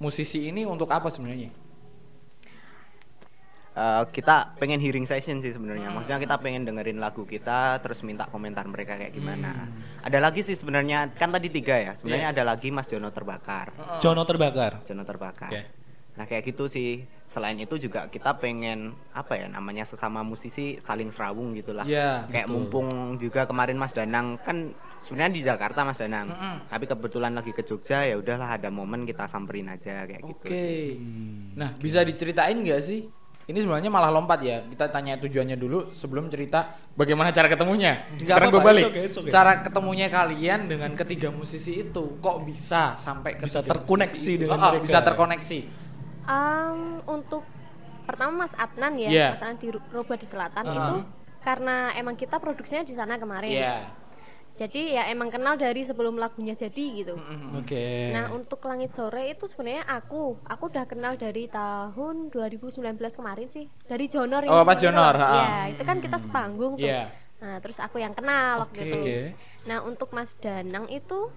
musisi 0.00 0.48
ini 0.48 0.64
untuk 0.64 0.88
apa 0.88 1.12
sebenarnya? 1.12 1.52
Eh, 3.72 4.02
kita 4.12 4.52
pengen 4.60 4.76
hearing 4.84 5.08
session 5.08 5.40
sih 5.40 5.48
sebenarnya. 5.48 5.88
Maksudnya 5.88 6.20
kita 6.20 6.36
pengen 6.44 6.68
dengerin 6.68 7.00
lagu 7.00 7.24
kita, 7.24 7.80
terus 7.80 8.04
minta 8.04 8.28
komentar 8.28 8.68
mereka 8.68 9.00
kayak 9.00 9.16
gimana. 9.16 9.68
Ada 10.04 10.20
lagi 10.20 10.44
sih 10.44 10.52
sebenarnya, 10.52 11.08
kan 11.16 11.32
tadi 11.32 11.48
tiga 11.48 11.80
ya. 11.80 11.92
Sebenarnya 11.96 12.36
ada 12.36 12.42
lagi 12.44 12.68
Mas 12.68 12.88
Jono 12.92 13.08
terbakar. 13.08 13.72
Jono 14.04 14.28
terbakar. 14.28 14.84
Jono 14.84 15.08
terbakar. 15.08 15.48
Oke. 15.48 15.62
Nah 16.20 16.24
kayak 16.28 16.52
gitu 16.52 16.68
sih. 16.68 17.00
Selain 17.32 17.56
itu 17.56 17.80
juga 17.80 18.12
kita 18.12 18.36
pengen 18.36 18.92
apa 19.16 19.40
ya 19.40 19.48
namanya 19.48 19.88
sesama 19.88 20.20
musisi 20.20 20.76
saling 20.84 21.08
serawung 21.08 21.56
gitulah. 21.56 21.88
Iya, 21.88 22.28
Kayak 22.28 22.44
betul. 22.44 22.56
mumpung 22.60 22.88
juga 23.16 23.48
kemarin 23.48 23.80
Mas 23.80 23.96
Danang 23.96 24.36
kan 24.36 24.76
sebenarnya 25.00 25.32
di 25.32 25.40
Jakarta 25.40 25.80
Mas 25.80 25.96
Danang. 25.96 26.28
Mm-mm. 26.28 26.68
Tapi 26.68 26.84
kebetulan 26.84 27.32
lagi 27.32 27.56
ke 27.56 27.64
Jogja 27.64 28.04
ya 28.04 28.20
udahlah 28.20 28.60
ada 28.60 28.68
momen 28.68 29.08
kita 29.08 29.24
samperin 29.32 29.72
aja 29.72 30.04
kayak 30.04 30.28
gitu. 30.28 30.44
Oke. 30.44 31.00
Nah, 31.56 31.72
bisa 31.80 32.04
diceritain 32.04 32.60
nggak 32.60 32.82
sih? 32.84 33.08
Ini 33.42 33.58
sebenarnya 33.58 33.90
malah 33.90 34.12
lompat 34.12 34.38
ya. 34.38 34.62
Kita 34.68 34.86
tanya 34.92 35.18
tujuannya 35.18 35.58
dulu 35.58 35.90
sebelum 35.90 36.30
cerita 36.30 36.78
bagaimana 36.94 37.34
cara 37.34 37.50
ketemunya. 37.50 38.12
Nggak 38.14 38.22
Sekarang 38.28 38.48
gue 38.52 38.62
balik. 38.62 38.82
it's 38.84 38.90
okay, 38.92 39.02
it's 39.08 39.18
okay. 39.18 39.32
Cara 39.34 39.52
ketemunya 39.64 40.06
kalian 40.06 40.60
dengan 40.70 40.92
ketiga 40.94 41.32
musisi 41.34 41.80
itu 41.82 42.22
kok 42.22 42.44
bisa 42.46 42.94
sampai 42.94 43.34
ke 43.34 43.48
Bisa 43.48 43.64
tiga 43.64 43.74
terkoneksi 43.74 44.32
dengan 44.36 44.54
Oh, 44.54 44.62
oh, 44.62 44.70
mereka. 44.78 44.84
Bisa 44.86 44.98
terkoneksi. 45.02 45.58
Um, 46.22 47.02
untuk 47.06 47.42
pertama 48.02 48.46
Mas 48.46 48.54
Adnan 48.54 48.94
ya, 48.94 49.08
Iya. 49.10 49.28
Mas 49.34 49.40
Adnan 49.42 49.56
di 49.58 49.68
Roba 49.72 50.14
di 50.14 50.26
Selatan 50.26 50.64
Uh-huh. 50.66 50.78
itu 50.78 50.96
karena 51.42 51.90
emang 51.94 52.14
kita 52.14 52.38
produksinya 52.38 52.82
di 52.82 52.94
sana 52.94 53.18
kemarin. 53.18 53.50
Iya. 53.50 53.76
Jadi 54.52 54.94
ya 54.94 55.08
emang 55.08 55.32
kenal 55.32 55.56
dari 55.56 55.80
sebelum 55.80 56.20
lagunya 56.20 56.52
jadi 56.52 56.84
gitu. 56.92 57.16
Oke. 57.56 58.12
Nah, 58.12 58.28
untuk 58.36 58.60
Langit 58.68 58.92
Sore 58.92 59.32
itu 59.32 59.48
sebenarnya 59.48 59.88
aku, 59.88 60.36
aku 60.44 60.68
udah 60.68 60.84
kenal 60.84 61.16
dari 61.16 61.48
tahun 61.48 62.28
2019 62.28 62.84
kemarin 63.16 63.48
sih. 63.48 63.64
Dari 63.88 64.12
Jonor 64.12 64.44
Oh, 64.46 64.60
pas 64.62 64.76
Jonor. 64.76 65.16
Iya, 65.16 65.72
itu 65.72 65.82
kan 65.82 66.04
kita 66.04 66.20
sepanggung 66.20 66.76
tuh. 66.76 66.84
Iya. 66.84 67.08
Nah, 67.40 67.58
terus 67.58 67.80
aku 67.80 67.96
yang 67.98 68.12
kenal 68.12 68.68
waktu 68.68 68.76
Oke. 68.76 68.86
itu. 68.86 68.96
Oke. 69.00 69.18
Nah, 69.66 69.78
untuk 69.82 70.12
Mas 70.12 70.36
Danang 70.36 70.86
itu 70.92 71.32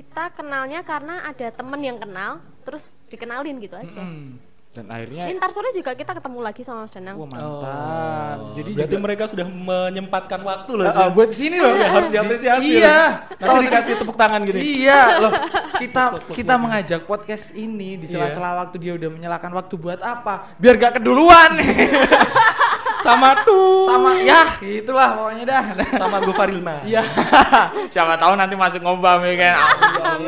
kita 0.00 0.24
kenalnya 0.32 0.80
karena 0.80 1.28
ada 1.28 1.52
temen 1.52 1.80
yang 1.80 2.00
kenal, 2.00 2.40
terus 2.64 3.04
dikenalin 3.06 3.60
gitu 3.60 3.76
aja. 3.76 4.00
Mm-mm. 4.00 4.48
Dan 4.70 4.86
akhirnya 4.86 5.26
Ini 5.26 5.34
ntar 5.36 5.50
sore 5.50 5.74
juga 5.74 5.98
kita 5.98 6.14
ketemu 6.14 6.46
lagi 6.46 6.62
sama 6.62 6.86
Mas 6.86 6.94
Danang. 6.94 7.18
wah 7.18 7.26
mantap. 7.26 8.38
Oh, 8.38 8.54
Jadi 8.54 8.70
berarti 8.70 8.94
juga- 8.94 9.02
mereka 9.02 9.24
sudah 9.26 9.42
menyempatkan 9.42 10.40
waktu 10.40 10.70
loh. 10.78 10.86
Uh, 10.86 10.94
uh, 10.94 11.08
buat 11.10 11.30
sini 11.34 11.58
loh. 11.58 11.74
Iya, 11.74 11.88
harus 11.90 12.08
diapresiasi. 12.08 12.78
Iya. 12.78 12.86
loh. 12.86 13.10
Nanti 13.50 13.66
dikasih 13.66 13.92
tepuk 13.98 14.14
tangan 14.14 14.40
gini. 14.46 14.86
Iya 14.86 15.00
loh. 15.18 15.32
Kita 15.74 16.02
kita 16.30 16.54
mengajak 16.54 17.02
podcast 17.02 17.50
ini 17.52 17.98
di 17.98 18.06
Iya. 18.06 18.30
sela-sela 18.30 18.62
waktu 18.62 18.78
dia 18.78 18.94
udah 18.94 19.10
menyalakan 19.10 19.50
waktu 19.58 19.74
buat 19.74 19.98
apa? 19.98 20.54
Biar 20.56 20.78
gak 20.78 21.02
keduluan. 21.02 21.50
Sama 23.00 23.32
tuh. 23.42 23.88
Sama 23.88 24.10
ya, 24.20 24.44
gitulah 24.60 25.08
pokoknya 25.16 25.44
dah. 25.48 25.64
Sama 25.96 26.20
Gofar 26.20 26.48
Ilma. 26.48 26.84
Iya. 26.84 27.00
Siapa 27.94 28.14
tahu 28.14 28.36
nanti 28.36 28.54
masuk 28.54 28.80
ngobam 28.80 29.24
ya 29.24 29.34
kan. 29.36 29.54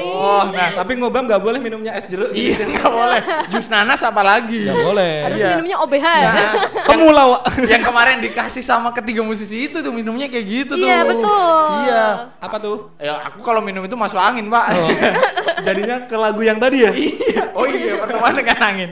Oh, 0.01 0.49
nah. 0.49 0.73
Tapi 0.73 0.97
ngobam 0.97 1.29
nggak 1.29 1.43
boleh 1.43 1.61
minumnya 1.61 1.93
es 1.95 2.09
jeruk. 2.09 2.33
Iya, 2.33 2.65
nggak 2.65 2.91
boleh. 2.91 3.21
Jus 3.53 3.69
nanas 3.69 4.01
apa 4.01 4.25
lagi? 4.25 4.65
Nggak 4.65 4.81
boleh. 4.81 5.15
Harus 5.29 5.39
Iya. 5.39 5.49
minumnya 5.55 5.77
OBH 5.81 6.07
ya. 6.07 6.31
Nah, 6.33 6.53
Temulawak. 6.89 7.43
yang 7.69 7.83
kemarin 7.85 8.17
dikasih 8.21 8.65
sama 8.65 8.91
ketiga 8.91 9.21
musisi 9.21 9.69
itu 9.69 9.85
tuh 9.85 9.93
minumnya 9.93 10.27
kayak 10.27 10.47
gitu 10.49 10.75
tuh. 10.75 10.89
Iya, 10.89 10.99
betul. 11.05 11.67
Iya. 11.85 12.05
Apa 12.41 12.57
tuh? 12.57 12.77
Ya 12.97 13.21
aku 13.23 13.45
kalau 13.45 13.61
minum 13.61 13.85
itu 13.85 13.95
masuk 13.95 14.17
angin, 14.17 14.49
Pak. 14.49 14.65
Oh, 14.73 14.89
jadinya 15.67 15.97
ke 16.09 16.17
lagu 16.17 16.41
yang 16.41 16.57
tadi 16.57 16.89
ya? 16.89 16.93
iya. 16.95 17.43
Oh 17.53 17.69
iya, 17.69 18.01
pertemuan 18.01 18.33
dengan 18.33 18.59
angin. 18.59 18.91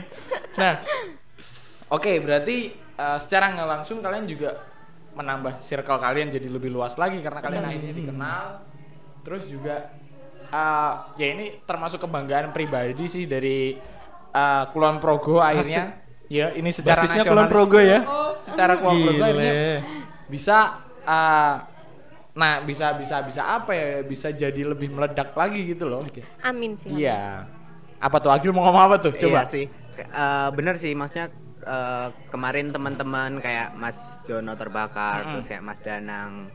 Nah, 0.55 0.83
oke 1.89 2.11
berarti 2.21 2.80
eh, 3.01 3.17
secara 3.17 3.49
nggak 3.57 3.69
langsung 3.81 3.97
kalian 4.05 4.29
juga 4.29 4.61
menambah 5.17 5.59
circle 5.59 5.97
kalian 5.99 6.29
jadi 6.29 6.47
lebih 6.47 6.69
luas 6.69 6.95
lagi 6.95 7.17
karena 7.19 7.41
kalian 7.41 7.65
akhirnya 7.65 7.93
dikenal. 7.97 8.45
Terus 9.25 9.49
juga 9.49 9.89
eh, 10.53 10.93
ya 11.17 11.27
ini 11.33 11.65
termasuk 11.65 12.05
kebanggaan 12.05 12.53
pribadi 12.53 13.09
sih 13.09 13.25
dari 13.25 13.73
eh, 14.29 14.63
Kulon 14.69 15.01
Progo 15.01 15.41
akhirnya. 15.41 15.97
Ya, 16.31 16.47
ini 16.55 16.71
secara 16.71 17.03
Basisnya 17.03 17.27
nasional. 17.27 17.33
Kulon 17.35 17.47
Progo 17.51 17.79
ya? 17.81 17.99
Secara 18.39 18.79
Kulon 18.79 18.97
Progo 19.03 19.23
akhirnya 19.25 19.83
bisa 20.29 20.57
eh, 21.03 21.55
nah 22.31 22.63
bisa 22.63 22.95
bisa 22.95 23.19
bisa 23.27 23.43
apa 23.43 23.75
ya 23.75 24.07
bisa 24.07 24.31
jadi 24.31 24.63
lebih 24.63 24.95
meledak 24.95 25.35
lagi 25.35 25.67
gitu 25.75 25.91
loh. 25.91 25.99
Amin 26.39 26.79
sih. 26.79 26.87
Iya. 26.87 27.43
Apa 27.99 28.23
tuh 28.23 28.31
Agil 28.31 28.55
mau 28.55 28.63
ngomong 28.63 28.83
apa 28.87 28.95
tuh? 29.03 29.11
Coba. 29.11 29.43
Iya 29.43 29.51
sih. 29.51 29.65
Eh, 30.01 30.49
bener 30.55 30.79
sih, 30.81 30.95
maksudnya 30.95 31.29
eh, 31.65 32.07
kemarin 32.33 32.73
teman-teman 32.73 33.39
kayak 33.39 33.73
Mas 33.77 33.97
Jono 34.25 34.53
terbakar, 34.57 35.25
Mm-mm. 35.25 35.31
terus 35.37 35.45
kayak 35.49 35.63
Mas 35.65 35.79
Danang, 35.81 36.49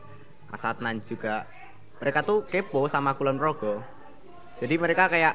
Mas 0.51 0.63
Adnan 0.63 0.99
juga, 1.03 1.47
mereka 1.99 2.23
tuh 2.23 2.43
kepo 2.47 2.87
sama 2.91 3.13
Kulon 3.17 3.37
Progo. 3.39 3.81
Jadi 4.57 4.75
mereka 4.79 5.07
kayak 5.11 5.33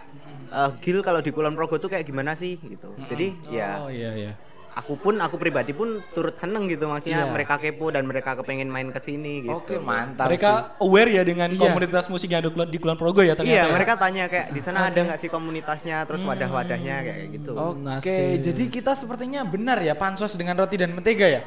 eh, 0.53 0.71
Gil 0.83 1.01
kalau 1.07 1.21
di 1.23 1.31
Kulon 1.31 1.55
Progo 1.55 1.79
tuh 1.79 1.91
kayak 1.93 2.07
gimana 2.07 2.35
sih 2.35 2.59
gitu. 2.59 2.95
Jadi 3.07 3.39
ya 3.53 3.83
Oh 3.83 3.91
iya 3.91 4.11
iya. 4.15 4.33
Aku 4.73 4.97
pun 4.97 5.21
aku 5.21 5.37
pribadi 5.37 5.77
pun 5.77 6.01
turut 6.17 6.33
seneng 6.35 6.65
gitu 6.67 6.89
maksudnya 6.89 7.29
Iya. 7.29 7.33
mereka 7.33 7.61
kepo 7.61 7.93
dan 7.93 8.09
mereka 8.09 8.33
kepengen 8.41 8.73
main 8.73 8.89
ke 8.89 9.01
sini 9.05 9.45
gitu. 9.45 9.61
Oke, 9.61 9.77
mantap. 9.77 10.27
Mereka 10.33 10.81
aware 10.81 11.11
ya 11.13 11.23
dengan 11.23 11.53
Iya. 11.53 11.61
komunitas 11.61 12.09
musik 12.09 12.33
yang 12.33 12.41
ada 12.41 12.51
di 12.65 12.79
Kulon 12.81 12.97
Progo 12.97 13.21
ya 13.21 13.37
ternyata. 13.37 13.53
Iya, 13.53 13.65
ya? 13.69 13.75
mereka 13.75 13.93
tanya 14.01 14.25
kayak 14.33 14.47
di 14.51 14.61
sana 14.65 14.89
ada 14.89 14.97
Oke. 14.97 15.07
nggak 15.13 15.21
sih 15.21 15.29
komunitasnya, 15.29 15.97
terus 16.09 16.21
wadah-wadahnya 16.25 16.97
kayak 17.05 17.27
gitu. 17.37 17.53
Oke, 17.53 17.81
Nasib. 17.85 18.41
jadi 18.41 18.65
kita 18.73 18.93
sepertinya 18.97 19.45
benar 19.45 19.79
ya 19.85 19.93
pansos 19.93 20.33
dengan 20.35 20.57
roti 20.57 20.81
dan 20.81 20.97
mentega 20.97 21.29
ya? 21.29 21.43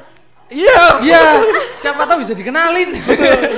Iya. 0.46 1.02
Iya, 1.02 1.24
siapa 1.82 2.06
tahu 2.06 2.22
bisa 2.22 2.30
dikenalin. 2.30 2.94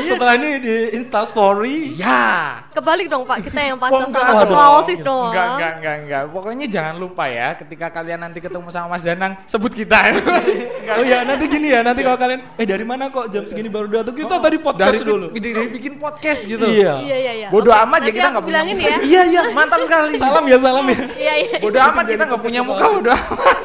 Setelah 0.00 0.40
ini 0.40 0.56
di 0.56 0.76
Insta 0.96 1.28
Story. 1.28 1.92
ya. 1.94 2.64
Kebalik 2.72 3.12
dong 3.12 3.28
Pak, 3.28 3.44
kita 3.44 3.60
yang 3.60 3.76
Oh, 3.76 3.82
pantas 3.84 4.08
enggak. 4.08 4.24
sama 4.24 4.40
ketua 4.40 4.66
OSIS 4.80 5.00
dong. 5.04 5.28
Enggak, 5.28 5.46
enggak, 5.52 5.72
enggak, 5.76 5.94
enggak. 6.00 6.22
Pokoknya 6.32 6.66
jangan 6.66 6.94
lupa 6.96 7.24
ya 7.28 7.48
ketika 7.54 7.86
kalian 7.90 8.20
nanti 8.20 8.38
ketemu 8.40 8.68
sama 8.72 8.96
Mas 8.96 9.04
Danang, 9.04 9.36
sebut 9.44 9.68
kita. 9.70 9.98
Enggak. 10.08 10.96
Oh 10.96 11.04
ya 11.04 11.18
nanti 11.20 11.44
gini 11.46 11.68
ya 11.68 11.84
nanti 11.84 12.00
kalau 12.00 12.16
kalian 12.16 12.40
eh 12.56 12.64
dari 12.64 12.80
mana 12.80 13.12
kok 13.12 13.28
jam 13.28 13.44
segini 13.44 13.68
baru 13.68 13.92
datang 13.92 14.16
kita 14.16 14.40
tadi 14.40 14.56
podcast 14.56 14.96
dari, 14.96 15.04
dulu. 15.04 15.26
Dari, 15.28 15.50
dari 15.52 15.68
bikin 15.68 15.92
podcast 16.00 16.40
gitu. 16.48 16.64
Iya. 16.64 17.04
Iya 17.04 17.16
iya 17.20 17.32
iya. 17.44 17.48
Bodoh 17.52 17.76
amat 17.84 18.08
ya 18.08 18.12
kita 18.16 18.24
aku 18.24 18.32
nggak 18.32 18.44
punya 18.48 18.62
bilangin 18.64 18.76
ya. 18.80 18.96
Iya, 19.04 19.22
iya, 19.28 19.42
mantap 19.52 19.84
sekali. 19.84 20.16
Salam 20.16 20.44
ya 20.48 20.56
salam 20.56 20.86
ya. 20.88 21.00
Iya 21.12 21.34
iya. 21.36 21.56
Bodoh 21.60 21.80
amat 21.92 22.04
kita 22.08 22.22
nggak 22.24 22.40
punya 22.40 22.60
muka, 22.64 22.84
bodoh 22.88 23.12
amat. 23.12 23.58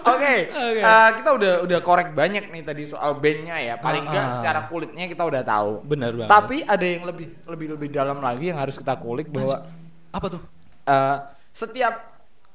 Oke, 0.00 0.34
Oke. 0.48 0.80
eh, 0.80 1.08
kita 1.20 1.30
udah 1.36 1.52
udah 1.68 1.78
korek 1.84 2.16
banyak 2.16 2.48
nih 2.48 2.62
tadi 2.64 2.82
soal 2.88 3.20
bandnya 3.20 3.60
ya. 3.60 3.74
Paling 3.76 4.08
enggak 4.08 4.26
ah. 4.26 4.32
secara 4.40 4.60
kulitnya 4.66 5.04
kita 5.06 5.22
udah 5.22 5.42
tahu. 5.44 5.72
Benar 5.84 6.10
banget. 6.16 6.30
Tapi 6.32 6.56
ada 6.64 6.86
yang 6.86 7.04
lebih 7.04 7.26
lebih 7.44 7.66
lebih 7.76 7.88
dalam 7.92 8.18
lagi 8.18 8.48
yang 8.48 8.58
harus 8.58 8.80
kita 8.80 8.96
kulik 8.96 9.28
bahwa 9.28 9.68
apa 10.10 10.26
tuh? 10.28 10.40
eh, 10.88 11.18
setiap 11.52 11.94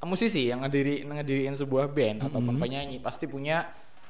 musisi 0.02 0.50
yang 0.50 0.62
ngediri 0.62 1.02
ngediriin 1.02 1.54
sebuah 1.54 1.90
band 1.90 2.30
ataupun 2.30 2.54
Mm-hmm. 2.54 2.62
penyanyi 2.62 2.96
pasti 2.98 3.26
punya 3.26 3.66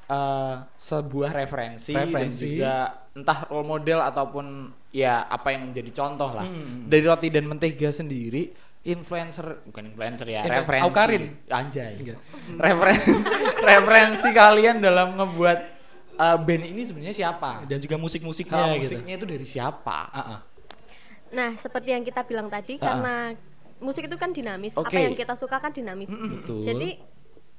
eh, 0.09 0.55
sebuah 0.81 1.31
referensi, 1.33 1.93
dan 1.93 2.09
Referensi. 2.09 2.57
juga 2.57 2.75
entah 3.13 3.45
role 3.49 3.67
model 3.67 4.01
ataupun 4.05 4.47
ya 4.89 5.27
apa 5.27 5.53
yang 5.53 5.69
menjadi 5.69 5.91
contoh 5.93 6.33
lah. 6.33 6.47
Hmm. 6.47 6.87
Dari 6.89 7.05
roti 7.05 7.29
dan 7.29 7.45
mentega 7.45 7.91
sendiri 7.91 8.55
influencer 8.89 9.61
bukan 9.63 9.85
influencer 9.87 10.27
ya, 10.27 10.41
Influ- 10.41 10.57
referensi. 10.59 10.85
Aukarin. 10.85 11.25
Anjay. 11.47 11.93
Referensi 12.57 13.13
referensi 13.69 14.29
kalian 14.31 14.77
dalam 14.79 15.15
ngebuat 15.15 15.59
eh, 16.17 16.39
band 16.39 16.65
ini 16.67 16.83
sebenarnya 16.83 17.15
siapa? 17.15 17.63
Dan 17.65 17.79
juga 17.79 17.97
musik-musiknya 17.97 18.57
Nah, 18.59 18.75
gitu. 18.77 18.97
musiknya 18.97 19.15
itu 19.15 19.27
dari 19.27 19.47
siapa? 19.47 19.99
Ah, 20.09 20.21
ah. 20.21 20.41
Nah, 21.29 21.53
seperti 21.55 21.93
yang 21.93 22.03
kita 22.03 22.25
bilang 22.25 22.49
tadi, 22.49 22.77
Ah. 22.77 22.83
karena 22.83 23.15
musik 23.79 24.05
itu 24.05 24.17
kan 24.17 24.33
dinamis. 24.33 24.73
Oke. 24.75 24.91
Apa 24.91 24.99
yang 24.99 25.15
kita 25.15 25.35
suka 25.35 25.57
kan 25.57 25.71
dinamis. 25.71 26.09
Betul. 26.09 26.65
Jadi 26.65 26.99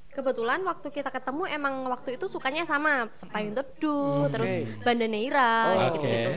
kebetulan 0.10 0.60
waktu 0.62 0.90
kita 0.90 1.08
ketemu 1.08 1.48
emang 1.48 1.86
waktu 1.88 2.18
itu 2.18 2.26
sukanya 2.26 2.66
sama, 2.66 3.08
Sepayung 3.14 3.54
Teduh, 3.54 4.26
Hmm, 4.26 4.32
terus. 4.34 4.52
Bandaneira 4.82 5.52
Oh, 5.64 5.74
gitu, 5.88 5.98
oke. 6.02 6.10
gitu. 6.10 6.32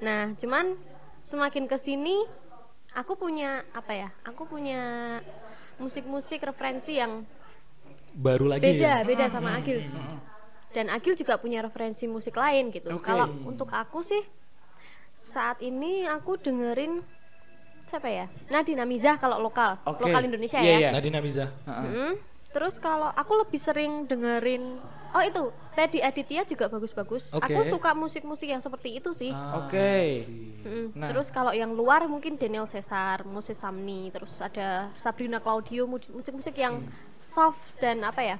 Nah, 0.00 0.32
cuman 0.34 0.74
semakin 1.20 1.68
ke 1.68 1.76
sini 1.76 2.24
aku 2.94 3.12
punya 3.16 3.62
apa 3.72 3.92
ya? 3.94 4.08
Aku 4.26 4.46
punya 4.46 4.80
musik-musik 5.80 6.42
referensi 6.44 6.98
yang 6.98 7.24
Baru 8.10 8.50
lagi 8.50 8.66
beda, 8.66 9.02
ya. 9.02 9.06
beda 9.06 9.24
sama 9.30 9.54
Agil. 9.54 9.86
Dan 10.74 10.90
Agil 10.90 11.14
juga 11.14 11.38
punya 11.38 11.62
referensi 11.62 12.06
musik 12.10 12.34
lain 12.34 12.70
gitu. 12.74 12.90
Oke. 12.90 13.06
Kalau 13.06 13.26
untuk 13.46 13.70
aku 13.70 14.02
sih 14.02 14.22
saat 15.14 15.62
ini 15.62 16.06
aku 16.06 16.38
dengerin 16.38 17.02
siapa 17.86 18.06
ya? 18.06 18.26
Nadine 18.50 18.82
Amizah 18.86 19.18
kalau 19.18 19.38
lokal, 19.42 19.78
Oke. 19.86 20.06
lokal 20.06 20.26
Indonesia 20.26 20.58
Iya, 20.62 20.70
ya. 20.70 20.78
iya. 20.78 20.88
Nadine 20.94 21.18
Amiza. 21.18 21.46
Heeh. 21.66 21.86
Mm. 21.90 22.12
Terus 22.50 22.82
kalau 22.82 23.10
aku 23.10 23.32
lebih 23.46 23.58
sering 23.62 24.10
dengerin 24.10 24.78
Oh 25.10 25.20
itu, 25.20 25.42
Teddy 25.72 25.98
Aditya 25.98 26.42
juga 26.44 26.66
bagus-bagus. 26.66 27.30
Oke. 27.32 27.50
Aku 27.50 27.60
suka 27.64 27.90
musik-musik 27.92 28.46
yang 28.46 28.58
seperti 28.58 28.96
itu 28.96 29.10
sih. 29.10 29.30
Ah, 29.30 29.58
Oke. 29.60 30.22
sih. 30.22 30.62
Mm. 30.62 30.86
Nah. 30.94 31.10
Terus 31.10 31.28
kalau 31.28 31.50
yang 31.50 31.72
luar 31.72 32.06
mungkin 32.06 32.34
Daniel 32.34 32.64
Cesar, 32.64 33.22
Moses 33.24 33.56
Samni, 33.56 34.08
terus 34.08 34.38
ada 34.38 34.86
Sabrina 34.94 35.38
Claudio, 35.38 35.84
mu- 35.84 36.10
musik-musik 36.10 36.54
yang 36.54 36.78
Hmm. 36.78 36.90
soft 37.16 37.58
dan 37.76 38.02
apa 38.02 38.22
ya? 38.24 38.36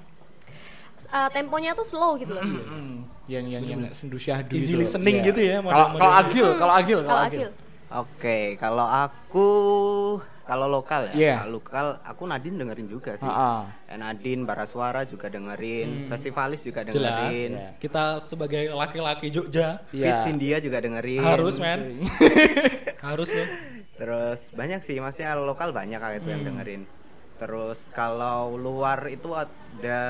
uh, 1.08 1.26
temponya 1.28 1.74
tuh 1.74 1.82
slow 1.82 2.14
gitu 2.14 2.30
loh. 2.30 2.44
Mm, 2.44 3.02
yang 3.26 3.44
yang 3.44 3.64
yang 3.64 3.80
sendu 3.90 4.14
syahdu 4.14 4.54
Easy 4.54 4.72
itu. 4.72 4.78
listening 4.78 5.18
Iya. 5.18 5.26
gitu 5.26 5.40
ya, 5.42 5.56
Kalau 5.56 5.66
model-model. 5.66 5.98
kalau 5.98 6.14
agil, 6.14 6.46
kalau 6.54 6.72
agil, 6.72 6.98
Kalau. 7.02 7.22
Agil. 7.24 7.48
Oke, 7.90 8.38
kalau 8.56 8.86
aku 8.86 9.48
kalau 10.50 10.66
lokal 10.66 11.06
ya, 11.06 11.14
Iya. 11.14 11.34
kalau 11.38 11.52
lokal 11.56 11.86
aku 12.02 12.22
Nadine 12.26 12.58
dengerin 12.58 12.88
juga 12.88 13.14
sih. 13.14 13.22
Heeh. 13.22 13.60
Eh, 13.86 13.94
Nadine, 13.96 14.42
Baraswara 14.42 15.06
juga 15.06 15.30
dengerin, 15.30 16.10
Festivalis 16.10 16.60
juga 16.60 16.82
Hmm. 16.82 16.90
Jelas. 16.90 17.06
dengerin, 17.14 17.50
ya. 17.54 17.70
Kita 17.78 18.04
sebagai 18.18 18.64
laki-laki 18.72 19.30
Jogja 19.30 19.78
Fis 19.86 20.02
Iya. 20.02 20.26
India 20.26 20.58
juga 20.58 20.82
dengerin. 20.82 21.22
harus 21.22 21.54
men. 21.56 22.02
harus 23.06 23.30
loh. 23.30 23.46
Terus 23.94 24.40
banyak 24.50 24.80
sih, 24.82 24.98
maksudnya 24.98 25.38
lokal 25.38 25.70
banyak 25.70 25.96
kayak 25.96 26.18
itu 26.18 26.28
yang 26.28 26.42
Hmm. 26.42 26.50
dengerin. 26.50 26.82
Terus 27.38 27.78
kalau 27.90 28.52
luar 28.52 29.06
itu 29.06 29.30
ada 29.32 30.02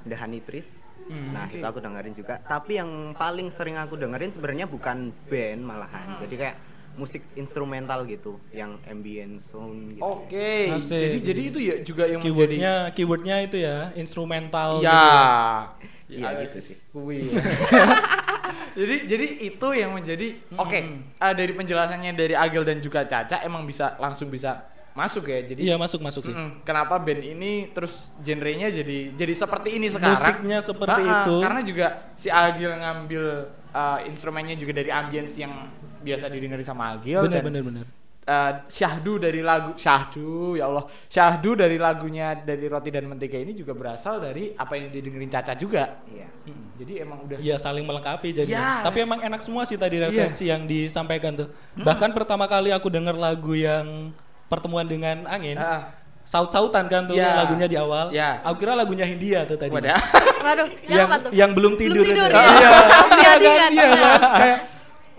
The 0.00 0.16
Honey 0.16 0.40
Trees. 0.40 0.70
Hmm, 1.02 1.34
nah, 1.34 1.44
oke. 1.44 1.58
itu 1.58 1.66
aku 1.66 1.82
dengerin 1.82 2.14
juga. 2.14 2.38
Tapi 2.38 2.78
yang 2.78 2.90
paling 3.12 3.50
sering 3.50 3.74
aku 3.74 3.98
dengerin 3.98 4.30
sebenarnya 4.30 4.64
bukan 4.64 5.10
band 5.26 5.58
Hmm. 5.58 5.66
malahan. 5.66 6.06
Jadi 6.22 6.34
kayak 6.36 6.56
musik 7.00 7.24
instrumental 7.32 8.04
gitu, 8.04 8.36
yang 8.52 8.76
ambient 8.84 9.40
sound 9.40 9.96
gitu. 9.96 10.04
Oke. 10.04 10.76
Asik. 10.76 11.00
Jadi 11.00 11.18
jadi 11.24 11.42
itu 11.48 11.58
ya 11.64 11.74
juga 11.80 12.04
yang 12.04 12.20
menjadi 12.20 12.36
Keywordnya 12.36 12.74
keywordnya 12.92 13.36
itu 13.48 13.56
ya 13.56 13.76
instrumental. 13.96 14.84
ya. 14.84 14.92
gitu. 15.80 16.20
Iya, 16.20 16.28
Ya, 16.34 16.42
gitu 16.44 16.58
sih. 16.60 16.76
Kui. 16.92 17.32
jadi 18.80 18.96
jadi 19.06 19.26
itu 19.46 19.68
yang 19.72 19.94
menjadi 19.94 20.28
oke 20.58 20.78
eh, 21.06 21.34
dari 21.34 21.52
penjelasannya 21.54 22.12
dari 22.18 22.34
Agil 22.34 22.66
dan 22.66 22.82
juga 22.82 23.06
Caca 23.06 23.40
emang 23.46 23.62
bisa 23.62 23.94
langsung 23.96 24.26
bisa 24.28 24.66
masuk 24.90 25.30
ya. 25.30 25.38
Jadi 25.46 25.60
Iya 25.70 25.78
masuk 25.78 26.02
masuk 26.02 26.26
sih. 26.26 26.34
Mm-mm. 26.34 26.66
Kenapa 26.66 26.98
band 26.98 27.22
ini 27.22 27.70
terus 27.70 28.10
genrenya 28.20 28.74
jadi 28.74 29.14
jadi 29.14 29.34
seperti 29.38 29.78
ini 29.78 29.86
sekarang? 29.86 30.18
Musiknya 30.18 30.58
seperti 30.58 31.02
Ha-ha, 31.06 31.14
itu. 31.22 31.36
Karena 31.40 31.60
juga 31.62 31.86
si 32.18 32.28
Agil 32.28 32.70
ngambil 32.74 33.24
uh, 33.70 33.98
instrumennya 34.10 34.58
juga 34.58 34.72
dari 34.82 34.90
ambience 34.90 35.38
yang 35.38 35.54
biasa 36.00 36.28
didengar 36.28 36.58
sama 36.60 36.94
Agil 36.94 37.20
Bener 37.22 37.40
dan 37.40 37.46
bener 37.46 37.62
bener. 37.62 37.84
uh, 38.24 38.52
syahdu 38.66 39.16
dari 39.16 39.40
lagu 39.40 39.72
syahdu 39.74 40.54
ya 40.54 40.66
Allah 40.66 40.84
syahdu 41.06 41.54
dari 41.54 41.76
lagunya 41.76 42.34
dari 42.34 42.66
roti 42.66 42.88
dan 42.88 43.04
mentega 43.04 43.36
ini 43.36 43.52
juga 43.52 43.72
berasal 43.72 44.18
dari 44.18 44.52
apa 44.54 44.74
yang 44.74 44.88
didengerin 44.88 45.28
Caca 45.28 45.52
juga. 45.54 46.00
Iya. 46.06 46.28
Jadi 46.80 46.92
emang 46.98 47.20
udah 47.22 47.36
Iya 47.36 47.56
saling 47.56 47.84
melengkapi 47.84 48.32
jadi. 48.32 48.50
Yes. 48.50 48.80
Tapi 48.82 48.98
emang 49.04 49.20
enak 49.20 49.40
semua 49.40 49.62
sih 49.62 49.76
tadi 49.76 50.00
Iya. 50.00 50.08
referensi 50.08 50.44
yang 50.46 50.64
disampaikan 50.64 51.36
tuh. 51.36 51.48
Bahkan 51.76 52.10
pertama 52.10 52.44
kali 52.44 52.72
aku 52.72 52.88
denger 52.88 53.14
lagu 53.14 53.52
yang 53.52 54.10
pertemuan 54.48 54.82
dengan 54.82 55.28
angin, 55.28 55.54
Ah, 55.54 55.94
saut-sautan 56.24 56.88
kan 56.88 57.06
tuh 57.06 57.14
Iya. 57.14 57.36
lagunya 57.36 57.66
di 57.68 57.76
awal. 57.76 58.08
Iya. 58.10 58.40
Aku 58.42 58.56
kira 58.58 58.72
lagunya 58.74 59.04
Hindia 59.04 59.44
tuh 59.44 59.54
tadi. 59.54 59.70
Waduh, 59.70 60.66
yang, 60.88 61.06
yang 61.06 61.08
tuh? 61.20 61.30
yang 61.36 61.50
belum 61.52 61.76
tidur, 61.76 62.02
tidur 62.02 62.26
itu. 62.26 62.32
ya? 62.32 62.40
Iya, 62.40 62.70
iya 63.12 63.32
kan, 63.36 63.38
kan? 63.60 63.70
iya 63.70 63.86
kan. 63.92 64.20
Kayak 64.40 64.58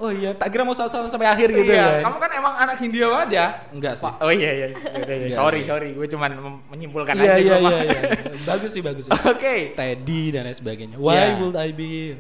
oh 0.01 0.09
iya, 0.11 0.33
tak 0.33 0.49
kira 0.49 0.65
mau 0.65 0.73
saut-sautan 0.73 1.07
sampai 1.07 1.29
akhir 1.29 1.53
gitu 1.53 1.69
iya, 1.69 2.01
ya. 2.01 2.03
kamu 2.03 2.17
kan 2.17 2.31
emang 2.33 2.53
anak 2.57 2.75
Hindia 2.81 3.05
banget 3.07 3.29
ya? 3.37 3.45
Enggak 3.69 3.93
sih. 3.95 4.09
Oh 4.17 4.31
iya 4.33 4.49
iya. 4.51 4.67
Yaudah, 4.73 5.15
iya. 5.21 5.27
Iya, 5.29 5.37
sorry 5.37 5.59
iya. 5.61 5.67
sorry, 5.69 5.89
gue 5.93 6.07
cuman 6.09 6.31
menyimpulkan 6.67 7.13
Iya 7.15 7.31
aja. 7.31 7.37
iya 7.37 7.55
mah. 7.55 7.69
iya 7.69 7.79
iya. 7.87 8.01
Bagus 8.43 8.69
sih 8.73 8.81
bagus. 8.81 9.05
sih. 9.05 9.11
Oke. 9.13 9.77
Teddy 9.77 10.33
dan 10.33 10.49
lain 10.49 10.57
sebagainya. 10.57 10.97
Why 10.97 11.13
Iya. 11.13 11.39
would 11.39 11.55
I 11.55 11.69
be? 11.69 12.17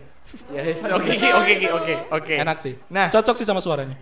Yes, 0.53 0.85
oke 0.85 1.09
oke 1.11 1.53
oke 1.73 1.93
oke. 2.13 2.33
Enak 2.37 2.57
sih. 2.61 2.77
Nah. 2.93 3.09
cocok 3.09 3.35
sih 3.35 3.47
sama 3.49 3.57
suaranya. 3.59 3.97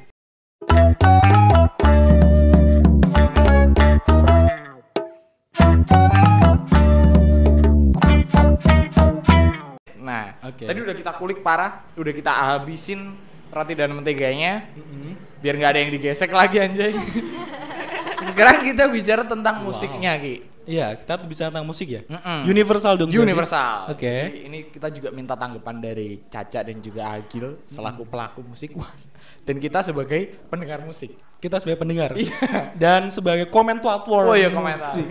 Nah, 9.99 10.39
Oke. 10.47 10.65
tadi 10.65 10.79
udah 10.79 10.95
kita 10.95 11.11
kulik 11.19 11.39
parah, 11.43 11.85
udah 11.93 12.13
kita 12.15 12.31
habisin 12.31 13.13
roti 13.49 13.73
dan 13.73 13.91
menteganya, 13.93 14.69
biar 15.41 15.55
nggak 15.57 15.71
ada 15.75 15.79
yang 15.81 15.91
digesek 15.93 16.31
lagi 16.31 16.57
anjay. 16.61 16.93
Sekarang 18.29 18.61
kita 18.61 18.83
bicara 18.91 19.23
tentang 19.25 19.65
musiknya 19.65 20.13
Ki. 20.19 20.49
Iya, 20.69 20.93
kita 21.01 21.17
bisa 21.25 21.49
tentang 21.49 21.65
musik 21.65 21.89
ya. 21.89 22.05
Mm-mm. 22.05 22.45
Universal 22.45 22.93
dong. 22.93 23.09
Universal. 23.09 23.89
Oke. 23.89 24.05
Jadi 24.05 24.39
Ini 24.45 24.59
kita 24.69 24.93
juga 24.93 25.09
minta 25.09 25.33
tanggapan 25.33 25.81
dari 25.81 26.21
Caca 26.29 26.61
dan 26.61 26.77
juga 26.77 27.09
Agil 27.17 27.57
selaku 27.65 28.05
pelaku 28.05 28.45
musik. 28.45 28.77
Dan 29.41 29.57
kita 29.57 29.81
sebagai 29.81 30.29
pendengar 30.45 30.85
musik. 30.85 31.17
Kita 31.41 31.57
sebagai 31.57 31.81
pendengar. 31.81 32.13
Iya. 32.13 32.77
Dan 32.77 33.09
sebagai 33.09 33.49
komentator. 33.49 34.29
Oh 34.29 34.37
iya 34.37 34.53
komentar. 34.53 34.93
musik. 34.93 35.09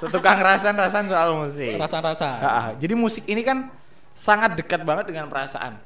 Setukang 0.00 0.40
rasan-rasan 0.40 1.12
soal 1.12 1.28
musik. 1.36 1.76
Rasa-rasa. 1.76 2.30
Ah. 2.40 2.68
jadi 2.80 2.96
musik 2.96 3.28
ini 3.28 3.44
kan 3.44 3.68
sangat 4.16 4.56
dekat 4.56 4.80
banget 4.80 5.12
dengan 5.12 5.28
perasaan. 5.28 5.76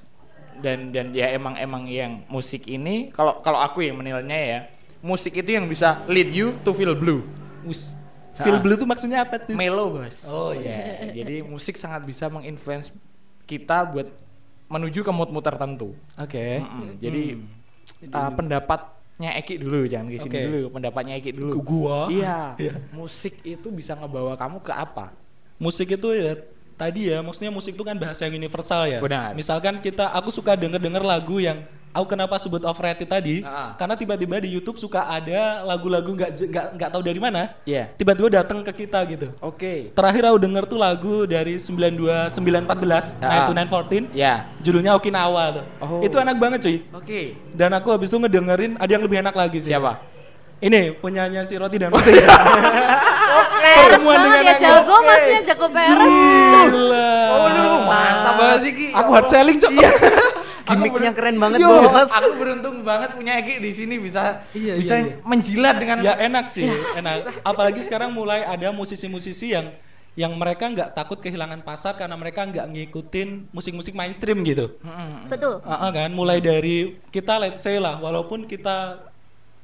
Dan 0.61 0.93
dan 0.93 1.15
ya 1.17 1.33
emang 1.33 1.57
emang 1.57 1.89
yang 1.89 2.27
musik 2.29 2.69
ini 2.69 3.09
kalau 3.15 3.41
kalau 3.41 3.59
aku 3.63 3.83
yang 3.87 3.99
menilainya 3.99 4.39
ya, 4.39 4.59
musik 5.03 5.35
itu 5.39 5.57
yang 5.57 5.67
bisa 5.67 6.05
lead 6.11 6.31
you 6.31 6.59
to 6.67 6.75
feel 6.77 6.93
blue. 6.93 7.25
Us. 7.65 7.97
Feel 8.33 8.57
blue 8.59 8.81
tuh 8.81 8.89
maksudnya 8.89 9.29
apa 9.29 9.37
tuh? 9.37 9.53
Melo, 9.53 9.93
Bos. 9.93 10.25
Oh, 10.25 10.57
iya. 10.57 11.13
jadi 11.13 11.45
musik 11.45 11.77
sangat 11.77 12.01
bisa 12.09 12.33
menginfluence 12.33 12.89
kita 13.45 13.85
buat 13.85 14.09
menuju 14.73 15.05
ke 15.05 15.13
mood-mood 15.13 15.45
tertentu. 15.45 15.93
Oke. 16.17 16.65
Mm-mm. 16.65 16.97
Jadi 16.97 17.25
uh, 18.09 18.31
pendapatnya 18.33 19.37
Eki 19.37 19.61
dulu, 19.61 19.85
jangan 19.85 20.09
di 20.09 20.17
sini 20.17 20.33
Oke. 20.33 20.45
dulu. 20.49 20.61
Pendapatnya 20.81 21.15
Eki 21.21 21.31
dulu. 21.37 21.53
Ke 21.53 21.61
gua. 21.61 21.99
Iya. 22.09 22.57
Iya. 22.57 22.75
Musik 22.97 23.45
itu 23.45 23.69
bisa 23.69 23.93
ngebawa 23.93 24.33
kamu 24.41 24.65
ke 24.65 24.73
apa? 24.73 25.13
Musik 25.61 25.93
itu 25.93 26.09
ya 26.17 26.41
tadi 26.83 27.07
ya, 27.07 27.23
maksudnya 27.23 27.55
musik 27.55 27.79
itu 27.79 27.85
kan 27.87 27.95
bahasa 27.95 28.27
yang 28.27 28.35
universal 28.35 28.83
ya. 28.85 28.99
Benar. 28.99 29.39
Misalkan 29.39 29.79
kita 29.79 30.11
aku 30.11 30.29
suka 30.29 30.59
denger-denger 30.59 31.01
lagu 31.01 31.39
yang 31.39 31.63
aku 31.93 32.09
kenapa 32.09 32.41
sebut 32.41 32.65
overrated 32.65 33.07
tadi? 33.07 33.45
Ah. 33.47 33.77
Karena 33.77 33.95
tiba-tiba 33.95 34.41
di 34.41 34.51
YouTube 34.51 34.81
suka 34.81 35.05
ada 35.05 35.63
lagu-lagu 35.63 36.09
nggak 36.09 36.31
je- 36.33 36.49
nggak 36.49 36.67
nggak 36.75 36.91
tahu 36.91 37.03
dari 37.05 37.21
mana, 37.21 37.53
Iya. 37.63 37.93
tiba-tiba 37.95 38.33
datang 38.33 38.65
ke 38.65 38.73
kita 38.83 38.99
gitu. 39.07 39.29
Oke. 39.39 39.93
Terakhir 39.93 40.23
aku 40.27 40.39
denger 40.41 40.65
tuh 40.67 40.81
lagu 40.81 41.15
dari 41.25 41.61
92914, 41.61 43.15
Ah. 43.21 43.47
92914, 43.47 44.05
Ya. 44.11 44.49
judulnya 44.59 44.97
Okinawa 44.97 45.61
tuh. 45.61 45.65
Oh. 45.79 46.01
Itu 46.03 46.17
enak 46.19 46.37
banget 46.37 46.59
cuy. 46.65 46.77
Oke. 46.97 47.21
Dan 47.53 47.71
aku 47.73 47.93
habis 47.93 48.09
itu 48.11 48.19
ngedengerin 48.19 48.75
ada 48.81 48.91
yang 48.91 49.05
lebih 49.05 49.21
enak 49.21 49.37
lagi 49.37 49.61
sih. 49.61 49.71
Siapa? 49.71 50.12
Ini 50.63 50.95
punyanya 51.03 51.43
si 51.43 51.59
Roti 51.59 51.75
dan 51.75 51.91
Roti 51.91 52.15
ya. 52.23 52.27
Pertemuan 53.63 54.19
dengan 54.23 54.43
ya 54.47 54.55
jago 54.63 54.95
Oke. 54.95 55.07
masnya 55.11 55.41
jago 55.51 55.67
peres. 55.75 55.99
Gila. 56.71 57.11
Oh, 57.35 57.47
lu 57.51 57.65
mantap 57.91 58.35
banget 58.39 58.59
sih 58.63 58.73
Ki. 58.79 58.87
Aku 58.95 59.11
hard 59.11 59.27
selling, 59.27 59.59
Cok. 59.59 59.73
Gimiknya 60.63 61.11
keren 61.11 61.37
banget, 61.43 61.59
Yo, 61.67 61.67
Bos. 61.67 62.07
Aku 62.15 62.39
beruntung 62.39 62.87
banget 62.87 63.19
punya 63.19 63.43
Eki 63.43 63.59
di 63.59 63.71
sini 63.75 63.99
bisa 63.99 64.47
Iya, 64.55 64.79
bisa 64.79 64.95
iya, 65.03 65.19
iya. 65.19 65.27
menjilat 65.27 65.75
dengan 65.83 65.99
Ya 65.99 66.15
enak 66.15 66.47
sih, 66.47 66.71
enak. 66.95 67.43
Apalagi 67.43 67.83
sekarang 67.83 68.15
mulai 68.15 68.47
ada 68.47 68.71
musisi-musisi 68.71 69.59
yang 69.59 69.75
yang 70.15 70.37
mereka 70.37 70.69
nggak 70.69 70.93
takut 70.93 71.19
kehilangan 71.25 71.65
pasar 71.65 71.97
karena 71.99 72.15
mereka 72.15 72.45
nggak 72.45 72.69
ngikutin 72.69 73.51
musik-musik 73.51 73.97
mainstream 73.99 74.45
gitu. 74.47 74.79
Betul. 75.27 75.59
Ah, 75.67 75.89
ah, 75.89 75.91
kan, 75.91 76.13
mulai 76.15 76.39
dari 76.39 77.01
kita 77.11 77.41
let's 77.43 77.65
say 77.65 77.83
lah, 77.83 77.99
walaupun 77.99 78.47
kita 78.47 79.11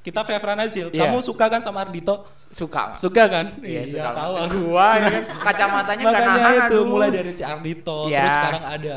kita 0.03 0.21
aja. 0.25 0.67
Cil. 0.71 0.89
Iya. 0.95 1.01
Kamu 1.05 1.19
suka 1.21 1.47
kan 1.51 1.61
sama 1.61 1.85
Ardito? 1.85 2.25
suka. 2.49 2.97
Suka 2.97 3.29
kan? 3.29 3.47
Iya, 3.61 3.85
suka. 3.85 4.11
tahu 4.17 4.33
aku. 4.41 4.59
Gua 4.73 4.89
ini 4.97 5.11
kan 5.13 5.23
kacamatanya 5.53 6.03
nggak 6.03 6.15
Makanya 6.17 6.41
nahan, 6.41 6.57
itu 6.65 6.79
aduh. 6.81 6.85
mulai 6.89 7.09
dari 7.13 7.33
si 7.35 7.43
Ardito, 7.45 7.99
Iya. 8.09 8.19
terus 8.25 8.35
sekarang 8.41 8.65
ada 8.65 8.97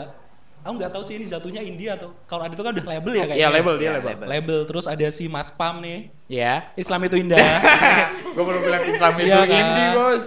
Aku 0.62 0.78
nggak 0.78 0.94
tahu 0.94 1.02
sih 1.02 1.18
ini 1.18 1.26
jatuhnya 1.26 1.58
India 1.66 1.98
atau 1.98 2.14
kalau 2.30 2.46
Ardito 2.46 2.62
kan 2.62 2.70
udah 2.70 2.86
label 2.86 3.14
ya 3.18 3.26
kayaknya. 3.26 3.42
Iya, 3.42 3.48
label 3.50 3.74
dia 3.82 3.82
Iya, 3.82 3.92
label. 3.98 4.10
label. 4.14 4.28
Label 4.30 4.60
terus 4.70 4.86
ada 4.86 5.08
si 5.10 5.26
Mas 5.26 5.50
Pam 5.50 5.82
nih. 5.82 6.14
Ya. 6.30 6.70
Islam 6.78 7.02
itu 7.10 7.18
indah. 7.18 7.42
Gua 8.38 8.44
baru 8.46 8.60
bilang 8.62 8.86
Islam 8.86 9.14
itu 9.18 9.26
Iya 9.26 9.42
kan? 9.42 9.58
indie, 9.58 9.90
Bos. 9.98 10.24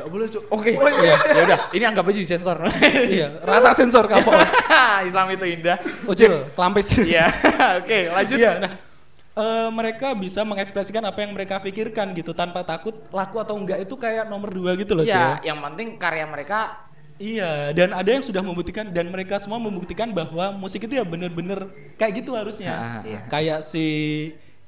Gak 0.00 0.08
boleh, 0.08 0.26
Cuk. 0.32 0.42
Oke. 0.48 0.70
Ya 1.36 1.40
udah, 1.44 1.58
ini 1.76 1.84
anggap 1.84 2.08
aja 2.08 2.20
disensor. 2.24 2.56
iya, 3.20 3.36
rata 3.44 3.76
sensor 3.76 4.08
kapok. 4.08 4.32
Islam 5.04 5.26
itu 5.36 5.44
indah. 5.44 5.76
Ucil, 6.08 6.48
kelampis. 6.56 7.04
Iya. 7.04 7.28
Oke, 7.84 8.08
lanjut. 8.08 8.40
Iya, 8.40 8.52
nah 8.64 8.72
eh, 9.34 9.68
mereka 9.70 10.14
bisa 10.14 10.42
mengekspresikan 10.42 11.02
apa 11.04 11.18
yang 11.22 11.34
mereka 11.34 11.58
pikirkan 11.58 12.14
gitu 12.14 12.32
tanpa 12.32 12.62
takut 12.62 12.94
laku 13.10 13.38
atau 13.38 13.54
enggak 13.58 13.82
itu 13.82 13.94
kayak 13.94 14.26
nomor 14.26 14.50
dua 14.50 14.74
gitu 14.78 14.94
loh, 14.94 15.04
Ya, 15.04 15.38
Cil. 15.42 15.50
yang 15.52 15.58
penting 15.62 15.98
karya 15.98 16.26
mereka 16.26 16.84
Iya, 17.14 17.70
dan 17.70 17.94
ada 17.94 18.10
yang 18.10 18.26
sudah 18.26 18.42
membuktikan 18.42 18.90
dan 18.90 19.06
mereka 19.06 19.38
semua 19.38 19.62
membuktikan 19.62 20.10
bahwa 20.10 20.50
musik 20.50 20.82
itu 20.82 20.98
ya 20.98 21.06
bener-bener 21.06 21.70
kayak 21.94 22.18
gitu 22.18 22.34
harusnya. 22.34 22.74
Ah, 22.74 23.00
iya. 23.06 23.20
Kayak 23.30 23.62
si 23.62 23.86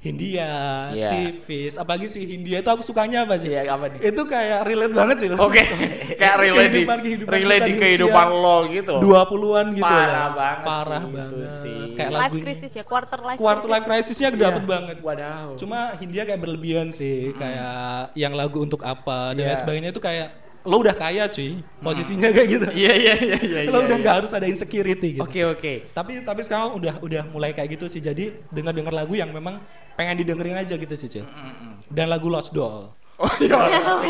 Hindia, 0.07 0.51
Iya. 0.89 1.07
si 1.07 1.19
Fis, 1.37 1.75
apalagi 1.75 2.05
si 2.05 2.23
Hindia 2.23 2.57
itu 2.57 2.69
aku 2.69 2.81
sukanya 2.81 3.23
apa 3.23 3.35
sih? 3.35 3.47
Iya, 3.47 3.67
apa 3.69 3.85
nih? 3.89 3.99
Itu 4.05 4.23
kayak 4.23 4.59
relate 4.63 4.93
banget 4.93 5.15
sih. 5.17 5.27
Oke, 5.29 5.61
kayak 6.19 6.35
relate 6.37 6.55
di 6.65 6.79
Kehidupan- 6.79 7.01
kehidupan 7.01 7.31
relate 7.33 7.63
di 7.63 7.73
kehidupan 7.75 8.27
lo 8.29 8.57
gitu. 8.67 8.93
20-an 8.97 9.65
gitu 9.73 9.83
Parah 9.85 10.27
banget 10.31 10.65
Parah 10.65 11.01
sih, 11.01 11.09
banget. 11.09 11.27
itu 11.27 11.37
sih. 11.59 11.79
Kayak 11.93 12.09
Life 12.09 12.21
lagu 12.23 12.35
crisis 12.39 12.71
ya, 12.71 12.83
quarter 12.83 13.19
life 13.21 13.37
Quarter 13.37 13.61
crisis. 13.61 13.73
life 13.73 13.85
crisisnya 13.85 14.29
dapet 14.31 14.61
Iya. 14.61 14.69
banget. 14.69 14.97
Wadaw. 14.99 15.47
Cuma 15.55 15.79
Hindia 15.95 16.23
kayak 16.23 16.39
berlebihan 16.39 16.87
sih, 16.89 17.33
kayak 17.33 17.75
yang 18.13 18.31
lagu 18.31 18.57
untuk 18.59 18.81
apa 18.81 19.33
dan 19.33 19.41
Iya. 19.41 19.47
lain 19.49 19.59
sebagainya 19.59 19.89
itu 19.89 19.99
kayak 19.99 20.46
lo 20.67 20.83
udah 20.83 20.95
kaya 20.99 21.31
cuy, 21.31 21.63
posisinya 21.79 22.27
kayak 22.35 22.47
gitu. 22.51 22.67
Iya 22.75 22.93
iya 22.99 23.13
iya 23.15 23.37
iya. 23.47 23.59
lo 23.71 23.79
iya, 23.79 23.87
udah 23.87 23.95
iya. 23.95 24.03
nggak 24.03 24.15
harus 24.19 24.31
ada 24.35 24.43
insecurity 24.51 25.15
gitu. 25.15 25.23
Oke 25.23 25.47
oke. 25.47 25.73
Tapi 25.95 26.27
tapi 26.27 26.41
sekarang 26.43 26.75
udah 26.75 26.99
udah 26.99 27.23
mulai 27.31 27.55
kayak 27.55 27.79
gitu 27.79 27.87
sih. 27.87 28.03
Jadi 28.03 28.35
dengar-dengar 28.51 28.91
lagu 28.91 29.15
yang 29.15 29.31
memang 29.31 29.63
pengen 29.95 30.19
didengerin 30.19 30.59
aja 30.59 30.75
gitu 30.75 30.95
sih, 30.99 31.07
Cil. 31.07 31.25
Dan 31.87 32.11
lagu 32.11 32.27
Lost 32.27 32.51
Doll. 32.51 32.91
Oh 33.17 33.33
iya. 33.41 33.57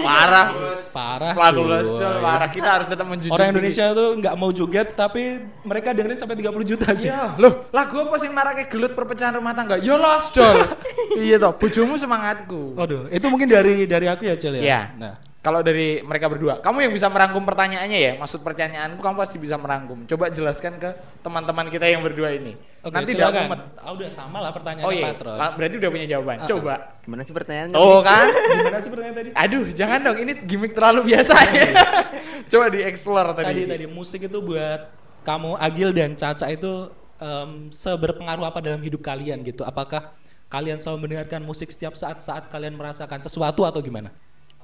Parah. 0.04 0.48
Parah. 0.92 1.34
Lagu 1.38 1.62
cuy. 1.62 1.72
Lost 1.72 1.94
Doll, 1.94 2.18
parah. 2.20 2.50
Kita 2.50 2.70
harus 2.74 2.88
tetap 2.90 3.06
menjunjung 3.06 3.38
Orang. 3.38 3.54
Indonesia 3.54 3.86
tuh 3.94 4.10
nggak 4.18 4.36
mau 4.36 4.50
joget 4.52 4.88
tapi 4.98 5.46
mereka 5.62 5.94
dengerin 5.94 6.18
sampai 6.18 6.36
30 6.42 6.72
juta 6.74 6.86
aja. 6.92 7.08
Iya, 7.08 7.24
loh, 7.38 7.70
lagu 7.72 8.02
apa 8.02 8.18
sih 8.18 8.28
marake 8.34 8.66
gelut 8.68 8.98
perpecahan 8.98 9.38
rumah 9.38 9.54
tangga? 9.54 9.78
Yo 9.78 9.96
Lost 9.96 10.34
Doll. 10.34 10.60
iya 11.24 11.38
toh, 11.38 11.54
bojomu 11.56 11.96
semangatku. 11.96 12.76
Waduh, 12.76 13.14
itu 13.14 13.26
mungkin 13.30 13.48
dari 13.48 13.86
dari 13.86 14.10
aku 14.10 14.26
ya, 14.26 14.36
Cil 14.36 14.60
ya. 14.60 14.62
Iya. 14.66 14.82
Nah, 15.00 15.27
Kalau 15.48 15.64
dari 15.64 16.04
mereka 16.04 16.28
berdua, 16.28 16.60
kamu 16.60 16.84
yang 16.84 16.92
bisa 16.92 17.08
merangkum 17.08 17.40
pertanyaannya 17.40 17.96
ya. 17.96 18.12
Maksud 18.20 18.44
pertanyaanku 18.44 19.00
kamu 19.00 19.16
pasti 19.16 19.40
bisa 19.40 19.56
merangkum. 19.56 20.04
Coba 20.04 20.28
jelaskan 20.28 20.76
ke 20.76 20.92
teman-teman 21.24 21.72
kita 21.72 21.88
yang 21.88 22.04
berdua 22.04 22.36
ini. 22.36 22.60
oke, 22.84 22.92
Nanti 22.92 23.16
tidak 23.16 23.32
silakan. 23.32 23.44
mumet. 23.48 23.62
Ah, 23.80 23.92
udah 23.96 24.10
sama 24.12 24.44
lah 24.44 24.52
pertanyaan 24.52 24.84
Oh 24.84 24.92
iya, 24.92 25.08
patron. 25.08 25.40
la- 25.40 25.56
berarti 25.56 25.76
udah 25.80 25.90
punya 25.90 26.04
jawaban. 26.06 26.36
Ah, 26.44 26.48
Coba. 26.52 26.74
Gimana 27.00 27.22
sih 27.24 27.32
pertanyaannya? 27.32 27.76
Tuh 27.80 28.00
kan? 28.04 28.26
Gimana 28.60 28.80
sih 28.84 28.92
pertanyaan 28.92 29.16
tadi? 29.16 29.30
Aduh, 29.32 29.66
jangan 29.72 30.00
dong. 30.04 30.18
Ini 30.20 30.32
gimmick 30.44 30.74
terlalu 30.76 31.00
biasa 31.08 31.34
ya. 31.48 31.64
Coba 32.52 32.66
dieksplor 32.68 33.26
tadi. 33.32 33.48
Tadi 33.48 33.62
tadi 33.64 33.86
musik 33.88 34.28
itu 34.28 34.40
buat 34.44 34.82
kamu 35.24 35.56
Agil 35.56 35.96
dan 35.96 36.20
Caca 36.20 36.52
itu 36.52 36.92
em, 37.18 37.72
seberpengaruh 37.72 38.44
apa 38.44 38.60
dalam 38.60 38.84
hidup 38.84 39.00
kalian 39.00 39.48
gitu? 39.48 39.64
Apakah 39.64 40.12
kalian 40.48 40.76
selalu 40.76 41.08
mendengarkan 41.08 41.40
musik 41.40 41.72
setiap 41.72 41.96
saat 41.96 42.20
saat 42.20 42.52
kalian 42.52 42.76
merasakan 42.76 43.24
sesuatu 43.24 43.64
atau 43.64 43.80
gimana? 43.80 44.12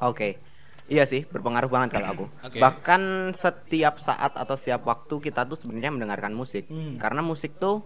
Oke. 0.03 0.51
Iya 0.91 1.07
sih, 1.07 1.23
berpengaruh 1.23 1.71
banget 1.71 1.95
kalau 1.95 2.07
aku. 2.11 2.25
Oke. 2.47 2.59
Bahkan 2.59 3.01
setiap 3.33 3.97
saat 3.97 4.35
atau 4.35 4.55
setiap 4.59 4.83
waktu 4.83 5.15
kita 5.19 5.47
tuh 5.47 5.55
sebenarnya 5.55 5.95
mendengarkan 5.95 6.35
musik. 6.35 6.67
Hmm. 6.67 6.99
Karena 6.99 7.23
musik 7.23 7.55
tuh 7.55 7.83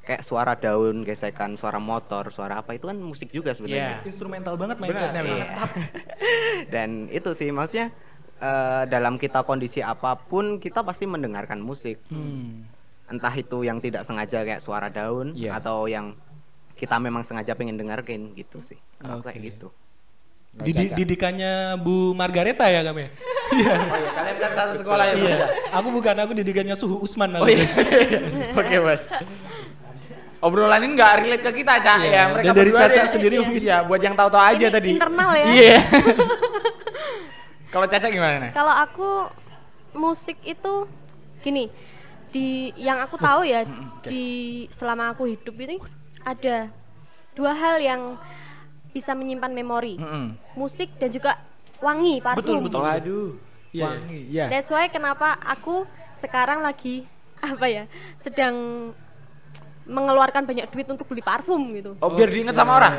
kayak 0.00 0.24
suara 0.24 0.56
daun, 0.58 1.06
gesekan 1.06 1.54
suara 1.54 1.78
motor, 1.78 2.32
suara 2.32 2.58
apa 2.58 2.74
itu 2.74 2.90
kan 2.90 2.98
musik 2.98 3.30
juga 3.30 3.54
sebenarnya. 3.54 4.02
Iya. 4.02 4.08
Instrumental 4.08 4.54
banget 4.58 4.76
Benar, 4.80 4.88
mindsetnya. 4.90 5.22
iya. 5.22 5.44
Mantap. 5.46 5.70
Dan 6.74 6.90
itu 7.12 7.30
sih 7.38 7.48
maksudnya 7.54 7.94
eh, 8.40 8.82
dalam 8.88 9.14
kita 9.20 9.46
kondisi 9.46 9.78
apa 9.78 10.16
pun 10.18 10.58
kita 10.58 10.82
pasti 10.82 11.06
mendengarkan 11.06 11.62
musik. 11.62 12.02
Hmm. 12.10 12.66
Entah 13.06 13.34
itu 13.34 13.62
yang 13.62 13.78
tidak 13.78 14.06
sengaja 14.06 14.42
kayak 14.42 14.62
suara 14.62 14.86
daun 14.90 15.34
Iya. 15.34 15.58
atau 15.58 15.86
yang 15.86 16.14
kita 16.74 16.96
memang 16.96 17.20
sengaja 17.20 17.52
pengen 17.54 17.76
dengarkan 17.76 18.32
gitu 18.34 18.64
sih. 18.64 18.78
Kalau 18.98 19.20
Oke. 19.20 19.30
kayak 19.30 19.54
gitu. 19.54 19.68
Didi- 20.52 20.92
didikannya 20.92 21.78
Bu 21.78 22.10
Margareta 22.12 22.66
ya 22.66 22.82
kami? 22.82 23.06
Iya. 23.50 23.74
Oh 23.84 23.96
iya, 23.96 24.10
kalian 24.12 24.36
kan 24.36 24.50
satu 24.52 24.74
sekolah 24.78 25.04
ya, 25.06 25.14
Iya. 25.16 25.36
ya? 25.36 25.46
Aku 25.74 25.88
bukan 25.90 26.14
aku 26.16 26.32
didikannya 26.32 26.74
Suhu 26.74 26.98
Usman 26.98 27.34
Oh 27.34 27.46
iya. 27.46 27.66
Oke, 28.60 28.76
Bos. 28.78 29.06
Obrolan 30.40 30.80
ini 30.80 30.94
nggak 30.94 31.12
relate 31.20 31.44
ke 31.44 31.52
kita, 31.60 31.74
Cak 31.78 31.96
Iya, 32.00 32.10
ya. 32.10 32.22
Mereka 32.30 32.46
dan 32.46 32.54
dari 32.56 32.70
Caca 32.72 32.90
deh. 32.96 33.06
sendiri 33.08 33.34
Iya, 33.34 33.42
mungkin. 33.42 33.62
Iya, 33.62 33.76
buat 33.84 34.00
yang 34.00 34.14
tahu-tahu 34.14 34.42
aja 34.44 34.66
Ini 34.66 34.72
tadi. 34.72 34.88
internal 34.92 35.30
ya. 35.32 35.44
Iya. 35.46 35.78
Kalau 37.72 37.86
Caca 37.86 38.06
gimana 38.08 38.36
nih? 38.40 38.50
Kalau 38.50 38.74
aku 38.74 39.08
musik 39.92 40.38
itu 40.42 40.74
gini, 41.40 41.70
di 42.28 42.46
yang 42.76 42.98
aku 42.98 43.14
tahu 43.16 43.42
ya 43.42 43.66
di 44.02 44.24
selama 44.68 45.10
aku 45.10 45.26
hidup 45.26 45.54
ini 45.56 45.78
ada 46.20 46.70
dua 47.32 47.52
hal 47.52 47.76
yang 47.78 48.14
bisa 48.90 49.14
menyimpan 49.14 49.50
memori. 49.50 49.94
Mm-mm. 49.96 50.34
Musik 50.54 50.94
dan 50.96 51.08
juga 51.08 51.38
wangi 51.78 52.18
parfum. 52.18 52.60
betul. 52.60 52.82
Aduh. 52.82 53.30
Iya. 53.70 53.84
Wangi. 53.88 54.20
Iya. 54.28 54.44
That's 54.48 54.68
why 54.68 54.86
kenapa 54.86 55.38
aku 55.38 55.86
sekarang 56.16 56.60
lagi 56.60 57.06
apa 57.40 57.66
ya? 57.66 57.84
sedang 58.18 58.90
mengeluarkan 59.86 60.46
banyak 60.46 60.70
duit 60.70 60.86
untuk 60.86 61.08
beli 61.08 61.18
parfum 61.18 61.58
gitu. 61.74 61.98
Oh, 61.98 62.12
biar 62.12 62.30
diinget 62.30 62.54
sama 62.54 62.78
orang. 62.78 62.94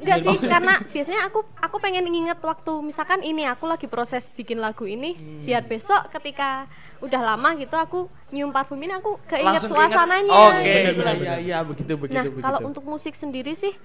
Enggak 0.00 0.24
Iya, 0.24 0.32
sih, 0.32 0.48
karena 0.48 0.80
biasanya 0.96 1.28
aku 1.28 1.44
aku 1.60 1.76
pengen 1.76 2.08
nginget 2.08 2.40
waktu 2.40 2.72
misalkan 2.80 3.20
ini 3.20 3.44
aku 3.44 3.68
lagi 3.68 3.84
proses 3.84 4.32
bikin 4.32 4.56
lagu 4.56 4.88
ini, 4.88 5.12
Hmm. 5.12 5.44
biar 5.44 5.68
besok 5.68 6.08
ketika 6.10 6.64
udah 7.04 7.20
lama 7.20 7.52
gitu 7.60 7.76
aku 7.76 8.00
nyium 8.32 8.48
parfum 8.48 8.80
ini 8.80 8.96
aku 8.96 9.20
keinget 9.28 9.60
Langsung 9.60 9.76
suasananya. 9.76 10.32
Oke. 10.32 10.64
gitu. 10.64 10.72
Benar, 10.72 10.94
benar, 10.96 11.16
Iya, 11.20 11.34
iya, 11.36 11.58
begitu, 11.60 11.92
begitu, 12.00 12.16
Nah, 12.16 12.24
begitu. 12.24 12.40
kalau 12.40 12.58
untuk 12.64 12.84
musik 12.88 13.12
sendiri 13.12 13.52
sih, 13.52 13.76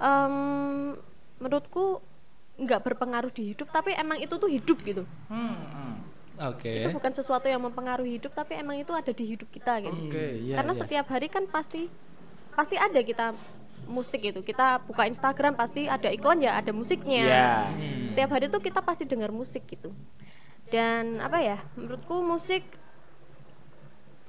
em, 0.00 0.34
menurutku 1.40 2.00
nggak 2.56 2.80
berpengaruh 2.88 3.32
di 3.32 3.52
hidup, 3.52 3.68
tapi 3.68 3.92
emang 3.92 4.16
itu 4.16 4.34
tuh 4.40 4.48
hidup 4.48 4.80
gitu. 4.80 5.04
Hmm, 5.28 5.56
hmm. 5.56 5.94
Oke. 6.52 6.84
Itu 6.84 6.92
bukan 6.92 7.12
sesuatu 7.12 7.48
yang 7.48 7.64
mempengaruhi 7.64 8.20
hidup, 8.20 8.32
tapi 8.36 8.60
emang 8.60 8.76
itu 8.80 8.92
ada 8.92 9.12
di 9.12 9.24
hidup 9.24 9.48
kita 9.48 9.80
gitu. 9.84 10.00
Oke, 10.08 10.26
iya. 10.40 10.60
Karena 10.60 10.72
iya. 10.72 10.80
setiap 10.84 11.06
hari 11.08 11.28
kan 11.32 11.48
pasti 11.48 11.88
pasti 12.52 12.76
ada 12.76 13.00
kita 13.00 13.32
musik 13.88 14.20
itu. 14.24 14.40
Kita 14.44 14.84
buka 14.84 15.08
Instagram 15.08 15.56
pasti 15.56 15.88
ada 15.88 16.08
iklan 16.12 16.40
ya, 16.44 16.56
ada 16.56 16.72
musiknya. 16.72 17.24
Iya. 17.24 17.48
Setiap 18.12 18.30
hari 18.36 18.52
tuh 18.52 18.60
kita 18.60 18.80
pasti 18.84 19.08
dengar 19.08 19.32
musik 19.32 19.64
gitu. 19.68 19.92
Dan 20.68 21.20
apa 21.24 21.40
ya? 21.40 21.58
Menurutku 21.76 22.20
musik 22.24 22.64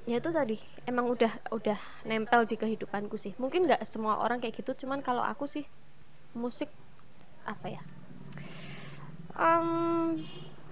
ya 0.07 0.23
itu 0.23 0.31
tadi 0.31 0.55
emang 0.87 1.11
udah 1.11 1.51
udah 1.51 1.75
nempel 2.07 2.47
di 2.47 2.55
kehidupanku 2.55 3.19
sih. 3.19 3.35
Mungkin 3.35 3.67
nggak 3.67 3.83
semua 3.83 4.23
orang 4.23 4.39
kayak 4.39 4.63
gitu, 4.63 4.87
cuman 4.87 5.03
kalau 5.03 5.19
aku 5.19 5.43
sih 5.45 5.67
musik 6.31 6.71
apa 7.43 7.67
ya? 7.67 7.81
Em, 9.35 10.23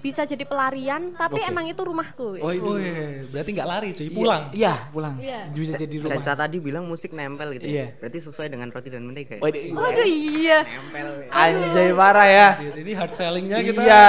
bisa 0.06 0.22
jadi 0.22 0.46
pelarian 0.46 1.02
tapi 1.12 1.42
Oke. 1.42 1.50
emang 1.50 1.66
itu 1.66 1.82
rumahku 1.82 2.38
Oh, 2.38 2.54
Oh, 2.54 2.78
iya. 2.78 3.26
berarti 3.26 3.50
nggak 3.52 3.68
lari 3.68 3.90
cuy, 3.92 4.08
pulang. 4.08 4.44
Iya, 4.52 4.90
pulang. 4.90 5.18
Iya. 5.18 5.50
Bisa 5.50 5.74
jadi 5.76 5.96
rumah. 5.98 6.20
Caca 6.20 6.34
tadi 6.38 6.58
bilang 6.60 6.86
musik 6.86 7.10
nempel 7.10 7.54
gitu 7.54 7.66
Iya. 7.66 7.90
ya. 7.90 7.98
Berarti 7.98 8.18
sesuai 8.22 8.48
dengan 8.48 8.70
roti 8.70 8.90
dan 8.90 9.02
mentega. 9.02 9.36
ya? 9.36 9.42
Waduh, 9.42 9.62
Aduh 9.82 10.06
iya 10.06 10.58
Nempel. 10.62 11.08
Anjay 11.28 11.90
parah 11.92 12.28
ya. 12.28 12.48
Anjir, 12.54 12.76
ini 12.78 12.92
hard 12.94 13.12
sellingnya 13.12 13.58
kita. 13.60 13.82
Iya, 13.82 14.08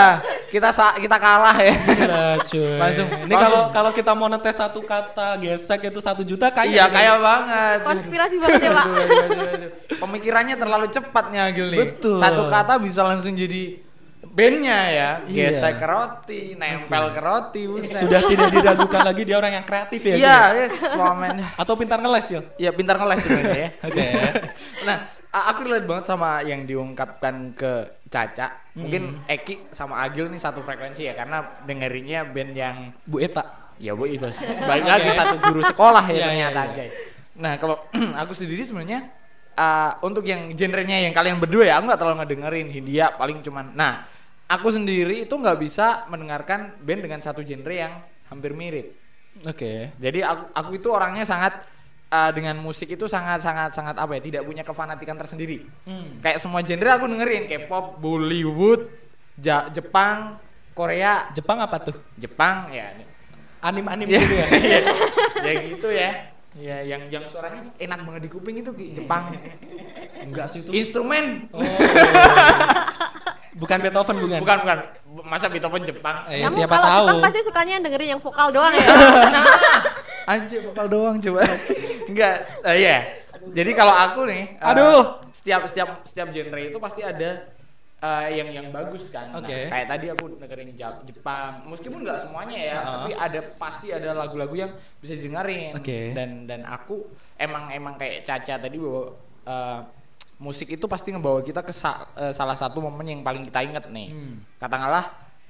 kita 0.48 0.68
sa- 0.70 0.96
kita 0.96 1.16
kalah 1.16 1.56
ya. 1.56 1.72
Gila 1.72 2.24
cuy. 2.44 2.76
Langsung- 2.76 3.10
Ini 3.22 3.34
kalau 3.34 3.60
kalau 3.70 3.90
kita 3.90 4.12
mau 4.12 4.28
netes 4.28 4.54
satu 4.54 4.80
kata 4.82 5.38
gesek 5.38 5.80
itu 5.86 5.98
satu 5.98 6.20
juta 6.20 6.50
kaya. 6.50 6.68
Iya, 6.68 6.84
kita. 6.86 6.94
kaya 6.94 7.12
banget. 7.16 7.78
konspirasi 7.86 8.36
banget 8.36 8.60
ya 8.60 8.72
pak 8.72 8.84
Aduh, 8.84 8.96
aduh, 8.96 9.18
aduh, 9.22 9.48
aduh. 9.48 9.70
Pemikirannya 9.96 10.56
terlalu 10.56 10.86
cepat 10.88 11.24
nih 11.28 11.40
Agil 11.42 11.66
nih. 11.70 11.78
Betul. 11.80 12.18
Satu 12.18 12.42
kata 12.46 12.76
bisa 12.78 13.00
langsung 13.00 13.32
jadi 13.32 13.85
bandnya 14.36 14.78
ya. 14.92 15.10
Iya. 15.24 15.48
Gesek 15.48 15.80
ke 15.80 15.86
roti, 15.88 16.40
nempel 16.54 17.04
ke 17.16 17.20
roti. 17.24 17.62
buset. 17.64 18.04
Sudah 18.04 18.20
tidak 18.28 18.52
diragukan 18.52 19.00
lagi 19.00 19.22
dia 19.24 19.36
orang 19.40 19.52
yang 19.56 19.64
kreatif 19.64 20.00
ya. 20.04 20.14
Iya, 20.14 20.38
yes. 20.68 20.72
Atau 21.56 21.74
pintar 21.74 22.04
ngeles 22.04 22.26
ya. 22.28 22.40
Ya 22.60 22.70
pintar 22.76 23.00
ngeles 23.00 23.24
sebenarnya 23.24 23.56
ya. 23.56 23.70
Oke. 23.88 24.04
nah, 24.84 24.96
a- 25.32 25.46
aku 25.50 25.64
relate 25.64 25.88
banget 25.88 26.04
sama 26.04 26.44
yang 26.44 26.68
diungkapkan 26.68 27.56
ke 27.56 27.72
Caca. 28.12 28.68
Mungkin 28.76 29.24
Eki 29.24 29.72
sama 29.72 30.04
Agil 30.04 30.28
nih 30.28 30.36
satu 30.36 30.60
frekuensi 30.60 31.08
ya 31.08 31.16
karena 31.16 31.40
dengerinnya 31.64 32.28
band 32.28 32.52
yang 32.52 32.76
Bu 33.08 33.24
Eta. 33.24 33.64
ya 33.76 33.92
bu 33.92 34.08
itu 34.08 34.24
balik 34.64 34.88
lagi 34.88 35.12
satu 35.12 35.36
guru 35.36 35.60
sekolah 35.60 36.00
ya 36.08 36.16
Iya, 36.16 36.24
ternyata 36.32 36.60
iya, 36.64 36.64
iya. 36.64 36.76
guys. 36.80 36.92
Nah 37.36 37.52
kalau 37.60 37.76
aku 38.24 38.32
sendiri 38.32 38.64
sebenarnya 38.64 39.12
uh, 39.52 40.00
untuk 40.00 40.24
yang 40.24 40.48
genrenya 40.56 41.04
yang 41.04 41.12
kalian 41.12 41.36
berdua 41.36 41.68
ya 41.68 41.74
aku 41.76 41.92
nggak 41.92 42.00
terlalu 42.00 42.16
ngedengerin 42.24 42.68
Hindia 42.72 43.12
paling 43.20 43.44
cuman. 43.44 43.76
Nah 43.76 44.08
aku 44.46 44.68
sendiri 44.68 45.22
itu 45.22 45.34
nggak 45.34 45.58
bisa 45.58 46.06
mendengarkan 46.06 46.74
band 46.78 47.00
dengan 47.02 47.20
satu 47.20 47.42
genre 47.42 47.74
yang 47.74 47.92
hampir 48.26 48.52
mirip. 48.52 48.94
Oke. 49.42 49.92
Jadi 49.96 50.20
aku 50.20 50.44
aku 50.50 50.70
itu 50.74 50.88
orangnya 50.88 51.22
sangat 51.22 51.60
uh, 52.08 52.30
dengan 52.30 52.56
musik 52.56 52.88
itu 52.88 53.04
sangat 53.04 53.42
sangat 53.42 53.70
sangat 53.70 53.94
apa 53.94 54.16
ya 54.16 54.22
tidak 54.22 54.42
punya 54.42 54.62
kefanatikan 54.62 55.14
tersendiri. 55.14 55.66
Hmm. 55.84 56.18
Kayak 56.20 56.38
semua 56.40 56.62
genre 56.62 56.90
aku 56.90 57.04
dengerin 57.06 57.44
K-pop, 57.44 57.98
Bollywood, 57.98 58.88
Ja- 59.36 59.68
Jepang, 59.68 60.40
Korea, 60.72 61.28
Jepang 61.32 61.58
apa 61.58 61.76
tuh? 61.82 61.96
Jepang 62.16 62.70
ya 62.70 62.94
Anim-anim 63.60 64.06
Iya. 64.06 64.20
gitu 64.20 64.34
ya. 64.34 64.46
ya 65.46 65.52
gitu 65.64 65.88
ya 65.90 66.10
ya 66.56 66.76
yang 66.80 67.02
yang 67.10 67.24
suaranya 67.28 67.68
enak 67.76 68.00
banget 68.00 68.22
di 68.24 68.30
kuping 68.30 68.56
itu 68.56 68.72
Jepang 68.94 69.36
Enggak 70.16 70.48
sih 70.48 70.64
itu. 70.64 70.72
instrumen 70.72 71.52
Oh. 71.52 71.60
bukan 73.56 73.76
Beethoven 73.80 74.16
bukan. 74.18 74.38
bukan 74.38 74.56
bukan 74.60 74.78
masa 75.22 75.46
Beethoven 75.48 75.82
Jepang 75.82 76.16
Eh, 76.26 76.40
kamu 76.40 76.54
siapa 76.54 76.74
kalau 76.74 76.84
tahu. 76.86 77.06
Jepang 77.08 77.24
pasti 77.24 77.40
sukanya 77.42 77.72
yang 77.74 77.84
dengerin 77.84 78.08
yang 78.10 78.20
vokal 78.20 78.48
doang 78.50 78.72
ya 78.72 78.86
nah 79.30 79.44
anjir 80.30 80.60
vokal 80.62 80.86
doang 80.86 81.16
coba 81.18 81.40
enggak 82.04 82.34
eh, 82.62 82.76
iya 82.78 82.96
jadi 83.48 83.70
kalau 83.72 83.94
aku 83.94 84.20
nih 84.24 84.42
eh, 84.54 84.68
Aduh. 84.68 85.24
setiap 85.32 85.64
setiap 85.64 85.88
setiap 86.02 86.28
genre 86.30 86.60
itu 86.60 86.76
pasti 86.76 87.00
ada 87.00 87.48
eh, 87.96 88.28
yang 88.34 88.48
yang 88.50 88.66
bagus 88.68 89.08
kan 89.08 89.30
Nah, 89.30 89.40
Oke. 89.40 89.66
kayak 89.66 89.86
tadi 89.88 90.06
aku 90.10 90.24
dengerin 90.36 90.70
Jepang 91.02 91.64
meskipun 91.64 92.02
nggak 92.02 92.18
semuanya 92.20 92.58
ya 92.58 92.76
Uh-huh. 92.76 92.92
tapi 93.00 93.12
ada 93.14 93.40
pasti 93.56 93.88
ada 93.88 94.12
lagu-lagu 94.12 94.52
yang 94.54 94.70
bisa 95.00 95.14
didengerin 95.14 95.72
Oke. 95.74 96.12
dan 96.12 96.44
dan 96.44 96.60
aku 96.62 97.08
emang 97.34 97.70
emang 97.70 97.94
kayak 97.94 98.20
Caca 98.22 98.58
tadi 98.58 98.76
bahwa 98.76 99.16
eh, 99.46 99.78
musik 100.38 100.68
itu 100.68 100.84
pasti 100.84 101.08
ngebawa 101.08 101.40
kita 101.40 101.60
ke 101.60 101.72
sa- 101.72 102.08
eh, 102.14 102.30
salah 102.30 102.52
satu 102.52 102.78
momen 102.78 103.06
yang 103.06 103.20
paling 103.20 103.42
kita 103.42 103.60
inget 103.62 103.88
nih 103.88 104.08
Hmm. 104.08 104.36
katakanlah 104.56 105.04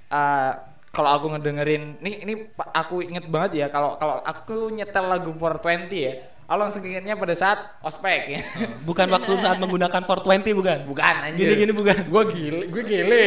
eh, 0.07 0.53
kalau 0.89 1.11
aku 1.13 1.27
ngedengerin 1.29 1.99
ini 1.99 2.13
ini 2.21 2.33
aku 2.73 3.01
inget 3.01 3.27
banget 3.27 3.53
ya 3.55 3.67
kalau 3.69 3.95
kalau 3.95 4.23
aku 4.23 4.71
nyetel 4.71 5.05
lagu 5.05 5.31
420 5.31 5.91
ya 5.93 6.13
aku 6.47 6.57
langsung 6.57 6.81
ingetnya 6.81 7.15
pada 7.15 7.35
saat 7.35 7.59
ospek 7.81 8.21
ya 8.29 8.41
Bukan 8.81 9.11
waktu 9.11 9.33
saat 9.37 9.59
menggunakan 9.59 10.01
420 10.01 10.55
bukan? 10.55 10.79
bukan 10.87 11.15
anjir 11.21 11.43
Gini-gini 11.43 11.73
bukan. 11.75 12.07
gue 12.07 12.23
gile 12.31 12.61
gue 12.67 12.83
gile 12.85 13.23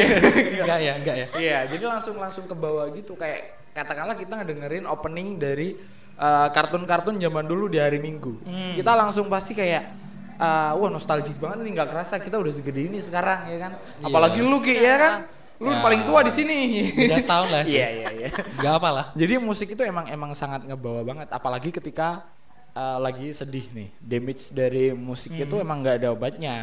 Enggak 0.57 0.79
ya, 0.79 0.93
enggak 0.95 1.15
ya. 1.17 1.27
iya 1.35 1.57
jadi 1.67 1.83
langsung 1.85 2.15
langsung 2.15 2.45
ke 2.45 2.55
bawah 2.55 2.87
gitu 2.89 3.13
kayak 3.13 3.51
katakanlah 3.69 4.15
kita 4.15 4.33
ngedengerin 4.33 4.87
opening 4.87 5.35
dari 5.35 5.75
eh, 6.15 6.47
kartun-kartun 6.49 7.15
zaman 7.15 7.43
dulu 7.43 7.67
di 7.67 7.77
hari 7.77 7.99
Minggu 7.99 8.39
Hmm. 8.41 8.73
kita 8.73 8.91
langsung 8.93 9.27
pasti 9.27 9.51
kayak 9.51 10.08
eh, 10.39 10.71
wah 10.73 10.89
nostalgia 10.89 11.35
banget 11.35 11.57
nih 11.61 11.71
nggak 11.73 11.89
kerasa 11.89 12.15
kita 12.17 12.35
udah 12.35 12.51
segede 12.51 12.81
ini 12.83 12.97
sekarang 12.97 13.45
ya 13.45 13.57
kan 13.59 13.71
apalagi 14.01 14.39
lu 14.39 14.57
ki 14.57 14.73
ya 14.73 14.95
kan 14.95 15.13
lu 15.57 15.69
Ya. 15.69 15.83
paling 15.83 16.01
tua 16.03 16.23
di 16.23 16.31
sini 16.31 16.59
Beda 16.89 17.19
setahun 17.19 17.49
lah. 17.49 17.63
iya 17.67 17.87
iya 17.91 18.07
iya 18.55 18.69
apa 18.71 18.89
lah. 18.89 19.05
jadi 19.11 19.35
musik 19.37 19.67
itu 19.69 19.83
emang 19.83 20.07
emang 20.07 20.31
sangat 20.31 20.63
ngebawa 20.63 21.03
banget 21.03 21.27
apalagi 21.29 21.67
ketika 21.69 22.23
uh, 22.71 22.95
lagi 22.97 23.29
sedih 23.29 23.67
nih 23.69 23.91
damage 23.99 24.49
dari 24.49 24.91
musik 24.91 25.27
itu 25.29 25.51
Hmm. 25.51 25.61
emang 25.61 25.83
nggak 25.83 25.95
ada 25.99 26.09
obatnya 26.09 26.55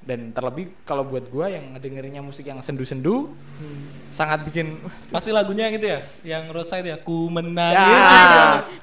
dan 0.00 0.30
terlebih 0.30 0.68
kalau 0.82 1.02
buat 1.02 1.26
gua 1.26 1.48
yang 1.48 1.72
ngedengerinnya 1.72 2.20
musik 2.20 2.44
yang 2.44 2.60
sendu-sendu 2.60 3.32
Hmm. 3.54 4.10
sangat 4.10 4.42
bikin 4.44 4.78
Pasti 5.08 5.30
lagunya 5.30 5.70
gitu 5.70 5.86
ya, 5.86 6.02
yang 6.24 6.46
Roadside 6.48 6.84
ya, 6.84 6.98
ku 6.98 7.26
ya, 7.26 7.32
menangis. 7.32 8.02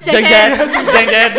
jengjet 0.02 0.50
jengjet 0.88 1.32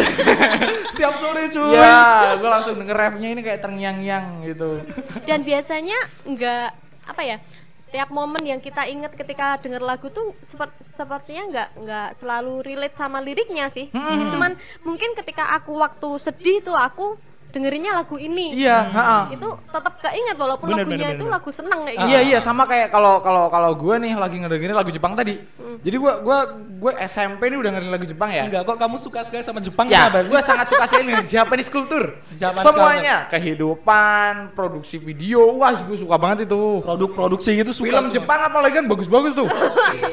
Setiap 0.91 1.13
sore 1.15 1.47
cuy. 1.47 1.73
ya 1.73 1.97
gua 2.37 2.49
langsung 2.51 2.75
denger 2.75 2.93
refnya 2.95 3.29
ini 3.29 3.41
kayak 3.41 3.59
terngiang-ngiang 3.59 4.25
gitu 4.45 4.81
dan 5.23 5.41
biasanya 5.41 5.97
nggak 6.23 6.67
apa 7.05 7.21
ya 7.21 7.37
setiap 7.79 8.09
momen 8.09 8.41
yang 8.43 8.57
kita 8.57 8.85
ingat 8.85 9.13
ketika 9.13 9.57
denger 9.59 9.77
lagu 9.79 10.09
tuh 10.09 10.33
sepert- 10.39 10.73
sepertinya 10.79 11.43
nggak 11.47 11.69
nggak 11.79 12.07
selalu 12.15 12.61
relate 12.61 12.93
sama 12.93 13.17
liriknya 13.17 13.67
sih 13.67 13.89
Hmm. 13.89 14.29
cuman 14.29 14.51
mungkin 14.81 15.13
ketika 15.15 15.53
aku 15.53 15.73
waktu 15.75 16.09
sedih 16.19 16.61
tuh 16.61 16.73
aku 16.73 17.17
dengerinnya 17.53 17.93
lagu 17.93 18.17
ini 18.17 18.57
iya 18.57 18.81
ha-ha. 18.83 19.29
itu 19.29 19.45
tetap 19.45 19.93
keinget 20.01 20.33
walaupun 20.33 20.65
Bener, 20.67 20.83
lagunya 20.83 21.05
bener, 21.05 21.15
itu 21.15 21.23
bener. 21.23 21.35
lagu 21.37 21.49
seneng 21.49 21.79
kayak 21.85 21.93
Ah. 21.93 22.01
gitu 22.01 22.09
Iya 22.09 22.19
iya 22.25 22.39
sama 22.39 22.63
kayak 22.65 22.89
kalau 22.89 23.21
kalau 23.21 23.45
kalau 23.47 23.71
gue 23.73 23.95
nih 24.01 24.13
lagi 24.13 24.37
ngedengerin 24.37 24.73
lagu 24.73 24.89
Jepang 24.89 25.13
tadi. 25.13 25.37
Jadi 25.79 25.95
gue 25.95 26.13
gua 26.19 26.37
gue 26.53 26.91
SMP 27.03 27.47
nih 27.47 27.57
udah 27.57 27.69
ngedengerin 27.69 27.93
lagu 27.93 28.05
Jepang 28.05 28.29
ya. 28.29 28.43
Enggak 28.43 28.63
kok 28.63 28.77
kamu 28.77 28.95
suka 28.97 29.21
sekali 29.21 29.41
sama 29.41 29.59
Jepang 29.59 29.85
Ya, 29.85 30.05
kenapa 30.05 30.19
sih? 30.19 30.29
gue 30.29 30.41
sangat 30.41 30.65
suka 30.67 30.83
sekali 30.85 31.03
dengan 31.07 31.25
Japanese 31.25 31.69
culture. 31.69 32.07
Japanese 32.33 32.65
Semuanya, 32.65 33.15
kehidupan, 33.27 34.31
produksi 34.53 34.97
video, 34.97 35.41
wah 35.55 35.71
gue 35.71 35.93
suka 35.95 36.15
banget 36.15 36.45
itu. 36.45 36.81
Produk 36.81 37.09
produksi 37.11 37.53
gitu 37.55 37.71
suka 37.71 37.85
Film 37.87 38.05
semua. 38.05 38.15
Jepang 38.15 38.39
apalagi 38.43 38.73
kan 38.75 38.85
bagus-bagus 38.85 39.33
tuh. 39.33 39.47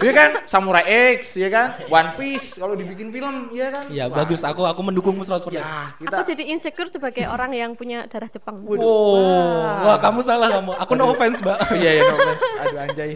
Iya 0.01 0.12
kan? 0.12 0.30
Samurai 0.45 0.84
X, 1.18 1.34
ya 1.34 1.49
kan? 1.49 1.66
One 1.86 2.11
Piece 2.14 2.55
kalau 2.55 2.72
dibikin 2.72 3.11
film, 3.11 3.49
ya 3.51 3.68
kan? 3.70 3.84
Iya 3.88 4.05
bagus, 4.09 4.41
aku 4.43 4.62
aku 4.62 4.80
mendukungmu 4.82 5.22
100%. 5.22 5.53
Ya, 5.53 5.93
kita 5.95 6.14
aku 6.14 6.24
jadi 6.26 6.45
insecure 6.49 6.88
sebagai 6.88 7.29
orang 7.30 7.50
yang 7.52 7.70
punya 7.72 8.04
darah 8.06 8.26
Jepang 8.26 8.60
Wow. 8.62 9.86
Wah, 9.86 9.96
kamu 9.96 10.20
salah 10.20 10.48
kamu. 10.50 10.72
Aku 10.76 10.92
no 10.94 11.10
offense, 11.10 11.38
Mbak. 11.40 11.58
Iya 11.80 11.90
ya, 11.96 12.02
no 12.04 12.14
offense. 12.14 12.42
Aduh 12.58 12.78
anjay. 12.80 13.10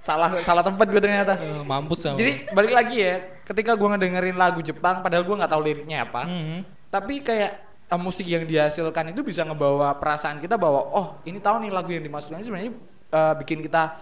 Salah 0.00 0.28
salah 0.42 0.62
tempat 0.64 0.86
gue 0.88 1.00
ternyata. 1.00 1.36
Eh, 1.36 1.62
Mampus 1.62 2.02
kamu. 2.02 2.16
Jadi 2.16 2.32
balik 2.50 2.72
lagi 2.72 2.96
ya, 2.98 3.14
ketika 3.44 3.76
gue 3.76 3.88
ngedengerin 3.88 4.34
lagu 4.34 4.60
Jepang, 4.60 5.00
padahal 5.00 5.22
gue 5.22 5.36
nggak 5.36 5.50
tahu 5.50 5.62
liriknya 5.62 6.04
apa, 6.04 6.24
Mhm. 6.24 6.58
tapi 6.88 7.20
kayak 7.20 7.52
eh, 7.88 8.00
musik 8.00 8.24
yang 8.24 8.44
dihasilkan 8.44 9.12
itu 9.12 9.20
bisa 9.22 9.44
ngebawa 9.44 9.96
perasaan 9.96 10.38
kita 10.38 10.56
bahwa 10.56 10.80
oh 10.88 11.06
ini 11.24 11.38
tahu 11.38 11.64
nih 11.64 11.72
lagu 11.72 11.88
yang 11.88 12.04
ini 12.04 12.12
sebenarnya 12.44 12.72
eh, 13.08 13.34
bikin 13.38 13.60
kita 13.60 13.96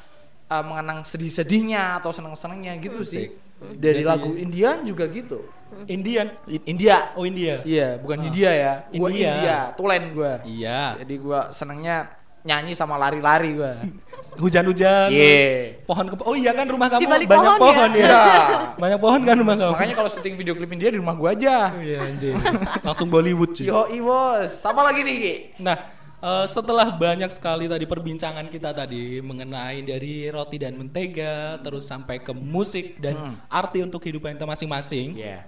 eh, 0.47 0.63
mengenang 0.63 1.03
sedih-sedihnya 1.03 1.99
atau 1.99 2.11
seneng-senengnya 2.11 2.79
gitu 2.79 3.03
sih. 3.03 3.31
Dari 3.57 4.03
Jadi- 4.03 4.05
lagu 4.05 4.37
Indian 4.37 4.85
juga 4.85 5.09
gitu. 5.09 5.41
Indian. 5.87 6.27
I- 6.47 6.65
India. 6.65 6.97
Oh, 7.15 7.25
India. 7.25 7.61
Iya, 7.63 7.99
bukan 7.99 8.19
India 8.25 8.51
ya. 8.51 8.73
Gua 8.91 9.09
India. 9.09 9.31
India, 9.31 9.59
tulen 9.75 10.03
gua. 10.13 10.33
Iya. 10.43 10.99
Jadi 11.03 11.15
gua 11.17 11.41
senengnya 11.51 11.97
nyanyi 12.43 12.73
sama 12.73 12.95
lari-lari 12.97 13.55
gua. 13.55 13.75
Hujan-hujan. 14.43 15.13
Iya. 15.13 15.83
Pohon 15.85 16.07
ke 16.09 16.15
Oh 16.25 16.35
iya 16.35 16.51
kan 16.51 16.67
rumah 16.67 16.89
kamu 16.89 17.03
Di 17.03 17.07
balik 17.07 17.27
banyak 17.29 17.53
pohon 17.55 17.61
pohon, 17.61 17.91
ya? 17.93 18.01
ya. 18.01 18.09
Iya. 18.09 18.43
Banyak 18.83 18.99
pohon 18.99 19.21
kan 19.23 19.35
rumah 19.37 19.55
kamu. 19.55 19.73
Makanya 19.77 19.95
kalau 19.95 20.11
syuting 20.11 20.35
video 20.35 20.55
klip 20.55 20.71
India 20.71 20.89
di 20.89 20.99
rumah 20.99 21.15
gua 21.15 21.31
aja. 21.33 21.71
Iya 21.77 21.99
anjir. 22.05 22.35
Langsung 22.81 23.09
Bollywood 23.09 23.53
cuy. 23.53 23.67
Yo, 23.67 23.85
bos. 24.03 24.51
Sama 24.57 24.83
lagi 24.83 25.03
nih, 25.03 25.17
Ki? 25.17 25.35
Nah, 25.61 25.77
eh, 26.19 26.47
setelah 26.47 26.89
banyak 26.89 27.29
sekali 27.29 27.67
tadi 27.67 27.85
perbincangan 27.85 28.47
kita 28.47 28.73
tadi 28.73 29.21
mengenai 29.21 29.83
dari 29.83 30.27
roti 30.27 30.57
dan 30.57 30.75
mentega, 30.75 31.61
terus 31.61 31.85
sampai 31.85 32.19
ke 32.19 32.33
musik 32.33 32.97
dan 32.99 33.15
Hmm. 33.15 33.35
arti 33.47 33.83
untuk 33.83 34.01
kehidupan 34.01 34.35
kita 34.35 34.47
masing-masing. 34.47 35.13
Iya. 35.15 35.45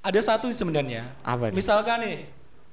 Ada 0.00 0.20
satu 0.24 0.48
sih 0.48 0.56
sebenarnya. 0.56 1.12
Apa 1.20 1.52
nih? 1.52 1.60
Misalkan 1.60 2.00
nih, 2.00 2.16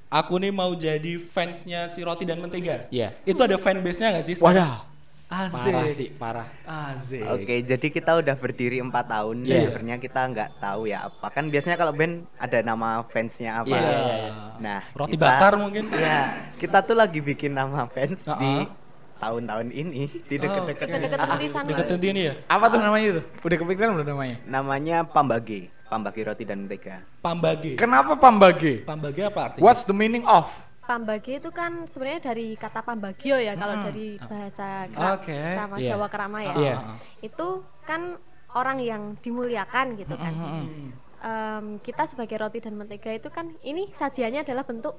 aku 0.07 0.39
nih 0.39 0.51
mau 0.55 0.71
jadi 0.71 1.19
fansnya 1.19 1.91
si 1.91 1.99
roti 1.99 2.23
dan 2.23 2.39
mentega. 2.39 2.87
Iya. 2.87 3.19
Itu 3.27 3.43
ada 3.43 3.59
fanbase-nya 3.59 4.15
nggak 4.15 4.25
sih? 4.25 4.35
Wadah. 4.39 4.87
Asik. 5.27 5.59
Parah 5.59 5.87
sih, 5.91 6.09
parah. 6.15 6.47
Asik. 6.63 7.19
Oke, 7.27 7.59
jadi 7.59 7.87
kita 7.91 8.15
udah 8.23 8.31
berdiri 8.39 8.79
empat 8.79 9.11
tahun. 9.11 9.43
Iya. 9.43 9.75
Sebenarnya 9.75 9.97
kita 9.99 10.21
nggak 10.23 10.49
tahu 10.63 10.87
ya 10.87 11.11
apa. 11.11 11.27
Kan 11.27 11.51
biasanya 11.51 11.75
kalau 11.75 11.91
band 11.91 12.23
ada 12.39 12.63
nama 12.63 13.03
fansnya 13.11 13.59
apa. 13.59 13.75
Iya, 13.75 13.91
iya, 13.91 14.15
iya. 14.23 14.31
Nah, 14.63 14.79
Roti 14.95 15.19
kita- 15.19 15.27
bakar 15.27 15.53
mungkin. 15.59 15.83
Iya, 15.91 16.19
kita 16.63 16.79
tuh 16.79 16.95
lagi 16.95 17.19
bikin 17.19 17.51
nama 17.51 17.91
fans 17.91 18.23
Uh-uh. 18.23 18.39
di 18.39 18.71
tahun-tahun 19.19 19.67
ini 19.75 20.07
di 20.31 20.35
deket-deket 20.39 20.87
tulisan 21.11 21.63
Deket 21.67 21.85
lo. 21.91 22.07
ini 22.07 22.21
ya. 22.31 22.33
Apa 22.47 22.71
tuh 22.71 22.79
namanya 22.79 23.19
itu? 23.19 23.21
Udah 23.43 23.57
kepikiran 23.59 23.89
belum 23.99 24.07
namanya? 24.07 24.35
namanya 24.47 24.97
Pambage, 25.03 25.67
Pambage 25.87 26.19
roti 26.21 26.43
dan 26.43 26.63
mentega. 26.63 26.99
Pambage. 27.19 27.75
Kenapa 27.75 28.13
pambage? 28.15 28.83
Pambage 28.83 29.21
apa 29.23 29.39
artinya? 29.47 29.63
What's 29.63 29.83
the 29.83 29.95
meaning 29.95 30.23
of? 30.23 30.51
Pambagi 30.83 31.39
itu 31.39 31.49
kan 31.49 31.83
sebenarnya 31.85 32.31
dari 32.31 32.55
kata 32.55 32.79
pambagio 32.79 33.35
ya 33.35 33.55
kalau 33.55 33.75
dari 33.81 34.15
bahasa 34.21 34.87
kera- 34.87 35.15
Oke. 35.15 35.35
sama 35.35 35.75
Iya. 35.77 35.87
Jawa 35.89 36.07
Kerama 36.07 36.39
ya. 36.41 36.53
Iya. 36.55 36.75
Itu 37.19 37.47
kan 37.83 38.15
orang 38.53 38.79
yang 38.79 39.03
dimuliakan 39.17 39.95
gitu 39.95 40.15
kan. 40.15 40.31
Hmm. 40.31 40.95
Em, 41.17 41.65
kita 41.81 42.03
sebagai 42.05 42.35
roti 42.37 42.59
dan 42.59 42.75
mentega 42.75 43.11
itu 43.11 43.27
kan 43.27 43.51
ini 43.61 43.91
sajiannya 43.91 44.43
adalah 44.43 44.63
bentuk 44.63 44.95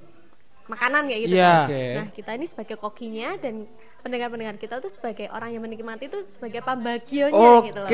makanan 0.67 1.09
kayak 1.09 1.21
gitu 1.25 1.37
Iya. 1.37 1.49
kan. 1.49 1.65
Oke. 1.65 1.85
Nah, 1.97 2.07
kita 2.13 2.31
ini 2.35 2.47
sebagai 2.47 2.77
kokinya 2.77 3.29
dan 3.39 3.65
pendengar-pendengar 3.99 4.57
kita 4.57 4.79
tuh 4.79 4.89
sebagai 4.89 5.27
orang 5.35 5.51
yang 5.53 5.63
menikmati 5.63 6.07
itu 6.07 6.23
sebagai 6.23 6.63
pambagionya 6.63 7.35
Oke. 7.35 7.67
gitu 7.69 7.79
loh. 7.83 7.91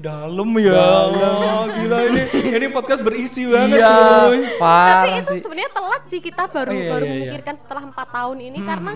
Dalam 0.00 0.48
ya. 0.56 0.72
Allah, 0.74 1.62
gila 1.76 1.98
ini. 2.08 2.22
Ini 2.50 2.66
podcast 2.72 3.04
berisi 3.04 3.44
banget, 3.44 3.84
Iya, 3.84 3.92
cuy. 3.92 4.40
Tapi 4.56 5.08
itu 5.20 5.34
sebenarnya 5.44 5.70
telat 5.70 6.02
sih 6.08 6.20
kita 6.24 6.44
baru 6.48 6.72
Oh, 6.72 6.76
iya, 6.76 6.90
baru 6.90 7.04
iya, 7.04 7.12
iya. 7.12 7.20
memikirkan 7.20 7.54
setelah 7.60 7.82
empat 7.84 8.08
tahun 8.08 8.38
ini 8.40 8.58
karena 8.64 8.92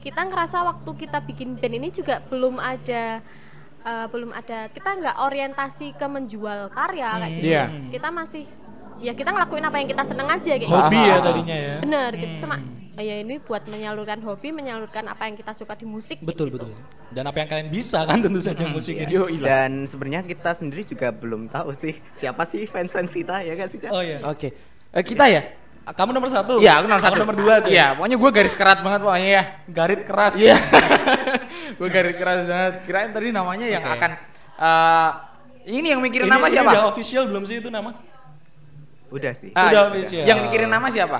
kita 0.00 0.20
ngerasa 0.22 0.56
waktu 0.62 0.90
kita 1.02 1.18
bikin 1.26 1.48
band 1.58 1.74
ini 1.74 1.88
juga 1.90 2.22
belum 2.30 2.56
ada 2.62 3.20
eh, 3.86 4.06
belum 4.10 4.30
ada 4.30 4.70
kita 4.70 4.90
nggak 5.02 5.16
orientasi 5.20 5.98
ke 5.98 6.06
menjual 6.06 6.70
karya 6.72 7.10
kayak 7.22 7.30
gitu. 7.38 7.46
Iya. 7.50 7.64
Kita 7.92 8.08
masih 8.14 8.44
ya 8.96 9.12
kita 9.12 9.28
ngelakuin 9.28 9.64
apa 9.66 9.76
yang 9.76 9.88
kita 9.92 10.04
seneng 10.08 10.28
aja 10.32 10.52
kayak 10.56 10.70
Hobi 10.72 10.96
gitu. 10.96 11.10
ya 11.12 11.16
tadinya 11.20 11.56
ya. 11.56 11.74
Bener, 11.84 12.10
gitu. 12.16 12.34
cuma 12.48 12.56
eh, 12.56 12.85
ya 12.96 13.20
ini 13.20 13.36
buat 13.40 13.68
menyalurkan 13.68 14.24
hobi, 14.24 14.56
menyalurkan 14.56 15.04
apa 15.04 15.28
yang 15.28 15.36
kita 15.36 15.52
suka 15.52 15.76
di 15.76 15.84
musik. 15.84 16.20
Betul, 16.24 16.48
gitu. 16.48 16.64
betul. 16.64 16.72
Dan 17.12 17.28
apa 17.28 17.36
yang 17.44 17.48
kalian 17.48 17.68
bisa 17.68 18.02
kan 18.08 18.24
tentu 18.24 18.40
saja 18.40 18.64
musik 18.66 18.96
ini. 18.96 19.12
Yo, 19.12 19.28
ilah. 19.28 19.46
Dan 19.46 19.84
sebenarnya 19.84 20.24
kita 20.24 20.56
sendiri 20.56 20.82
juga 20.88 21.12
belum 21.12 21.52
tahu 21.52 21.76
sih 21.76 21.94
siapa 22.16 22.48
sih 22.48 22.64
fans-fans 22.64 23.12
kita 23.12 23.44
ya 23.44 23.54
kan 23.54 23.66
sih? 23.68 23.78
Oh 23.92 24.00
iya. 24.00 24.24
Oke. 24.24 24.48
Eh, 24.96 25.04
kita 25.04 25.28
ya? 25.28 25.42
Kamu 25.86 26.10
nomor 26.10 26.26
satu. 26.32 26.58
Iya, 26.58 26.82
aku 26.82 26.86
nomor 26.90 27.02
satu. 27.04 27.14
Kamu 27.14 27.22
nomor 27.22 27.36
dua 27.38 27.54
cuy. 27.62 27.70
Iya, 27.78 27.94
pokoknya 27.94 28.16
gue 28.18 28.30
garis 28.34 28.54
kerat 28.58 28.78
banget 28.82 29.00
pokoknya 29.06 29.28
ya. 29.30 29.42
Garit 29.70 30.00
keras. 30.02 30.32
Iya. 30.34 30.56
gue 31.78 31.88
garis 31.92 32.14
keras 32.18 32.40
banget. 32.42 32.74
Kirain 32.82 33.10
tadi 33.14 33.28
namanya 33.30 33.66
yang 33.70 33.84
Oke. 33.86 33.94
akan 33.94 34.10
eh, 34.58 35.10
ini 35.70 35.94
yang 35.94 36.02
mikirin 36.02 36.26
Ini, 36.26 36.34
nama 36.34 36.46
ini 36.50 36.54
siapa? 36.58 36.70
udah 36.74 36.84
official 36.90 37.24
belum 37.30 37.44
sih 37.46 37.62
itu 37.62 37.70
nama? 37.70 37.94
Udah 39.14 39.32
sih. 39.38 39.54
Ah, 39.54 39.70
Udah 39.70 39.70
yang- 39.70 39.90
official. 39.94 40.24
Yang 40.26 40.38
mikirin 40.50 40.70
nama 40.74 40.88
siapa? 40.90 41.18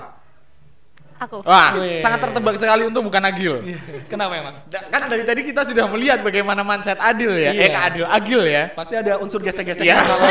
Aku. 1.17 1.41
Wah, 1.43 1.73
Wih. 1.75 1.99
sangat 1.99 2.21
tertebak 2.21 2.55
sekali 2.57 2.85
untuk 2.85 3.01
bukan 3.03 3.23
Agil. 3.23 3.65
Kenapa 4.13 4.37
emang? 4.37 4.55
Da- 4.69 4.85
Kan 4.87 5.09
dari 5.09 5.25
tadi 5.25 5.41
kita 5.43 5.65
sudah 5.65 5.89
melihat 5.89 6.21
bagaimana 6.21 6.61
mindset 6.61 7.01
Adil 7.01 7.33
ya. 7.33 7.51
Iya. 7.51 7.63
Eh, 7.63 7.73
Adil, 7.73 8.05
Agil 8.05 8.43
ya. 8.45 8.63
Pasti 8.71 8.95
ada 8.95 9.17
unsur 9.17 9.41
gesek-gesek 9.41 9.81
Iya. 9.83 9.97
kalau 9.97 10.21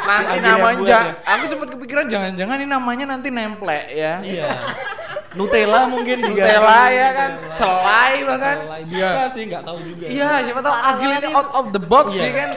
Nanti 0.00 0.42
namanya, 0.42 0.82
ya. 0.82 1.00
aku 1.22 1.44
sempat 1.46 1.68
kepikiran 1.70 2.08
jangan-jangan 2.08 2.56
ini 2.56 2.66
namanya 2.66 3.04
nanti 3.10 3.28
nemplek 3.30 3.84
ya. 3.92 4.18
Iya. 4.18 4.48
Nutella 5.30 5.86
mungkin. 5.86 6.16
Nutella 6.20 6.80
ya 6.90 7.08
kan, 7.12 7.30
Nutella. 7.38 7.54
selai 7.54 8.12
bahkan. 8.26 8.56
Selai. 8.60 8.80
Bisa 8.84 9.20
sih 9.30 9.42
nggak 9.46 9.62
tahu 9.62 9.78
juga. 9.84 10.04
Iya, 10.10 10.30
siapa 10.42 10.60
tahu 10.60 10.74
Agil 10.74 11.10
ini 11.12 11.28
out 11.30 11.50
of 11.52 11.64
the 11.70 11.82
box 11.82 12.06
Iya. 12.12 12.22
sih 12.22 12.32
kan. 12.32 12.50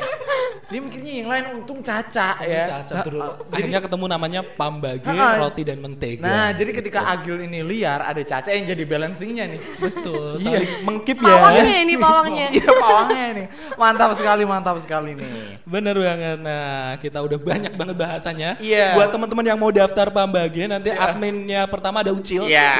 Dia 0.63 0.81
mikirnya 0.81 1.13
yang 1.21 1.29
lain 1.29 1.45
untung 1.53 1.85
caca 1.85 2.33
Ini 2.41 2.49
ya. 2.49 2.81
Nah, 2.81 3.05
uh, 3.05 3.53
Akhirnya 3.53 3.77
ketemu 3.77 4.05
namanya 4.09 4.41
Pambage, 4.41 5.05
roti 5.37 5.61
dan 5.61 5.77
mentega. 5.77 6.25
Nah, 6.25 6.49
jadi 6.49 6.71
ketika 6.73 7.13
Agil 7.13 7.45
ini 7.45 7.61
liar, 7.61 8.01
ada 8.01 8.17
caca 8.25 8.49
yang 8.49 8.65
jadi 8.65 8.81
balancingnya 8.81 9.53
nih. 9.53 9.61
betul. 9.77 10.33
Iya. 10.33 10.57
Saling 10.57 10.71
mengkip 10.81 11.17
ya. 11.21 11.29
Pawangnya 11.29 11.77
ini 11.77 11.93
pawangnya. 12.09 12.47
Iya, 12.49 12.69
pawangnya 12.73 13.25
nih. 13.37 13.45
Mantap 13.77 14.11
sekali, 14.17 14.43
mantap 14.49 14.77
sekali 14.81 15.13
nih. 15.13 15.29
Bener 15.61 15.93
banget. 15.93 16.37
Nah, 16.41 16.97
kita 16.97 17.19
udah 17.21 17.37
banyak 17.37 17.73
banget 17.77 17.95
bahasanya. 17.99 18.49
Iya. 18.57 18.97
Buat 18.97 19.13
teman-teman 19.13 19.45
yang 19.45 19.59
mau 19.61 19.69
daftar 19.69 20.09
Pambage, 20.09 20.65
nanti 20.65 20.89
adminnya 20.89 21.69
pertama 21.69 22.01
ada 22.01 22.09
Ucil. 22.09 22.49
Iya, 22.63 22.75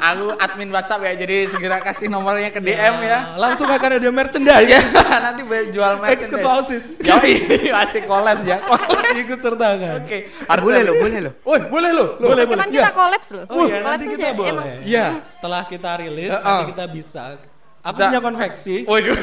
aku 0.00 0.24
admin 0.40 0.70
WhatsApp 0.72 1.04
ya, 1.04 1.12
jadi 1.12 1.36
segera 1.52 1.76
kasih 1.84 2.08
nomornya 2.08 2.48
ke 2.48 2.60
DM 2.64 2.96
ya. 3.04 3.36
Langsung 3.36 3.68
akan 3.68 3.90
ada 4.00 4.08
merchandise. 4.08 4.64
Ya, 4.64 4.80
nanti 5.28 5.42
jual 5.68 5.92
Ex 6.08 6.32
ketua 6.32 6.64
OSIS. 6.64 6.96
Yoi, 7.04 7.32
masih 7.68 8.00
collab 8.08 8.40
ya. 8.48 8.64
Collab. 8.64 9.12
Ikut 9.12 9.38
serta 9.40 9.68
kan. 9.76 9.94
Oke. 10.00 10.18
Eh, 10.32 10.58
boleh 10.60 10.80
loh, 10.88 10.94
boleh 10.96 11.18
loh. 11.20 11.32
Woi, 11.44 11.60
boleh 11.68 11.90
lo. 11.92 12.06
Boleh, 12.16 12.44
boleh. 12.48 12.62
Kan 12.64 12.70
kita 12.72 12.90
kolaps 12.96 13.28
loh. 13.36 13.44
Oh 13.52 13.68
iya, 13.68 13.84
Kolaps 13.84 13.88
nanti 13.92 14.04
kita 14.08 14.26
emang. 14.32 14.38
boleh. 14.40 14.74
Iya. 14.88 15.06
Setelah 15.20 15.62
kita 15.68 15.90
rilis, 16.00 16.32
nanti 16.40 16.64
kita 16.72 16.84
bisa. 16.88 17.22
Aku 17.86 17.94
Kita- 17.94 18.10
punya 18.10 18.20
konveksi. 18.20 18.76
Waduh. 18.82 19.14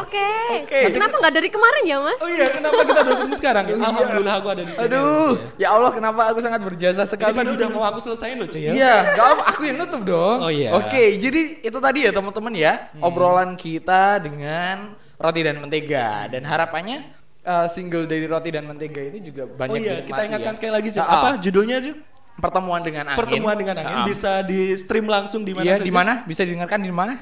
Oke. 0.00 0.28
Oke. 0.64 0.78
Kenapa 0.90 1.14
nggak 1.20 1.34
dari 1.34 1.48
kemarin 1.52 1.82
ya, 1.84 1.96
Mas? 2.00 2.18
Oh 2.18 2.30
iya, 2.30 2.46
kenapa 2.48 2.80
kita 2.82 3.00
baru 3.02 3.14
ketemu 3.18 3.34
sekarang? 3.36 3.64
Alhamdulillah 3.68 4.34
aku 4.40 4.48
ada 4.48 4.62
di 4.64 4.72
sini. 4.72 4.84
Aduh, 4.88 5.30
ya 5.60 5.68
Allah 5.70 5.90
kenapa 5.92 6.20
aku 6.32 6.38
sangat 6.40 6.60
berjasa 6.62 7.04
Ini 7.04 7.10
sekali. 7.10 7.36
kan 7.36 7.46
udah 7.46 7.68
mau 7.68 7.84
aku 7.84 8.00
selesaiin 8.00 8.40
loh, 8.40 8.48
Cuy 8.48 8.64
ya. 8.64 8.72
Iya, 8.72 8.94
gak 9.12 9.26
apa, 9.28 9.42
aku 9.52 9.60
yang 9.68 9.76
nutup 9.76 10.02
dong. 10.02 10.38
Oh, 10.40 10.48
iya. 10.48 10.72
Oke, 10.72 11.20
jadi 11.20 11.40
itu 11.60 11.78
tadi 11.78 12.08
ya 12.08 12.10
teman-teman 12.10 12.52
ya, 12.52 12.72
obrolan 12.98 13.52
kita 13.54 14.16
dengan 14.18 14.96
roti 15.20 15.40
dan 15.40 15.60
mentega 15.60 16.26
dan 16.26 16.42
harapannya 16.42 17.12
eh, 17.42 17.66
single 17.68 18.06
dari 18.06 18.24
roti 18.24 18.50
dan 18.50 18.64
mentega 18.64 19.02
ini 19.02 19.20
juga 19.20 19.44
banyak 19.46 19.68
Oh 19.68 19.76
iya, 19.76 20.00
kita 20.00 20.20
ingatkan 20.24 20.52
ya. 20.52 20.56
sekali 20.56 20.72
lagi, 20.72 20.88
Cil. 20.90 21.02
Apa 21.02 21.36
judulnya, 21.36 21.76
Cil? 21.78 21.96
Pertemuan 22.32 22.80
dengan 22.80 23.12
angin. 23.12 23.20
Pertemuan 23.20 23.54
dengan 23.54 23.76
angin 23.78 24.08
bisa 24.08 24.40
di 24.40 24.72
stream 24.74 25.04
langsung 25.04 25.44
di 25.44 25.52
mana 25.52 25.68
Iya, 25.68 25.74
saja? 25.76 25.84
di 25.84 25.92
mana? 25.92 26.12
Bisa 26.24 26.40
didengarkan 26.42 26.80
di 26.80 26.88
mana? 26.88 27.14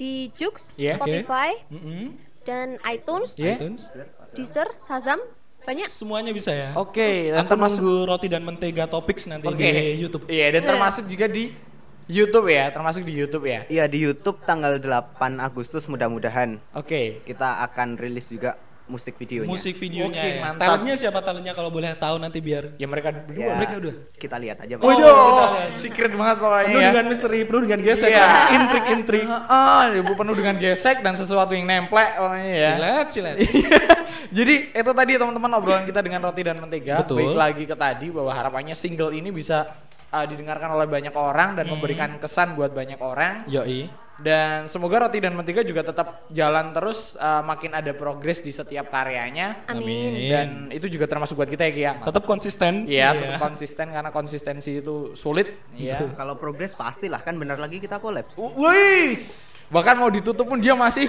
Di 0.00 0.32
Jux, 0.32 0.80
Iya, 0.80 0.96
oke. 0.96 1.04
Spotify, 1.04 1.50
Mm-mm. 1.68 2.16
dan 2.48 2.80
iTunes, 2.88 3.36
Iya. 3.36 3.60
iTunes. 3.60 3.92
Deezer, 4.32 4.64
Shazam, 4.80 5.20
banyak. 5.60 5.92
Semuanya 5.92 6.32
bisa 6.32 6.56
ya. 6.56 6.72
Oke, 6.72 7.28
dan 7.28 7.44
Aku 7.44 7.52
termasuk 7.52 7.84
nunggu 7.84 8.08
roti 8.08 8.26
dan 8.32 8.40
mentega 8.40 8.88
topics 8.88 9.28
nanti 9.28 9.44
Oke. 9.44 9.60
di 9.60 10.00
YouTube. 10.00 10.24
Iya, 10.24 10.56
dan 10.56 10.62
termasuk 10.64 11.04
juga 11.04 11.28
di 11.28 11.52
YouTube 12.08 12.48
ya, 12.48 12.72
termasuk 12.72 13.04
di 13.04 13.12
YouTube 13.12 13.44
ya. 13.44 13.68
Iya 13.68 13.84
di 13.86 14.00
YouTube 14.00 14.40
tanggal 14.42 14.80
8 14.80 15.36
Agustus 15.38 15.84
mudah-mudahan 15.86 16.58
Oke. 16.72 17.20
kita 17.22 17.60
akan 17.70 18.00
rilis 18.00 18.26
juga 18.26 18.56
musik 18.90 19.14
videonya. 19.14 19.46
Musik 19.46 19.74
videonya 19.74 20.18
Oke, 20.18 20.28
ya. 20.28 20.42
mantap. 20.42 20.60
Talentnya 20.66 20.94
siapa 20.98 21.20
talentnya 21.20 21.54
kalau 21.54 21.70
boleh 21.70 21.94
tahu 21.94 22.18
nanti 22.18 22.38
biar 22.38 22.74
Ya 22.74 22.84
mereka 22.84 23.08
Ya, 23.08 23.22
berdua. 23.22 23.52
mereka 23.54 23.74
udah. 23.78 23.94
Kita 24.12 24.36
lihat 24.36 24.56
aja. 24.60 24.74
Pak. 24.74 24.82
Oh, 24.82 24.88
Waduh, 24.90 25.06
kita 25.06 25.44
lihat. 25.46 25.70
secret 25.78 26.12
banget 26.12 26.36
pokoknya 26.36 26.64
penuh 26.66 26.80
ya. 26.80 26.88
dengan 26.90 27.06
misteri, 27.06 27.38
penuh 27.42 27.60
dengan 27.62 27.80
gesek, 27.80 28.10
Iya. 28.10 28.26
intrik-intrik. 28.52 29.26
Ah, 29.46 29.84
ibu 29.88 30.12
penuh 30.12 30.34
dengan 30.34 30.54
gesek 30.56 30.96
dan 31.00 31.14
sesuatu 31.14 31.52
yang 31.52 31.64
nemplek 31.64 32.10
pokoknya 32.16 32.50
ya. 32.50 32.68
Silet, 32.74 33.06
silet. 33.08 33.36
Jadi 34.36 34.54
itu 34.70 34.90
tadi 34.92 35.12
teman-teman 35.14 35.50
obrolan 35.54 35.84
kita 35.84 36.00
dengan 36.00 36.20
roti 36.22 36.42
dan 36.42 36.58
mentega. 36.58 37.00
Betul. 37.00 37.16
Baik 37.22 37.36
lagi 37.36 37.64
ke 37.64 37.76
tadi 37.76 38.06
bahwa 38.10 38.30
harapannya 38.30 38.74
single 38.74 39.10
ini 39.10 39.30
bisa 39.30 39.70
uh, 40.08 40.24
didengarkan 40.24 40.70
oleh 40.70 40.86
banyak 40.86 41.12
orang 41.12 41.54
dan 41.54 41.66
memberikan 41.66 42.18
kesan 42.18 42.54
buat 42.54 42.70
banyak 42.70 42.98
orang. 42.98 43.46
Yoi. 43.46 43.86
Dan 44.20 44.68
semoga 44.68 45.08
roti 45.08 45.16
dan 45.16 45.32
mentega 45.32 45.64
juga 45.64 45.80
tetap 45.80 46.28
jalan 46.28 46.76
terus 46.76 47.16
uh, 47.16 47.40
makin 47.40 47.72
ada 47.72 47.92
progres 47.96 48.44
di 48.44 48.52
setiap 48.52 48.92
karyanya. 48.92 49.64
Amin. 49.64 50.12
Dan 50.28 50.48
itu 50.68 50.92
juga 50.92 51.08
termasuk 51.08 51.40
buat 51.40 51.48
kita 51.48 51.64
ya 51.68 51.72
Ki 51.72 51.82
ya. 51.88 51.92
Tetap 52.04 52.24
konsisten. 52.28 52.84
Iya, 52.84 53.16
tetap 53.16 53.40
konsisten 53.40 53.86
karena 53.88 54.10
konsistensi 54.12 54.84
itu 54.84 55.16
sulit. 55.16 55.56
Iya. 55.72 56.12
Kalau 56.12 56.36
progres 56.36 56.76
pastilah 56.76 57.24
kan 57.24 57.40
benar 57.40 57.56
lagi 57.56 57.80
kita 57.80 57.96
kolaps. 57.96 58.36
Wis, 58.36 59.56
bahkan 59.72 59.96
mau 59.96 60.12
ditutup 60.12 60.44
pun 60.44 60.60
dia 60.60 60.76
masih 60.76 61.08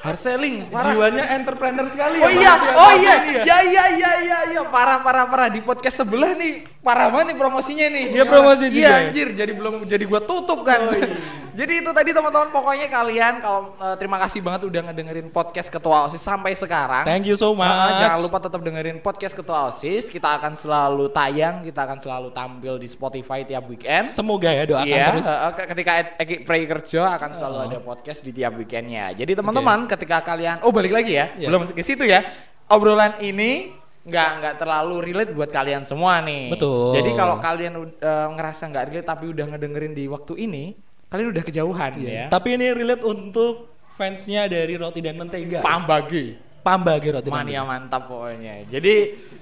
hard 0.00 0.18
selling. 0.18 0.56
Parah. 0.66 0.84
Jiwanya 0.88 1.24
entrepreneur 1.32 1.86
sekali 1.86 2.16
Oh 2.18 2.26
ya. 2.26 2.38
iya, 2.38 2.52
oh 2.72 2.92
iya, 2.94 3.14
ya. 3.20 3.42
ya 3.44 3.56
iya 3.62 3.84
iya 3.92 4.10
iya 4.20 4.38
iya 4.48 4.62
parah 4.64 5.00
parah 5.00 5.24
parah 5.24 5.48
di 5.48 5.60
podcast 5.60 5.98
sebelah 5.98 6.32
nih 6.32 6.64
parah 6.78 7.08
banget 7.08 7.32
nih 7.32 7.36
promosinya 7.36 7.86
nih. 7.86 8.04
Dia 8.10 8.24
promosi 8.24 8.64
juga 8.66 8.78
Iya 8.78 8.88
ya? 8.88 8.94
Oh, 8.94 9.04
anjir, 9.04 9.28
jadi 9.34 9.52
belum 9.52 9.74
jadi 9.84 10.04
gua 10.04 10.20
tutup 10.20 10.62
kan. 10.62 10.80
jadi 11.58 11.72
itu 11.76 11.90
tadi 11.90 12.10
teman-teman 12.12 12.48
pokoknya 12.48 12.86
kalian 12.86 13.34
kalau 13.38 13.74
eh, 13.74 13.96
terima 13.96 14.16
kasih 14.16 14.38
banget 14.38 14.62
udah 14.64 14.80
ngedengerin 14.86 15.28
podcast 15.28 15.68
Ketua 15.68 16.06
OSIS 16.06 16.22
sampai 16.22 16.54
sekarang. 16.54 17.02
Thank 17.02 17.26
you 17.26 17.34
so 17.34 17.50
much. 17.52 17.66
Ah, 17.68 17.98
jangan 18.00 18.20
lupa 18.22 18.38
tetap 18.40 18.60
dengerin 18.60 18.98
podcast 18.98 19.34
Ketua 19.34 19.66
OSIS. 19.66 20.06
Kita 20.08 20.38
akan 20.38 20.54
selalu 20.54 21.10
tayang, 21.10 21.60
kita 21.60 21.82
akan 21.82 21.98
selalu 21.98 22.28
tampil 22.30 22.74
di 22.76 22.86
Spotify 22.86 23.42
tiap 23.42 23.66
weekend. 23.66 24.06
Semoga 24.06 24.48
ya 24.48 24.64
doakan 24.64 24.86
Iya, 24.86 25.04
terus. 25.10 25.26
Oh. 25.26 25.34
eh, 25.34 25.52
ke- 25.52 25.66
ketika 25.68 25.92
Eki 26.16 26.36
Pray 26.42 26.62
kerja 26.64 27.02
akan 27.10 27.30
selalu 27.34 27.56
ada 27.66 27.78
podcast 27.80 28.22
di 28.22 28.30
tiap 28.30 28.54
weekendnya. 28.54 29.12
Jadi 29.12 29.34
teman-teman, 29.34 29.87
ketika 29.88 30.20
kalian, 30.22 30.60
oh 30.60 30.70
balik 30.70 30.92
lagi 30.92 31.16
ya, 31.16 31.32
Iya. 31.34 31.48
belum 31.48 31.64
ke 31.66 31.80
situ 31.80 32.04
ya. 32.04 32.22
Obrolan 32.68 33.18
ini 33.18 33.72
nggak 34.04 34.30
nggak 34.40 34.54
terlalu 34.56 34.96
relate 35.04 35.32
buat 35.32 35.48
kalian 35.48 35.84
semua 35.84 36.20
nih. 36.20 36.52
Betul. 36.52 36.96
Jadi 36.96 37.10
kalau 37.12 37.36
kalian 37.38 37.72
eh, 37.96 38.28
ngerasa 38.32 38.62
nggak 38.68 38.84
relate 38.88 39.08
tapi 39.08 39.24
udah 39.28 39.44
ngedengerin 39.48 39.92
di 39.92 40.04
waktu 40.06 40.32
ini, 40.38 40.64
kalian 41.08 41.28
udah 41.32 41.44
kejauhan 41.44 41.92
ya. 41.98 42.24
Tapi 42.28 42.56
ini 42.56 42.72
relate 42.72 43.04
untuk 43.04 43.72
fansnya 43.92 44.46
dari 44.46 44.76
roti 44.76 45.00
dan 45.00 45.16
mentega. 45.16 45.60
Pambagi. 45.60 46.36
Pambage 46.58 47.08
roti 47.08 47.28
dan 47.28 47.32
Mania 47.32 47.64
mentega. 47.64 47.68
mantap 47.68 48.02
pokoknya. 48.06 48.54
Jadi 48.68 48.94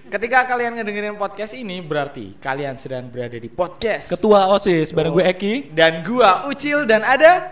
ketika 0.06 0.46
kalian 0.46 0.78
ngedengerin 0.78 1.18
podcast 1.18 1.52
ini 1.52 1.82
berarti 1.82 2.38
kalian 2.38 2.78
sedang 2.78 3.10
berada 3.10 3.34
di 3.34 3.50
podcast. 3.50 4.06
Ketua 4.08 4.46
OSIS 4.50 4.94
bareng 4.94 5.10
gue 5.10 5.24
Eki. 5.26 5.54
dan 5.74 6.06
gua 6.06 6.46
Ucil 6.46 6.86
dan 6.86 7.02
ada 7.02 7.50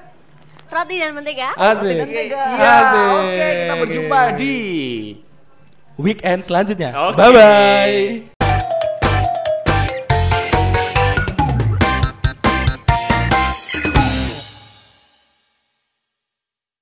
Roti 0.71 0.97
dan 0.99 1.11
mentega. 1.15 1.53
Asik. 1.55 2.09
Iya, 2.09 2.45
Asik. 2.81 3.07
oke 3.15 3.47
kita 3.55 3.75
berjumpa 3.79 4.21
di 4.39 4.55
weekend 6.01 6.41
selanjutnya. 6.43 6.91
Oke. 7.13 7.17
Bye 7.19 7.33
bye. 7.33 8.34